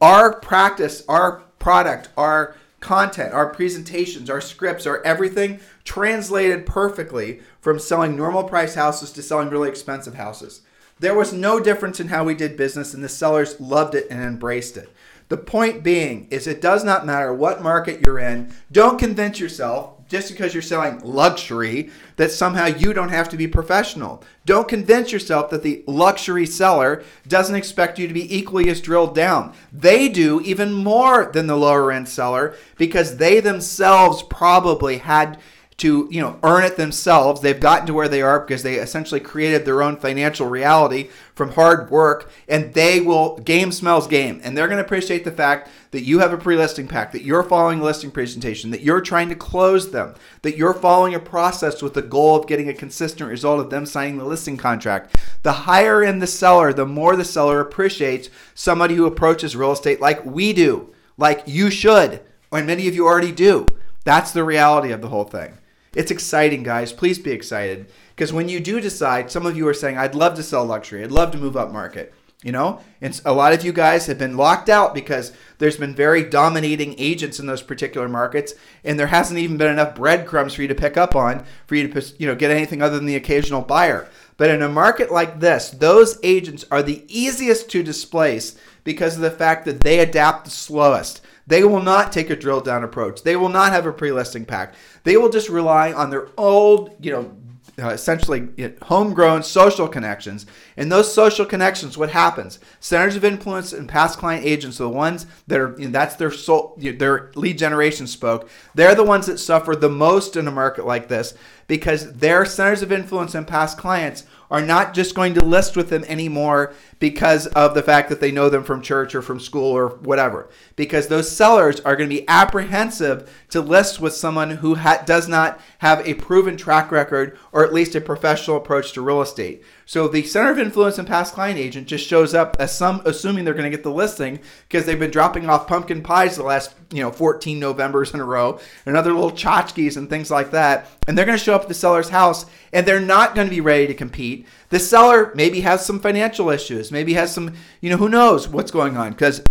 our 0.00 0.38
practice, 0.38 1.02
our 1.08 1.42
product, 1.58 2.08
our 2.16 2.54
content, 2.78 3.34
our 3.34 3.52
presentations, 3.52 4.30
our 4.30 4.40
scripts, 4.40 4.86
our 4.86 5.02
everything 5.02 5.58
translated 5.82 6.66
perfectly 6.66 7.40
from 7.60 7.80
selling 7.80 8.14
normal 8.14 8.44
price 8.44 8.76
houses 8.76 9.10
to 9.10 9.22
selling 9.22 9.50
really 9.50 9.68
expensive 9.68 10.14
houses. 10.14 10.60
There 11.00 11.16
was 11.16 11.32
no 11.32 11.58
difference 11.58 11.98
in 11.98 12.08
how 12.08 12.22
we 12.22 12.34
did 12.34 12.56
business, 12.56 12.94
and 12.94 13.02
the 13.02 13.08
sellers 13.08 13.60
loved 13.60 13.96
it 13.96 14.06
and 14.10 14.22
embraced 14.22 14.76
it. 14.76 14.88
The 15.30 15.36
point 15.36 15.82
being 15.82 16.28
is 16.30 16.46
it 16.46 16.60
does 16.60 16.84
not 16.84 17.06
matter 17.06 17.34
what 17.34 17.60
market 17.60 18.02
you're 18.06 18.20
in. 18.20 18.54
Don't 18.70 19.00
convince 19.00 19.40
yourself 19.40 19.93
just 20.14 20.30
because 20.30 20.54
you're 20.54 20.62
selling 20.62 21.00
luxury 21.00 21.90
that 22.14 22.30
somehow 22.30 22.66
you 22.66 22.92
don't 22.92 23.08
have 23.08 23.28
to 23.28 23.36
be 23.36 23.48
professional. 23.48 24.22
Don't 24.46 24.68
convince 24.68 25.10
yourself 25.10 25.50
that 25.50 25.64
the 25.64 25.82
luxury 25.88 26.46
seller 26.46 27.02
doesn't 27.26 27.56
expect 27.56 27.98
you 27.98 28.06
to 28.06 28.14
be 28.14 28.32
equally 28.32 28.68
as 28.68 28.80
drilled 28.80 29.12
down. 29.12 29.52
They 29.72 30.08
do 30.08 30.40
even 30.42 30.72
more 30.72 31.32
than 31.32 31.48
the 31.48 31.56
lower 31.56 31.90
end 31.90 32.08
seller 32.08 32.54
because 32.76 33.16
they 33.16 33.40
themselves 33.40 34.22
probably 34.22 34.98
had 34.98 35.40
to 35.76 36.08
you 36.10 36.20
know 36.20 36.38
earn 36.42 36.64
it 36.64 36.76
themselves. 36.76 37.40
They've 37.40 37.58
gotten 37.58 37.86
to 37.86 37.94
where 37.94 38.08
they 38.08 38.22
are 38.22 38.40
because 38.40 38.62
they 38.62 38.76
essentially 38.76 39.20
created 39.20 39.64
their 39.64 39.82
own 39.82 39.96
financial 39.96 40.46
reality 40.46 41.10
from 41.34 41.52
hard 41.52 41.90
work 41.90 42.30
and 42.48 42.72
they 42.74 43.00
will 43.00 43.38
game 43.38 43.72
smells 43.72 44.06
game. 44.06 44.40
And 44.44 44.56
they're 44.56 44.68
going 44.68 44.78
to 44.78 44.84
appreciate 44.84 45.24
the 45.24 45.32
fact 45.32 45.68
that 45.90 46.02
you 46.02 46.20
have 46.20 46.32
a 46.32 46.36
pre-listing 46.36 46.86
pack 46.86 47.12
that 47.12 47.24
you're 47.24 47.42
following 47.42 47.80
a 47.80 47.84
listing 47.84 48.12
presentation 48.12 48.70
that 48.70 48.82
you're 48.82 49.00
trying 49.00 49.28
to 49.28 49.34
close 49.34 49.90
them 49.90 50.14
that 50.42 50.56
you're 50.56 50.74
following 50.74 51.14
a 51.14 51.20
process 51.20 51.82
with 51.82 51.94
the 51.94 52.02
goal 52.02 52.36
of 52.36 52.46
getting 52.46 52.68
a 52.68 52.74
consistent 52.74 53.28
result 53.28 53.60
of 53.60 53.70
them 53.70 53.84
signing 53.84 54.18
the 54.18 54.24
listing 54.24 54.56
contract. 54.56 55.16
The 55.42 55.52
higher 55.52 56.04
in 56.04 56.20
the 56.20 56.26
seller 56.26 56.72
the 56.72 56.86
more 56.86 57.16
the 57.16 57.24
seller 57.24 57.60
appreciates 57.60 58.30
somebody 58.54 58.94
who 58.94 59.06
approaches 59.06 59.56
real 59.56 59.72
estate 59.72 60.00
like 60.00 60.24
we 60.24 60.52
do 60.52 60.92
like 61.18 61.42
you 61.46 61.68
should 61.68 62.20
and 62.52 62.66
many 62.68 62.86
of 62.86 62.94
you 62.94 63.06
already 63.06 63.32
do. 63.32 63.66
That's 64.04 64.30
the 64.30 64.44
reality 64.44 64.92
of 64.92 65.00
the 65.00 65.08
whole 65.08 65.24
thing 65.24 65.58
it's 65.94 66.10
exciting, 66.10 66.62
guys. 66.62 66.92
Please 66.92 67.18
be 67.18 67.30
excited. 67.30 67.90
Because 68.14 68.32
when 68.32 68.48
you 68.48 68.60
do 68.60 68.80
decide, 68.80 69.30
some 69.30 69.46
of 69.46 69.56
you 69.56 69.66
are 69.68 69.74
saying, 69.74 69.98
I'd 69.98 70.14
love 70.14 70.34
to 70.36 70.42
sell 70.42 70.64
luxury, 70.64 71.02
I'd 71.02 71.10
love 71.12 71.30
to 71.32 71.38
move 71.38 71.56
up 71.56 71.72
market. 71.72 72.14
You 72.42 72.52
know, 72.52 72.80
and 73.00 73.18
a 73.24 73.32
lot 73.32 73.54
of 73.54 73.64
you 73.64 73.72
guys 73.72 74.04
have 74.04 74.18
been 74.18 74.36
locked 74.36 74.68
out 74.68 74.92
because 74.92 75.32
there's 75.56 75.78
been 75.78 75.94
very 75.94 76.22
dominating 76.22 76.94
agents 76.98 77.40
in 77.40 77.46
those 77.46 77.62
particular 77.62 78.06
markets, 78.06 78.52
and 78.84 79.00
there 79.00 79.06
hasn't 79.06 79.38
even 79.38 79.56
been 79.56 79.72
enough 79.72 79.94
breadcrumbs 79.94 80.52
for 80.52 80.60
you 80.60 80.68
to 80.68 80.74
pick 80.74 80.98
up 80.98 81.16
on 81.16 81.46
for 81.66 81.74
you 81.74 81.88
to 81.88 82.14
you 82.18 82.26
know 82.26 82.34
get 82.34 82.50
anything 82.50 82.82
other 82.82 82.96
than 82.96 83.06
the 83.06 83.16
occasional 83.16 83.62
buyer. 83.62 84.10
But 84.36 84.50
in 84.50 84.60
a 84.60 84.68
market 84.68 85.10
like 85.10 85.40
this, 85.40 85.70
those 85.70 86.18
agents 86.22 86.66
are 86.70 86.82
the 86.82 87.04
easiest 87.08 87.70
to 87.70 87.82
displace 87.82 88.58
because 88.82 89.16
of 89.16 89.22
the 89.22 89.30
fact 89.30 89.64
that 89.64 89.80
they 89.80 90.00
adapt 90.00 90.44
the 90.44 90.50
slowest. 90.50 91.22
They 91.46 91.64
will 91.64 91.82
not 91.82 92.12
take 92.12 92.30
a 92.30 92.36
drill 92.36 92.60
down 92.60 92.84
approach. 92.84 93.22
They 93.22 93.36
will 93.36 93.48
not 93.48 93.72
have 93.72 93.86
a 93.86 93.92
pre-listing 93.92 94.44
pack. 94.44 94.74
They 95.04 95.16
will 95.16 95.28
just 95.28 95.48
rely 95.48 95.92
on 95.92 96.10
their 96.10 96.28
old, 96.36 96.96
you 97.00 97.12
know, 97.12 97.36
uh, 97.76 97.88
essentially 97.88 98.48
homegrown 98.82 99.42
social 99.42 99.88
connections. 99.88 100.46
And 100.76 100.92
those 100.92 101.12
social 101.12 101.44
connections, 101.44 101.98
what 101.98 102.10
happens? 102.10 102.60
Centers 102.78 103.16
of 103.16 103.24
influence 103.24 103.72
and 103.72 103.88
past 103.88 104.18
client 104.18 104.46
agents 104.46 104.80
are 104.80 104.84
the 104.84 104.90
ones 104.90 105.26
that 105.48 105.58
are 105.58 105.74
you 105.76 105.86
know, 105.86 105.90
that's 105.90 106.14
their 106.14 106.30
sole, 106.30 106.78
their 106.78 107.32
lead 107.34 107.58
generation 107.58 108.06
spoke. 108.06 108.48
They're 108.76 108.94
the 108.94 109.02
ones 109.02 109.26
that 109.26 109.38
suffer 109.38 109.74
the 109.74 109.88
most 109.88 110.36
in 110.36 110.46
a 110.46 110.52
market 110.52 110.86
like 110.86 111.08
this 111.08 111.34
because 111.66 112.12
their 112.12 112.44
centers 112.44 112.82
of 112.82 112.92
influence 112.92 113.34
and 113.34 113.46
past 113.46 113.76
clients 113.76 114.24
are 114.54 114.62
not 114.62 114.94
just 114.94 115.16
going 115.16 115.34
to 115.34 115.44
list 115.44 115.76
with 115.76 115.90
them 115.90 116.04
anymore 116.04 116.72
because 117.00 117.48
of 117.48 117.74
the 117.74 117.82
fact 117.82 118.08
that 118.08 118.20
they 118.20 118.30
know 118.30 118.48
them 118.48 118.62
from 118.62 118.80
church 118.80 119.12
or 119.12 119.20
from 119.20 119.40
school 119.40 119.72
or 119.72 119.88
whatever. 119.96 120.48
Because 120.76 121.08
those 121.08 121.28
sellers 121.28 121.80
are 121.80 121.96
going 121.96 122.08
to 122.08 122.16
be 122.16 122.28
apprehensive 122.28 123.28
to 123.50 123.60
list 123.60 123.98
with 123.98 124.14
someone 124.14 124.50
who 124.50 124.76
ha- 124.76 125.02
does 125.04 125.26
not 125.26 125.60
have 125.78 126.06
a 126.06 126.14
proven 126.14 126.56
track 126.56 126.92
record 126.92 127.36
or 127.50 127.64
at 127.64 127.74
least 127.74 127.96
a 127.96 128.00
professional 128.00 128.56
approach 128.56 128.92
to 128.92 129.02
real 129.02 129.20
estate. 129.20 129.64
So 129.86 130.08
the 130.08 130.22
center 130.22 130.50
of 130.50 130.58
influence 130.58 130.98
and 130.98 131.06
past 131.06 131.34
client 131.34 131.58
agent 131.58 131.88
just 131.88 132.06
shows 132.06 132.32
up 132.32 132.56
as 132.58 132.76
some 132.76 133.02
assuming 133.04 133.44
they're 133.44 133.54
going 133.54 133.70
to 133.70 133.76
get 133.76 133.82
the 133.82 133.90
listing 133.90 134.38
because 134.68 134.86
they've 134.86 134.98
been 134.98 135.10
dropping 135.10 135.50
off 135.50 135.66
pumpkin 135.66 136.02
pies 136.02 136.36
the 136.36 136.42
last 136.42 136.74
you 136.90 137.02
know 137.02 137.10
14 137.10 137.58
Novembers 137.58 138.14
in 138.14 138.20
a 138.20 138.24
row 138.24 138.58
and 138.86 138.96
other 138.96 139.12
little 139.12 139.32
tchotchkes 139.32 139.96
and 139.96 140.08
things 140.08 140.30
like 140.30 140.52
that, 140.52 140.88
and 141.06 141.18
they're 141.18 141.26
going 141.26 141.36
to 141.36 141.44
show 141.44 141.54
up 141.54 141.62
at 141.62 141.68
the 141.68 141.74
seller's 141.74 142.08
house 142.08 142.46
and 142.72 142.86
they're 142.86 143.00
not 143.00 143.34
going 143.34 143.46
to 143.46 143.54
be 143.54 143.60
ready 143.60 143.86
to 143.86 143.94
compete. 143.94 144.43
The 144.70 144.78
seller 144.78 145.32
maybe 145.34 145.60
has 145.60 145.84
some 145.84 146.00
financial 146.00 146.50
issues, 146.50 146.90
maybe 146.90 147.14
has 147.14 147.32
some 147.32 147.54
you 147.80 147.90
know 147.90 147.96
who 147.96 148.08
knows 148.08 148.48
what's 148.48 148.70
going 148.70 148.96
on. 148.96 149.10
Because 149.10 149.42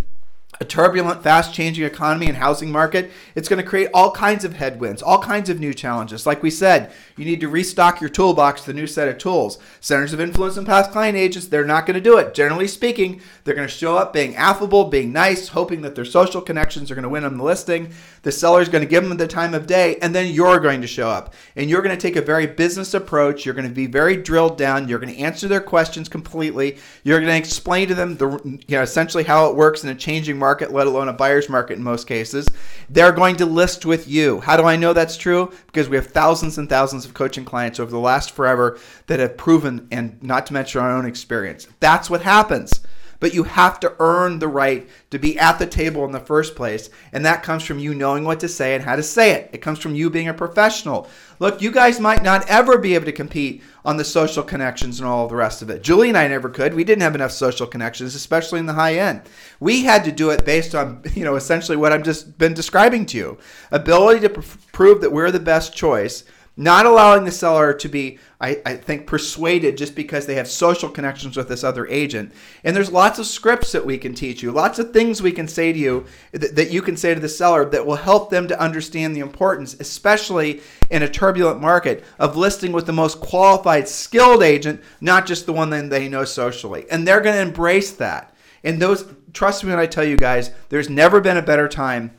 a 0.60 0.64
turbulent, 0.64 1.22
fast 1.22 1.52
changing 1.52 1.84
economy 1.84 2.26
and 2.26 2.36
housing 2.36 2.70
market, 2.70 3.10
it's 3.34 3.48
going 3.48 3.62
to 3.62 3.68
create 3.68 3.90
all 3.92 4.10
kinds 4.10 4.44
of 4.44 4.54
headwinds, 4.54 5.02
all 5.02 5.20
kinds 5.20 5.50
of 5.50 5.60
new 5.60 5.74
challenges. 5.74 6.26
Like 6.26 6.42
we 6.42 6.50
said, 6.50 6.92
you 7.16 7.24
need 7.24 7.40
to 7.40 7.48
restock 7.48 8.00
your 8.00 8.10
toolbox 8.10 8.66
with 8.66 8.76
a 8.76 8.78
new 8.78 8.86
set 8.86 9.08
of 9.08 9.18
tools. 9.18 9.58
Centers 9.80 10.12
of 10.12 10.20
influence 10.20 10.56
and 10.56 10.66
past 10.66 10.92
client 10.92 11.16
agents, 11.16 11.48
they're 11.48 11.64
not 11.64 11.86
going 11.86 11.94
to 11.94 12.00
do 12.00 12.18
it. 12.18 12.34
Generally 12.34 12.68
speaking, 12.68 13.20
they're 13.42 13.54
going 13.54 13.68
to 13.68 13.74
show 13.74 13.96
up 13.96 14.12
being 14.12 14.36
affable, 14.36 14.84
being 14.84 15.12
nice, 15.12 15.48
hoping 15.48 15.82
that 15.82 15.94
their 15.94 16.04
social 16.04 16.40
connections 16.40 16.90
are 16.90 16.94
going 16.94 17.02
to 17.02 17.08
win 17.08 17.22
them 17.22 17.36
the 17.36 17.44
listing. 17.44 17.90
The 18.22 18.32
seller's 18.32 18.68
going 18.68 18.82
to 18.82 18.88
give 18.88 19.06
them 19.06 19.16
the 19.16 19.26
time 19.26 19.54
of 19.54 19.66
day, 19.66 19.96
and 20.00 20.14
then 20.14 20.32
you're 20.32 20.60
going 20.60 20.80
to 20.80 20.86
show 20.86 21.08
up. 21.08 21.34
And 21.56 21.68
you're 21.68 21.82
going 21.82 21.96
to 21.96 22.00
take 22.00 22.16
a 22.16 22.22
very 22.22 22.46
business 22.46 22.94
approach. 22.94 23.44
You're 23.44 23.54
going 23.54 23.68
to 23.68 23.74
be 23.74 23.86
very 23.86 24.16
drilled 24.16 24.56
down. 24.56 24.88
You're 24.88 24.98
going 24.98 25.14
to 25.14 25.20
answer 25.20 25.46
their 25.46 25.60
questions 25.60 26.08
completely. 26.08 26.78
You're 27.02 27.20
going 27.20 27.30
to 27.30 27.36
explain 27.36 27.88
to 27.88 27.94
them 27.94 28.16
the 28.16 28.30
you 28.66 28.76
know 28.76 28.82
essentially 28.82 29.24
how 29.24 29.50
it 29.50 29.56
works 29.56 29.84
in 29.84 29.90
a 29.90 29.94
changing 29.94 30.38
market, 30.38 30.43
let 30.44 30.86
alone 30.86 31.08
a 31.08 31.12
buyer's 31.12 31.48
market 31.48 31.78
in 31.78 31.82
most 31.82 32.06
cases. 32.06 32.46
They're 32.88 33.12
going 33.12 33.36
to 33.36 33.46
list 33.46 33.86
with 33.86 34.06
you. 34.06 34.40
How 34.40 34.56
do 34.56 34.64
I 34.64 34.76
know 34.76 34.92
that's 34.92 35.16
true? 35.16 35.52
Because 35.66 35.88
we 35.88 35.96
have 35.96 36.06
thousands 36.06 36.58
and 36.58 36.68
thousands 36.68 37.04
of 37.04 37.14
coaching 37.14 37.44
clients 37.44 37.80
over 37.80 37.90
the 37.90 37.98
last 37.98 38.30
forever 38.30 38.78
that 39.06 39.20
have 39.20 39.36
proven, 39.36 39.88
and 39.90 40.22
not 40.22 40.46
to 40.46 40.52
mention 40.52 40.80
our 40.80 40.90
own 40.90 41.06
experience. 41.06 41.66
That's 41.80 42.10
what 42.10 42.22
happens 42.22 42.83
but 43.24 43.32
you 43.32 43.44
have 43.44 43.80
to 43.80 43.96
earn 44.00 44.38
the 44.38 44.46
right 44.46 44.86
to 45.08 45.18
be 45.18 45.38
at 45.38 45.58
the 45.58 45.66
table 45.66 46.04
in 46.04 46.12
the 46.12 46.20
first 46.20 46.54
place. 46.54 46.90
And 47.10 47.24
that 47.24 47.42
comes 47.42 47.62
from 47.64 47.78
you 47.78 47.94
knowing 47.94 48.22
what 48.22 48.38
to 48.40 48.48
say 48.48 48.74
and 48.74 48.84
how 48.84 48.96
to 48.96 49.02
say 49.02 49.32
it. 49.32 49.48
It 49.54 49.62
comes 49.62 49.78
from 49.78 49.94
you 49.94 50.10
being 50.10 50.28
a 50.28 50.34
professional. 50.34 51.08
Look, 51.38 51.62
you 51.62 51.70
guys 51.70 51.98
might 51.98 52.22
not 52.22 52.46
ever 52.50 52.76
be 52.76 52.94
able 52.94 53.06
to 53.06 53.12
compete 53.12 53.62
on 53.82 53.96
the 53.96 54.04
social 54.04 54.42
connections 54.42 55.00
and 55.00 55.08
all 55.08 55.26
the 55.26 55.36
rest 55.36 55.62
of 55.62 55.70
it. 55.70 55.82
Julie 55.82 56.10
and 56.10 56.18
I 56.18 56.28
never 56.28 56.50
could. 56.50 56.74
We 56.74 56.84
didn't 56.84 57.00
have 57.00 57.14
enough 57.14 57.32
social 57.32 57.66
connections, 57.66 58.14
especially 58.14 58.60
in 58.60 58.66
the 58.66 58.74
high 58.74 58.96
end. 58.96 59.22
We 59.58 59.84
had 59.84 60.04
to 60.04 60.12
do 60.12 60.28
it 60.28 60.44
based 60.44 60.74
on, 60.74 61.00
you 61.14 61.24
know, 61.24 61.36
essentially 61.36 61.78
what 61.78 61.92
I've 61.92 62.02
just 62.02 62.36
been 62.36 62.52
describing 62.52 63.06
to 63.06 63.16
you. 63.16 63.38
Ability 63.70 64.20
to 64.20 64.28
pr- 64.28 64.58
prove 64.72 65.00
that 65.00 65.12
we're 65.12 65.30
the 65.30 65.40
best 65.40 65.74
choice 65.74 66.24
not 66.56 66.86
allowing 66.86 67.24
the 67.24 67.32
seller 67.32 67.74
to 67.74 67.88
be, 67.88 68.18
I, 68.40 68.60
I, 68.64 68.76
think, 68.76 69.06
persuaded 69.06 69.76
just 69.76 69.96
because 69.96 70.26
they 70.26 70.36
have 70.36 70.46
social 70.46 70.88
connections 70.88 71.36
with 71.36 71.48
this 71.48 71.64
other 71.64 71.86
agent. 71.88 72.32
And 72.62 72.76
there's 72.76 72.92
lots 72.92 73.18
of 73.18 73.26
scripts 73.26 73.72
that 73.72 73.84
we 73.84 73.98
can 73.98 74.14
teach 74.14 74.40
you, 74.40 74.52
lots 74.52 74.78
of 74.78 74.92
things 74.92 75.20
we 75.20 75.32
can 75.32 75.48
say 75.48 75.72
to 75.72 75.78
you 75.78 76.06
that, 76.30 76.54
that 76.54 76.70
you 76.70 76.80
can 76.80 76.96
say 76.96 77.12
to 77.12 77.20
the 77.20 77.28
seller 77.28 77.64
that 77.70 77.84
will 77.84 77.96
help 77.96 78.30
them 78.30 78.46
to 78.48 78.60
understand 78.60 79.16
the 79.16 79.20
importance, 79.20 79.74
especially 79.80 80.60
in 80.90 81.02
a 81.02 81.08
turbulent 81.08 81.60
market, 81.60 82.04
of 82.20 82.36
listing 82.36 82.70
with 82.70 82.86
the 82.86 82.92
most 82.92 83.20
qualified, 83.20 83.88
skilled 83.88 84.42
agent, 84.42 84.80
not 85.00 85.26
just 85.26 85.46
the 85.46 85.52
one 85.52 85.70
that 85.70 85.90
they 85.90 86.08
know 86.08 86.24
socially. 86.24 86.86
And 86.88 87.06
they're 87.06 87.20
going 87.20 87.34
to 87.34 87.42
embrace 87.42 87.92
that. 87.92 88.32
And 88.62 88.80
those, 88.80 89.04
trust 89.32 89.64
me 89.64 89.70
when 89.70 89.80
I 89.80 89.86
tell 89.86 90.04
you 90.04 90.16
guys, 90.16 90.52
there's 90.68 90.88
never 90.88 91.20
been 91.20 91.36
a 91.36 91.42
better 91.42 91.68
time. 91.68 92.12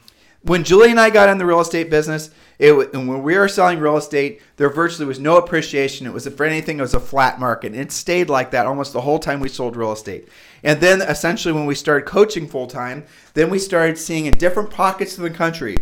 When 0.46 0.64
Julie 0.64 0.92
and 0.92 1.00
I 1.00 1.10
got 1.10 1.30
in 1.30 1.40
the 1.40 1.46
real 1.46 1.62
estate 1.62 1.90
business, 1.90 2.30
it 2.60 2.72
and 2.94 3.08
when 3.08 3.24
we 3.24 3.36
were 3.36 3.48
selling 3.48 3.80
real 3.80 3.98
estate, 3.98 4.42
there 4.58 4.70
virtually 4.70 5.08
was 5.08 5.20
no 5.20 5.38
appreciation. 5.38 6.06
It 6.06 6.14
was 6.14 6.28
for 6.28 6.46
anything, 6.46 6.78
it 6.78 6.84
was 6.84 6.94
a 6.94 7.00
flat 7.00 7.40
market. 7.40 7.72
And 7.72 7.82
it 7.82 7.92
stayed 7.92 8.30
like 8.30 8.52
that 8.52 8.68
almost 8.68 8.94
the 8.94 9.02
whole 9.02 9.18
time 9.18 9.40
we 9.40 9.50
sold 9.50 9.76
real 9.76 9.92
estate. 9.92 10.30
And 10.64 10.80
then 10.80 11.02
essentially, 11.02 11.52
when 11.52 11.66
we 11.66 11.74
started 11.74 12.06
coaching 12.06 12.48
full 12.48 12.68
time, 12.68 13.06
then 13.34 13.50
we 13.50 13.58
started 13.58 13.98
seeing 13.98 14.28
in 14.28 14.38
different 14.38 14.70
pockets 14.70 15.18
of 15.18 15.24
the 15.24 15.32
country, 15.32 15.78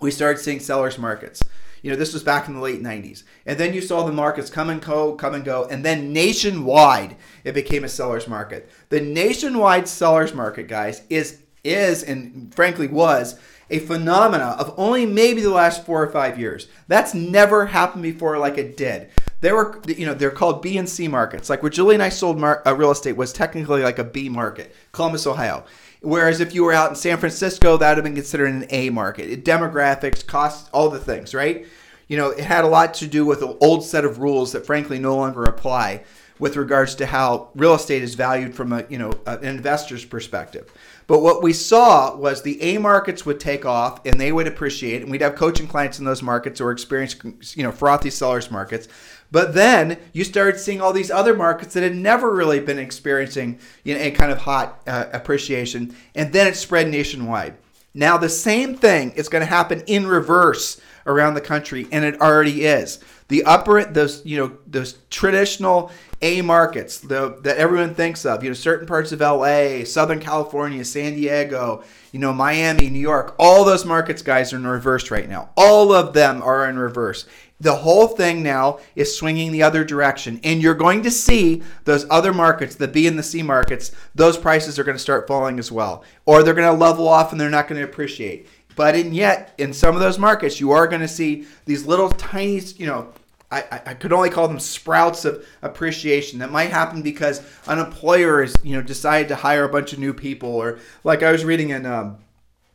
we 0.00 0.10
started 0.10 0.40
seeing 0.42 0.58
sellers 0.58 0.98
markets. 0.98 1.42
You 1.80 1.90
know, 1.90 1.96
this 1.96 2.14
was 2.14 2.24
back 2.24 2.48
in 2.48 2.54
the 2.54 2.60
late 2.60 2.82
90s. 2.82 3.22
And 3.46 3.58
then 3.58 3.74
you 3.74 3.80
saw 3.80 4.04
the 4.04 4.12
markets 4.12 4.50
come 4.50 4.70
and 4.70 4.80
go, 4.80 5.14
come 5.14 5.34
and 5.34 5.44
go. 5.44 5.66
And 5.66 5.84
then 5.84 6.12
nationwide, 6.12 7.14
it 7.44 7.52
became 7.52 7.84
a 7.84 7.88
seller's 7.88 8.26
market. 8.26 8.70
The 8.88 9.02
nationwide 9.02 9.86
seller's 9.86 10.32
market, 10.34 10.66
guys, 10.66 11.02
is 11.10 11.42
is 11.64 12.02
and 12.02 12.54
frankly 12.54 12.86
was 12.86 13.40
a 13.70 13.78
phenomena 13.78 14.56
of 14.58 14.74
only 14.76 15.06
maybe 15.06 15.40
the 15.40 15.50
last 15.50 15.84
four 15.84 16.02
or 16.02 16.10
five 16.10 16.38
years. 16.38 16.68
That's 16.88 17.14
never 17.14 17.66
happened 17.66 18.02
before 18.02 18.38
like 18.38 18.58
it 18.58 18.76
did. 18.76 19.10
There 19.40 19.54
were, 19.54 19.80
you 19.86 20.06
know, 20.06 20.14
they're 20.14 20.30
called 20.30 20.62
B 20.62 20.78
and 20.78 20.88
C 20.88 21.08
markets. 21.08 21.50
Like 21.50 21.62
where 21.62 21.70
Julie 21.70 21.94
and 21.94 22.02
I 22.02 22.08
sold 22.08 22.38
mar- 22.38 22.62
uh, 22.66 22.74
real 22.74 22.90
estate 22.90 23.16
was 23.16 23.32
technically 23.32 23.82
like 23.82 23.98
a 23.98 24.04
B 24.04 24.28
market, 24.28 24.74
Columbus, 24.92 25.26
Ohio. 25.26 25.64
Whereas 26.00 26.40
if 26.40 26.54
you 26.54 26.64
were 26.64 26.72
out 26.72 26.90
in 26.90 26.96
San 26.96 27.16
Francisco, 27.16 27.76
that 27.78 27.88
would 27.88 27.96
have 27.96 28.04
been 28.04 28.14
considered 28.14 28.50
an 28.50 28.66
A 28.70 28.90
market. 28.90 29.30
It, 29.30 29.44
demographics, 29.44 30.26
costs, 30.26 30.68
all 30.70 30.90
the 30.90 30.98
things, 30.98 31.34
right? 31.34 31.66
You 32.08 32.18
know, 32.18 32.30
it 32.30 32.44
had 32.44 32.64
a 32.64 32.68
lot 32.68 32.92
to 32.94 33.06
do 33.06 33.24
with 33.24 33.42
an 33.42 33.56
old 33.60 33.84
set 33.84 34.04
of 34.04 34.18
rules 34.18 34.52
that 34.52 34.66
frankly 34.66 34.98
no 34.98 35.16
longer 35.16 35.44
apply 35.44 36.04
with 36.38 36.56
regards 36.56 36.94
to 36.96 37.06
how 37.06 37.48
real 37.54 37.74
estate 37.74 38.02
is 38.02 38.14
valued 38.14 38.54
from 38.54 38.72
a, 38.72 38.84
you 38.88 38.98
know, 38.98 39.12
an 39.26 39.44
investor's 39.44 40.04
perspective. 40.04 40.70
But 41.06 41.20
what 41.20 41.42
we 41.42 41.52
saw 41.52 42.16
was 42.16 42.42
the 42.42 42.60
A 42.62 42.78
markets 42.78 43.26
would 43.26 43.38
take 43.38 43.66
off 43.66 44.04
and 44.06 44.18
they 44.18 44.32
would 44.32 44.46
appreciate, 44.46 45.02
and 45.02 45.10
we'd 45.10 45.20
have 45.20 45.34
coaching 45.34 45.66
clients 45.66 45.98
in 45.98 46.04
those 46.04 46.22
markets 46.22 46.60
or 46.60 46.70
experience, 46.70 47.16
you 47.56 47.62
know, 47.62 47.72
frothy 47.72 48.10
sellers 48.10 48.50
markets. 48.50 48.88
But 49.30 49.54
then 49.54 49.98
you 50.12 50.24
started 50.24 50.58
seeing 50.58 50.80
all 50.80 50.92
these 50.92 51.10
other 51.10 51.34
markets 51.34 51.74
that 51.74 51.82
had 51.82 51.96
never 51.96 52.32
really 52.32 52.60
been 52.60 52.78
experiencing 52.78 53.58
you 53.82 53.94
know, 53.94 54.00
a 54.00 54.10
kind 54.12 54.30
of 54.30 54.38
hot 54.38 54.80
uh, 54.86 55.06
appreciation, 55.12 55.94
and 56.14 56.32
then 56.32 56.46
it 56.46 56.56
spread 56.56 56.88
nationwide. 56.88 57.54
Now 57.94 58.16
the 58.16 58.28
same 58.28 58.76
thing 58.76 59.12
is 59.12 59.28
going 59.28 59.42
to 59.42 59.46
happen 59.46 59.82
in 59.86 60.06
reverse 60.06 60.80
around 61.06 61.34
the 61.34 61.40
country, 61.40 61.86
and 61.92 62.04
it 62.04 62.20
already 62.20 62.64
is. 62.64 63.00
The 63.28 63.44
upper 63.44 63.84
those 63.84 64.24
you 64.24 64.36
know 64.36 64.58
those 64.66 64.98
traditional 65.10 65.90
A 66.20 66.42
markets 66.42 66.98
the, 66.98 67.38
that 67.42 67.56
everyone 67.56 67.94
thinks 67.94 68.26
of, 68.26 68.42
you 68.42 68.50
know, 68.50 68.54
certain 68.54 68.86
parts 68.86 69.12
of 69.12 69.20
LA, 69.20 69.84
Southern 69.84 70.20
California, 70.20 70.84
San 70.84 71.14
Diego, 71.14 71.82
you 72.12 72.20
know, 72.20 72.32
Miami, 72.32 72.90
New 72.90 73.00
York, 73.00 73.34
all 73.38 73.64
those 73.64 73.84
markets, 73.84 74.22
guys, 74.22 74.52
are 74.52 74.56
in 74.56 74.66
reverse 74.66 75.10
right 75.10 75.28
now. 75.28 75.50
All 75.56 75.92
of 75.92 76.12
them 76.12 76.42
are 76.42 76.68
in 76.68 76.78
reverse. 76.78 77.26
The 77.60 77.74
whole 77.74 78.08
thing 78.08 78.42
now 78.42 78.80
is 78.94 79.16
swinging 79.16 79.50
the 79.50 79.62
other 79.62 79.84
direction, 79.84 80.40
and 80.44 80.60
you're 80.60 80.74
going 80.74 81.02
to 81.02 81.10
see 81.10 81.62
those 81.84 82.04
other 82.10 82.32
markets, 82.32 82.74
the 82.74 82.88
B 82.88 83.06
and 83.06 83.18
the 83.18 83.22
C 83.22 83.42
markets, 83.42 83.92
those 84.14 84.36
prices 84.36 84.78
are 84.78 84.84
going 84.84 84.96
to 84.96 85.02
start 85.02 85.26
falling 85.26 85.58
as 85.58 85.72
well, 85.72 86.04
or 86.26 86.42
they're 86.42 86.52
going 86.52 86.70
to 86.70 86.78
level 86.78 87.08
off 87.08 87.32
and 87.32 87.40
they're 87.40 87.48
not 87.48 87.68
going 87.68 87.80
to 87.80 87.88
appreciate. 87.88 88.48
But 88.76 88.96
in 88.96 89.14
yet, 89.14 89.54
in 89.58 89.72
some 89.72 89.94
of 89.94 90.00
those 90.00 90.18
markets, 90.18 90.60
you 90.60 90.72
are 90.72 90.86
going 90.86 91.00
to 91.00 91.08
see 91.08 91.46
these 91.64 91.86
little 91.86 92.10
tiny, 92.10 92.60
you 92.76 92.86
know, 92.86 93.12
I, 93.50 93.82
I 93.86 93.94
could 93.94 94.12
only 94.12 94.30
call 94.30 94.48
them 94.48 94.58
sprouts 94.58 95.24
of 95.24 95.46
appreciation 95.62 96.40
that 96.40 96.50
might 96.50 96.70
happen 96.70 97.02
because 97.02 97.40
an 97.68 97.78
employer 97.78 98.42
is, 98.42 98.56
you 98.64 98.74
know, 98.74 98.82
decided 98.82 99.28
to 99.28 99.36
hire 99.36 99.64
a 99.64 99.68
bunch 99.68 99.92
of 99.92 100.00
new 100.00 100.12
people, 100.12 100.48
or 100.48 100.80
like 101.04 101.22
I 101.22 101.30
was 101.30 101.44
reading 101.44 101.70
in 101.70 101.86
um, 101.86 102.18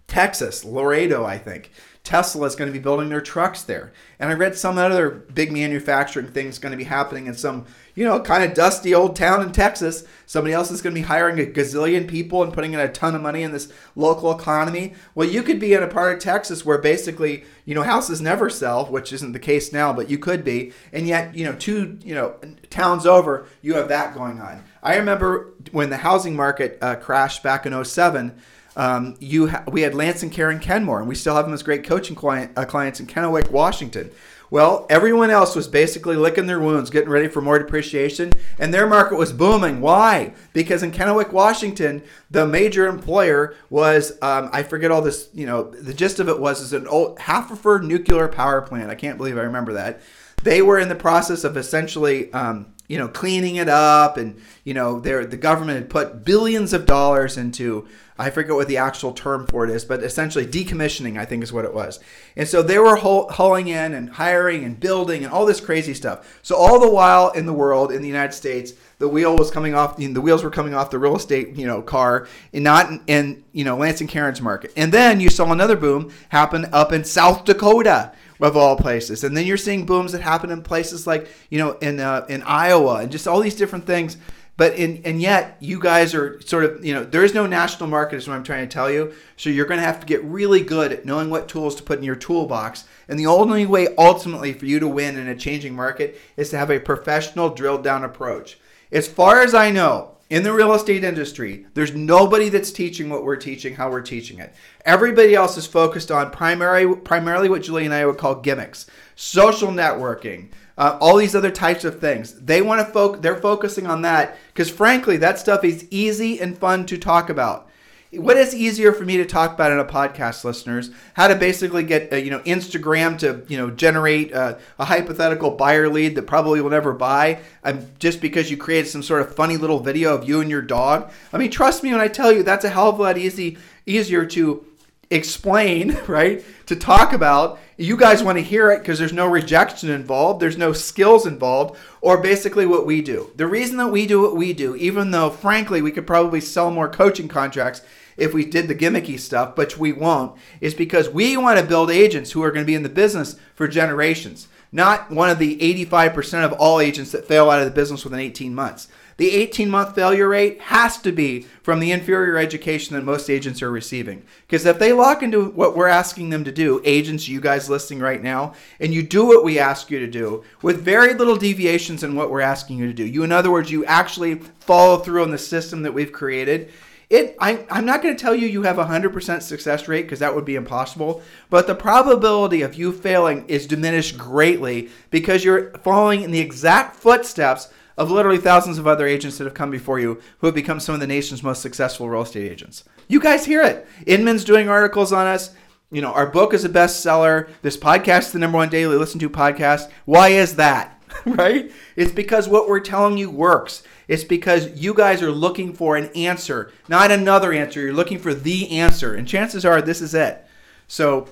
Texas, 0.09 0.65
Laredo, 0.65 1.23
I 1.23 1.37
think. 1.37 1.71
Tesla 2.03 2.47
is 2.47 2.55
going 2.55 2.67
to 2.67 2.77
be 2.77 2.81
building 2.81 3.09
their 3.09 3.21
trucks 3.21 3.61
there. 3.61 3.93
And 4.19 4.31
I 4.31 4.33
read 4.33 4.55
some 4.55 4.77
other 4.77 5.09
big 5.09 5.51
manufacturing 5.51 6.27
thing 6.27 6.47
is 6.47 6.57
going 6.57 6.71
to 6.71 6.77
be 6.77 6.85
happening 6.85 7.27
in 7.27 7.35
some 7.35 7.65
you 7.99 8.05
know, 8.05 8.17
kind 8.21 8.45
of 8.45 8.53
dusty 8.53 8.95
old 8.95 9.13
town 9.13 9.41
in 9.41 9.51
Texas. 9.51 10.05
Somebody 10.25 10.53
else 10.53 10.71
is 10.71 10.81
going 10.81 10.95
to 10.95 11.01
be 11.01 11.05
hiring 11.05 11.37
a 11.37 11.43
gazillion 11.43 12.07
people 12.07 12.41
and 12.41 12.53
putting 12.53 12.73
in 12.73 12.79
a 12.79 12.87
ton 12.87 13.13
of 13.13 13.21
money 13.21 13.43
in 13.43 13.51
this 13.51 13.73
local 13.93 14.31
economy. 14.31 14.93
Well, 15.13 15.27
you 15.27 15.43
could 15.43 15.59
be 15.59 15.73
in 15.73 15.83
a 15.83 15.87
part 15.87 16.13
of 16.13 16.23
Texas 16.23 16.65
where 16.65 16.77
basically, 16.77 17.43
you 17.65 17.75
know, 17.75 17.83
houses 17.83 18.21
never 18.21 18.49
sell, 18.49 18.85
which 18.85 19.11
isn't 19.11 19.33
the 19.33 19.37
case 19.37 19.73
now, 19.73 19.91
but 19.91 20.09
you 20.09 20.17
could 20.17 20.45
be. 20.45 20.71
And 20.93 21.07
yet, 21.07 21.35
you 21.35 21.43
know, 21.43 21.55
two, 21.55 21.99
you 22.01 22.15
know, 22.15 22.35
towns 22.69 23.05
over, 23.05 23.47
you 23.61 23.73
have 23.73 23.89
that 23.89 24.13
going 24.13 24.39
on. 24.39 24.63
I 24.81 24.95
remember 24.95 25.53
when 25.73 25.89
the 25.89 25.97
housing 25.97 26.37
market 26.37 26.77
uh, 26.81 26.95
crashed 26.95 27.43
back 27.43 27.65
in 27.65 27.83
07, 27.83 28.39
um, 28.79 29.17
you 29.19 29.49
ha- 29.49 29.65
we 29.69 29.81
had 29.81 29.93
Lance 29.93 30.23
and 30.23 30.31
Karen 30.31 30.57
Kenmore, 30.57 30.99
and 30.99 31.09
we 31.09 31.13
still 31.13 31.35
have 31.35 31.43
them 31.43 31.53
as 31.53 31.63
great 31.63 31.83
coaching 31.83 32.15
client, 32.15 32.53
uh, 32.55 32.63
clients 32.63 33.01
in 33.01 33.07
Kennewick, 33.07 33.51
Washington. 33.51 34.09
Well, 34.49 34.87
everyone 34.89 35.29
else 35.29 35.53
was 35.53 35.67
basically 35.67 36.15
licking 36.15 36.47
their 36.47 36.61
wounds, 36.61 36.89
getting 36.89 37.09
ready 37.09 37.27
for 37.27 37.41
more 37.41 37.59
depreciation, 37.59 38.31
and 38.57 38.73
their 38.73 38.87
market 38.87 39.17
was 39.17 39.33
booming. 39.33 39.81
Why? 39.81 40.33
Because 40.53 40.81
in 40.81 40.91
Kennewick, 40.91 41.33
Washington, 41.33 42.01
the 42.31 42.47
major 42.47 42.87
employer 42.87 43.53
was 43.69 44.13
um, 44.21 44.49
I 44.53 44.63
forget 44.63 44.91
all 44.91 45.01
this. 45.01 45.29
You 45.33 45.45
know, 45.45 45.63
the 45.69 45.93
gist 45.93 46.21
of 46.21 46.29
it 46.29 46.39
was 46.39 46.61
is 46.61 46.71
an 46.71 46.87
old 46.87 47.19
Hanford 47.19 47.83
nuclear 47.83 48.29
power 48.29 48.61
plant. 48.61 48.89
I 48.89 48.95
can't 48.95 49.17
believe 49.17 49.37
I 49.37 49.41
remember 49.41 49.73
that. 49.73 50.01
They 50.43 50.61
were 50.61 50.79
in 50.79 50.87
the 50.87 50.95
process 50.95 51.43
of 51.43 51.57
essentially. 51.57 52.31
Um, 52.31 52.73
you 52.89 52.97
know, 52.97 53.07
cleaning 53.07 53.55
it 53.55 53.69
up, 53.69 54.17
and 54.17 54.41
you 54.65 54.73
know, 54.73 54.99
there 54.99 55.25
the 55.25 55.37
government 55.37 55.77
had 55.79 55.89
put 55.89 56.25
billions 56.25 56.73
of 56.73 56.85
dollars 56.85 57.37
into 57.37 57.87
I 58.19 58.31
forget 58.31 58.53
what 58.53 58.67
the 58.67 58.75
actual 58.75 59.13
term 59.13 59.47
for 59.47 59.63
it 59.63 59.71
is, 59.71 59.85
but 59.85 60.03
essentially 60.03 60.45
decommissioning, 60.45 61.17
I 61.17 61.23
think 61.23 61.41
is 61.41 61.53
what 61.53 61.63
it 61.63 61.73
was. 61.73 62.01
And 62.35 62.45
so 62.49 62.61
they 62.61 62.77
were 62.77 62.97
hauling 62.97 63.69
in 63.69 63.93
and 63.93 64.09
hiring 64.09 64.65
and 64.65 64.77
building 64.77 65.23
and 65.23 65.31
all 65.31 65.45
this 65.45 65.61
crazy 65.61 65.93
stuff. 65.93 66.39
So 66.41 66.57
all 66.57 66.81
the 66.81 66.91
while 66.91 67.29
in 67.29 67.45
the 67.45 67.53
world, 67.53 67.93
in 67.93 68.01
the 68.01 68.09
United 68.09 68.33
States, 68.33 68.73
the 68.97 69.07
wheel 69.07 69.37
was 69.37 69.49
coming 69.49 69.73
off, 69.73 69.95
the 69.95 70.19
wheels 70.19 70.43
were 70.43 70.49
coming 70.49 70.73
off 70.73 70.89
the 70.89 70.99
real 70.99 71.15
estate, 71.15 71.55
you 71.55 71.65
know, 71.65 71.81
car, 71.81 72.27
and 72.51 72.65
not 72.65 72.89
in, 72.89 73.01
in 73.07 73.43
you 73.53 73.63
know 73.63 73.77
Lance 73.77 74.01
and 74.01 74.09
Karen's 74.09 74.41
market. 74.41 74.73
And 74.75 74.91
then 74.91 75.21
you 75.21 75.29
saw 75.29 75.49
another 75.49 75.77
boom 75.77 76.11
happen 76.27 76.65
up 76.73 76.91
in 76.91 77.05
South 77.05 77.45
Dakota 77.45 78.11
of 78.39 78.55
all 78.55 78.75
places. 78.75 79.23
And 79.23 79.35
then 79.35 79.45
you're 79.45 79.57
seeing 79.57 79.85
booms 79.85 80.11
that 80.13 80.21
happen 80.21 80.51
in 80.51 80.61
places 80.61 81.05
like, 81.05 81.27
you 81.49 81.59
know, 81.59 81.71
in 81.79 81.99
uh, 81.99 82.25
in 82.29 82.41
Iowa 82.43 82.95
and 83.01 83.11
just 83.11 83.27
all 83.27 83.39
these 83.39 83.55
different 83.55 83.85
things 83.85 84.17
But 84.59 84.73
in 84.73 85.01
and 85.05 85.21
yet 85.21 85.55
you 85.61 85.79
guys 85.79 86.13
are 86.13 86.41
sort 86.41 86.65
of 86.65 86.83
you 86.83 86.93
know 86.93 87.05
there 87.05 87.23
is 87.23 87.33
no 87.33 87.47
national 87.47 87.87
market 87.87 88.17
is 88.17 88.27
what 88.27 88.35
I'm 88.35 88.43
trying 88.43 88.67
to 88.67 88.73
tell 88.73 88.91
you. 88.91 89.13
So 89.37 89.49
you're 89.49 89.65
going 89.65 89.79
to 89.79 89.85
have 89.85 90.01
to 90.01 90.05
get 90.05 90.21
really 90.25 90.59
good 90.59 90.91
at 90.91 91.05
knowing 91.05 91.29
what 91.29 91.47
tools 91.47 91.75
to 91.75 91.83
put 91.83 91.97
in 91.97 92.03
your 92.03 92.17
toolbox. 92.17 92.83
And 93.07 93.17
the 93.17 93.25
only 93.27 93.65
way 93.65 93.87
ultimately 93.97 94.51
for 94.51 94.65
you 94.65 94.77
to 94.81 94.87
win 94.87 95.17
in 95.17 95.29
a 95.29 95.35
changing 95.35 95.73
market 95.73 96.19
is 96.35 96.49
to 96.49 96.57
have 96.57 96.71
a 96.71 96.79
professional 96.81 97.51
drilled 97.51 97.85
down 97.85 98.03
approach. 98.03 98.59
As 98.91 99.07
far 99.07 99.41
as 99.41 99.53
I 99.53 99.71
know, 99.71 100.17
in 100.29 100.43
the 100.43 100.53
real 100.53 100.73
estate 100.73 101.03
industry, 101.03 101.65
there's 101.73 101.95
nobody 101.95 102.49
that's 102.49 102.71
teaching 102.71 103.09
what 103.09 103.23
we're 103.23 103.35
teaching, 103.35 103.75
how 103.75 103.89
we're 103.89 104.01
teaching 104.01 104.39
it. 104.39 104.53
Everybody 104.85 105.33
else 105.33 105.57
is 105.57 105.65
focused 105.65 106.11
on 106.11 106.29
primary, 106.29 106.95
primarily 106.95 107.49
what 107.49 107.63
Julie 107.63 107.85
and 107.85 107.93
I 107.93 108.05
would 108.05 108.19
call 108.19 108.35
gimmicks, 108.35 108.85
social 109.15 109.69
networking, 109.69 110.49
uh, 110.77 110.97
all 111.01 111.17
these 111.17 111.35
other 111.35 111.49
types 111.49 111.83
of 111.83 111.99
things. 111.99 112.33
They 112.33 112.61
want 112.61 112.85
to 112.85 112.93
focus. 112.93 113.21
They're 113.21 113.41
focusing 113.41 113.87
on 113.87 114.03
that 114.03 114.37
because, 114.53 114.69
frankly, 114.69 115.17
that 115.17 115.39
stuff 115.39 115.63
is 115.63 115.87
easy 115.89 116.39
and 116.39 116.57
fun 116.57 116.85
to 116.85 116.97
talk 116.97 117.29
about. 117.29 117.68
What 118.11 118.37
is 118.37 118.55
easier 118.55 118.91
for 118.91 119.05
me 119.05 119.17
to 119.17 119.25
talk 119.25 119.53
about 119.53 119.71
in 119.71 119.77
a 119.77 119.85
podcast, 119.85 120.43
listeners? 120.43 120.89
How 121.13 121.27
to 121.27 121.35
basically 121.35 121.83
get 121.83 122.11
uh, 122.11 122.15
you 122.15 122.31
know 122.31 122.39
Instagram 122.39 123.19
to 123.19 123.43
you 123.47 123.55
know 123.55 123.69
generate 123.69 124.33
uh, 124.33 124.57
a 124.79 124.85
hypothetical 124.85 125.51
buyer 125.51 125.87
lead 125.87 126.15
that 126.15 126.23
probably 126.23 126.59
will 126.59 126.71
never 126.71 126.91
buy, 126.91 127.39
um, 127.63 127.85
just 127.99 128.19
because 128.19 128.49
you 128.49 128.57
created 128.57 128.89
some 128.89 129.03
sort 129.03 129.21
of 129.21 129.35
funny 129.35 129.57
little 129.57 129.79
video 129.79 130.15
of 130.15 130.27
you 130.27 130.41
and 130.41 130.49
your 130.49 130.63
dog. 130.63 131.11
I 131.31 131.37
mean, 131.37 131.51
trust 131.51 131.83
me 131.83 131.91
when 131.91 132.01
I 132.01 132.07
tell 132.07 132.31
you 132.31 132.41
that's 132.41 132.65
a 132.65 132.69
hell 132.69 132.89
of 132.89 132.97
a 132.97 133.03
lot 133.03 133.17
easy 133.19 133.59
easier 133.85 134.25
to 134.25 134.65
explain, 135.11 135.95
right? 136.07 136.43
To 136.65 136.75
talk 136.75 137.13
about. 137.13 137.59
You 137.77 137.95
guys 137.95 138.21
want 138.21 138.37
to 138.37 138.43
hear 138.43 138.71
it 138.71 138.79
because 138.79 138.99
there's 138.99 139.13
no 139.13 139.25
rejection 139.25 139.89
involved, 139.89 140.41
there's 140.41 140.57
no 140.57 140.73
skills 140.73 141.25
involved, 141.25 141.79
or 142.01 142.21
basically 142.21 142.65
what 142.65 142.85
we 142.85 143.01
do. 143.01 143.31
The 143.37 143.47
reason 143.47 143.77
that 143.77 143.87
we 143.87 144.05
do 144.05 144.21
what 144.21 144.35
we 144.35 144.51
do, 144.51 144.75
even 144.75 145.11
though 145.11 145.29
frankly 145.29 145.81
we 145.81 145.91
could 145.91 146.05
probably 146.05 146.41
sell 146.41 146.71
more 146.71 146.89
coaching 146.89 147.29
contracts 147.29 147.81
if 148.19 148.33
we 148.33 148.45
did 148.45 148.67
the 148.67 148.75
gimmicky 148.75 149.19
stuff, 149.19 149.55
but 149.55 149.77
we 149.77 149.91
won't, 149.91 150.37
is 150.61 150.73
because 150.73 151.09
we 151.09 151.37
want 151.37 151.59
to 151.59 151.65
build 151.65 151.89
agents 151.89 152.31
who 152.31 152.43
are 152.43 152.51
going 152.51 152.65
to 152.65 152.67
be 152.67 152.75
in 152.75 152.83
the 152.83 152.89
business 152.89 153.35
for 153.55 153.67
generations, 153.67 154.47
not 154.71 155.11
one 155.11 155.29
of 155.29 155.39
the 155.39 155.57
85% 155.85 156.45
of 156.45 156.53
all 156.53 156.79
agents 156.79 157.11
that 157.11 157.27
fail 157.27 157.49
out 157.49 157.59
of 157.59 157.65
the 157.65 157.71
business 157.71 158.03
within 158.03 158.19
18 158.19 158.53
months. 158.53 158.87
The 159.19 159.31
18 159.31 159.69
month 159.69 159.95
failure 159.95 160.29
rate 160.29 160.61
has 160.61 160.97
to 160.99 161.11
be 161.11 161.41
from 161.61 161.81
the 161.81 161.91
inferior 161.91 162.37
education 162.37 162.95
that 162.95 163.03
most 163.03 163.29
agents 163.29 163.61
are 163.61 163.69
receiving. 163.69 164.23
Because 164.47 164.65
if 164.65 164.79
they 164.79 164.93
lock 164.93 165.21
into 165.21 165.49
what 165.49 165.75
we're 165.75 165.87
asking 165.87 166.29
them 166.29 166.45
to 166.45 166.53
do, 166.53 166.81
agents, 166.85 167.27
you 167.27 167.41
guys 167.41 167.69
listening 167.69 167.99
right 167.99 168.23
now, 168.23 168.53
and 168.79 168.93
you 168.93 169.03
do 169.03 169.25
what 169.25 169.43
we 169.43 169.59
ask 169.59 169.91
you 169.91 169.99
to 169.99 170.07
do 170.07 170.45
with 170.61 170.81
very 170.81 171.15
little 171.15 171.35
deviations 171.35 172.01
in 172.01 172.15
what 172.15 172.31
we're 172.31 172.39
asking 172.39 172.77
you 172.77 172.87
to 172.87 172.93
do, 172.93 173.05
you, 173.05 173.23
in 173.23 173.33
other 173.33 173.51
words, 173.51 173.69
you 173.69 173.83
actually 173.83 174.35
follow 174.61 174.99
through 174.99 175.23
on 175.23 175.31
the 175.31 175.37
system 175.37 175.81
that 175.81 175.93
we've 175.93 176.13
created 176.13 176.71
it 177.09 177.35
I, 177.39 177.65
i'm 177.69 177.85
not 177.85 178.01
going 178.01 178.15
to 178.15 178.21
tell 178.21 178.35
you 178.35 178.47
you 178.47 178.63
have 178.63 178.79
a 178.79 178.85
100% 178.85 179.41
success 179.41 179.87
rate 179.87 180.03
because 180.03 180.19
that 180.19 180.35
would 180.35 180.45
be 180.45 180.55
impossible 180.55 181.21
but 181.49 181.67
the 181.67 181.75
probability 181.75 182.61
of 182.61 182.75
you 182.75 182.91
failing 182.91 183.45
is 183.47 183.67
diminished 183.67 184.17
greatly 184.17 184.89
because 185.09 185.43
you're 185.43 185.71
following 185.79 186.21
in 186.21 186.31
the 186.31 186.39
exact 186.39 186.95
footsteps 186.95 187.69
of 187.99 188.09
literally 188.09 188.37
thousands 188.37 188.77
of 188.77 188.87
other 188.87 189.05
agents 189.05 189.37
that 189.37 189.43
have 189.43 189.53
come 189.53 189.69
before 189.69 189.99
you 189.99 190.21
who 190.37 190.47
have 190.47 190.55
become 190.55 190.79
some 190.79 190.95
of 190.95 191.01
the 191.01 191.05
nation's 191.05 191.43
most 191.43 191.61
successful 191.61 192.09
real 192.09 192.21
estate 192.21 192.49
agents. 192.49 192.85
You 193.09 193.19
guys 193.19 193.45
hear 193.45 193.61
it. 193.61 193.85
Inman's 194.05 194.45
doing 194.45 194.69
articles 194.69 195.11
on 195.11 195.27
us. 195.27 195.53
You 195.91 196.01
know 196.01 196.13
our 196.13 196.27
book 196.27 196.53
is 196.53 196.63
a 196.63 196.69
bestseller. 196.69 197.49
This 197.61 197.75
podcast 197.75 198.19
is 198.19 198.31
the 198.31 198.39
number 198.39 198.57
one 198.57 198.69
daily 198.69 198.95
listen 198.95 199.19
to 199.19 199.29
podcast. 199.29 199.91
Why 200.05 200.29
is 200.29 200.55
that? 200.55 200.95
Right? 201.25 201.71
It's 201.97 202.11
because 202.13 202.47
what 202.47 202.69
we're 202.69 202.79
telling 202.79 203.17
you 203.17 203.29
works 203.29 203.83
it's 204.09 204.23
because 204.23 204.71
you 204.71 204.95
guys 204.95 205.21
are 205.21 205.31
looking 205.31 205.71
for 205.71 205.95
an 205.95 206.09
answer, 206.15 206.73
not 206.87 207.11
another 207.11 207.53
answer. 207.53 207.79
You're 207.79 207.93
looking 207.93 208.17
for 208.17 208.33
the 208.33 208.71
answer. 208.79 209.13
And 209.13 209.27
chances 209.27 209.63
are 209.63 209.83
this 209.83 210.01
is 210.01 210.15
it. 210.15 210.43
So 210.87 211.29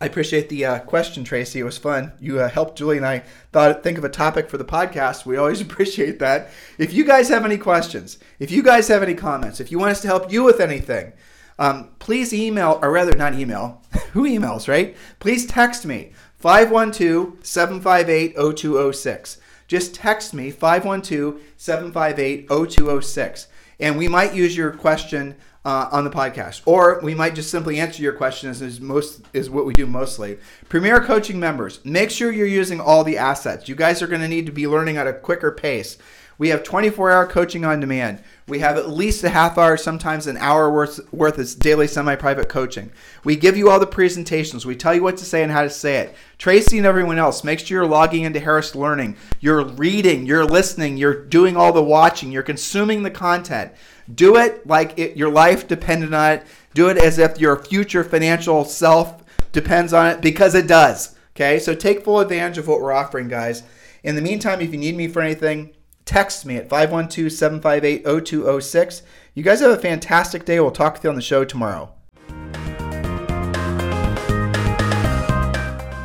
I 0.00 0.06
appreciate 0.06 0.48
the 0.48 0.64
uh, 0.64 0.78
question, 0.78 1.24
Tracy. 1.24 1.58
It 1.58 1.64
was 1.64 1.78
fun. 1.78 2.12
You 2.20 2.38
uh, 2.38 2.48
helped 2.48 2.78
Julie 2.78 2.98
and 2.98 3.04
I 3.04 3.24
thought 3.50 3.82
think 3.82 3.98
of 3.98 4.04
a 4.04 4.08
topic 4.08 4.48
for 4.48 4.56
the 4.56 4.64
podcast. 4.64 5.26
We 5.26 5.36
always 5.36 5.60
appreciate 5.60 6.20
that. 6.20 6.50
If 6.78 6.92
you 6.92 7.04
guys 7.04 7.28
have 7.28 7.44
any 7.44 7.58
questions, 7.58 8.18
if 8.38 8.52
you 8.52 8.62
guys 8.62 8.86
have 8.86 9.02
any 9.02 9.14
comments, 9.14 9.58
if 9.58 9.72
you 9.72 9.80
want 9.80 9.90
us 9.90 10.00
to 10.02 10.08
help 10.08 10.30
you 10.30 10.44
with 10.44 10.60
anything, 10.60 11.12
um, 11.58 11.90
please 11.98 12.32
email, 12.32 12.78
or 12.80 12.92
rather, 12.92 13.16
not 13.16 13.34
email. 13.34 13.82
Who 14.12 14.22
emails, 14.22 14.68
right? 14.68 14.96
Please 15.18 15.44
text 15.44 15.84
me 15.84 16.12
512 16.38 17.44
758 17.44 18.36
0206 18.36 19.39
just 19.70 19.94
text 19.94 20.34
me 20.34 20.50
512 20.50 21.40
758 21.56 22.48
0206 22.48 23.46
and 23.78 23.96
we 23.96 24.08
might 24.08 24.34
use 24.34 24.56
your 24.56 24.72
question 24.72 25.36
uh, 25.64 25.88
on 25.92 26.02
the 26.02 26.10
podcast 26.10 26.62
or 26.66 26.98
we 27.04 27.14
might 27.14 27.36
just 27.36 27.52
simply 27.52 27.78
answer 27.78 28.02
your 28.02 28.12
question 28.12 28.50
as 28.50 28.60
is 28.60 28.80
most 28.80 29.22
is 29.32 29.48
what 29.48 29.64
we 29.64 29.72
do 29.72 29.86
mostly. 29.86 30.38
Premier 30.68 31.00
coaching 31.00 31.38
members 31.38 31.78
make 31.84 32.10
sure 32.10 32.32
you're 32.32 32.48
using 32.48 32.80
all 32.80 33.04
the 33.04 33.16
assets. 33.16 33.68
You 33.68 33.76
guys 33.76 34.02
are 34.02 34.08
going 34.08 34.22
to 34.22 34.28
need 34.28 34.46
to 34.46 34.52
be 34.52 34.66
learning 34.66 34.96
at 34.96 35.06
a 35.06 35.12
quicker 35.12 35.52
pace 35.52 35.98
we 36.40 36.48
have 36.48 36.62
24 36.62 37.10
hour 37.10 37.26
coaching 37.26 37.66
on 37.66 37.80
demand. 37.80 38.22
We 38.48 38.60
have 38.60 38.78
at 38.78 38.88
least 38.88 39.22
a 39.22 39.28
half 39.28 39.58
hour, 39.58 39.76
sometimes 39.76 40.26
an 40.26 40.38
hour 40.38 40.72
worth, 40.72 40.98
worth 41.12 41.36
of 41.36 41.58
daily 41.58 41.86
semi 41.86 42.16
private 42.16 42.48
coaching. 42.48 42.90
We 43.24 43.36
give 43.36 43.58
you 43.58 43.68
all 43.68 43.78
the 43.78 43.86
presentations. 43.86 44.64
We 44.64 44.74
tell 44.74 44.94
you 44.94 45.02
what 45.02 45.18
to 45.18 45.26
say 45.26 45.42
and 45.42 45.52
how 45.52 45.64
to 45.64 45.68
say 45.68 45.98
it. 45.98 46.14
Tracy 46.38 46.78
and 46.78 46.86
everyone 46.86 47.18
else, 47.18 47.44
make 47.44 47.58
sure 47.58 47.82
you're 47.82 47.86
logging 47.86 48.24
into 48.24 48.40
Harris 48.40 48.74
Learning. 48.74 49.18
You're 49.40 49.66
reading, 49.66 50.24
you're 50.24 50.46
listening, 50.46 50.96
you're 50.96 51.26
doing 51.26 51.58
all 51.58 51.74
the 51.74 51.82
watching, 51.82 52.32
you're 52.32 52.42
consuming 52.42 53.02
the 53.02 53.10
content. 53.10 53.72
Do 54.12 54.36
it 54.38 54.66
like 54.66 54.98
it, 54.98 55.18
your 55.18 55.30
life 55.30 55.68
depended 55.68 56.14
on 56.14 56.32
it. 56.32 56.46
Do 56.72 56.88
it 56.88 56.96
as 56.96 57.18
if 57.18 57.38
your 57.38 57.62
future 57.62 58.02
financial 58.02 58.64
self 58.64 59.22
depends 59.52 59.92
on 59.92 60.06
it 60.06 60.22
because 60.22 60.54
it 60.54 60.66
does. 60.66 61.16
Okay, 61.36 61.58
so 61.58 61.74
take 61.74 62.02
full 62.02 62.18
advantage 62.18 62.56
of 62.56 62.66
what 62.66 62.80
we're 62.80 62.92
offering, 62.92 63.28
guys. 63.28 63.62
In 64.02 64.14
the 64.14 64.22
meantime, 64.22 64.62
if 64.62 64.72
you 64.72 64.78
need 64.78 64.96
me 64.96 65.06
for 65.06 65.20
anything, 65.20 65.74
text 66.10 66.44
me 66.44 66.56
at 66.56 66.68
512 66.68 67.30
758 67.30 68.26
0206. 68.26 69.02
You 69.34 69.44
guys 69.44 69.60
have 69.60 69.70
a 69.70 69.78
fantastic 69.78 70.44
day. 70.44 70.58
We'll 70.58 70.72
talk 70.72 70.94
with 70.94 71.04
you 71.04 71.10
on 71.10 71.14
the 71.14 71.22
show 71.22 71.44
tomorrow. 71.44 71.92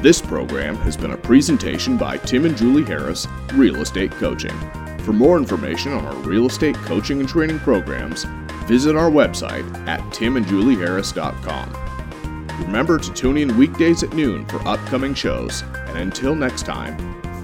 This 0.04 0.22
program 0.22 0.76
has 0.78 0.96
been 0.96 1.14
a 1.14 1.18
presentation 1.18 1.98
by 1.98 2.18
Tim 2.18 2.46
and 2.46 2.56
Julie 2.56 2.84
Harris, 2.84 3.28
Real 3.56 3.78
Estate 3.78 4.12
Coaching. 4.12 4.54
For 5.00 5.12
more 5.12 5.38
information 5.38 5.92
on 5.92 6.06
our 6.06 6.16
real 6.18 6.46
estate 6.46 6.76
coaching 6.76 7.20
and 7.20 7.28
training 7.28 7.58
programs, 7.60 8.26
visit 8.68 8.96
our 8.96 9.10
website 9.10 9.66
at 9.88 10.02
timandjulieharris.com. 10.12 12.64
Remember 12.64 13.00
to 13.00 13.14
tune 13.14 13.38
in 13.38 13.58
weekdays 13.58 14.04
at 14.04 14.14
noon 14.14 14.46
for 14.46 14.60
upcoming 14.68 15.16
shows, 15.16 15.64
and 15.88 15.98
until 15.98 16.36
next 16.36 16.68
time, 16.68 16.96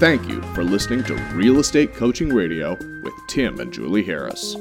Thank 0.01 0.27
you 0.27 0.41
for 0.55 0.63
listening 0.63 1.03
to 1.03 1.13
Real 1.35 1.59
Estate 1.59 1.93
Coaching 1.93 2.33
Radio 2.33 2.75
with 3.03 3.13
Tim 3.27 3.59
and 3.59 3.71
Julie 3.71 4.01
Harris. 4.01 4.55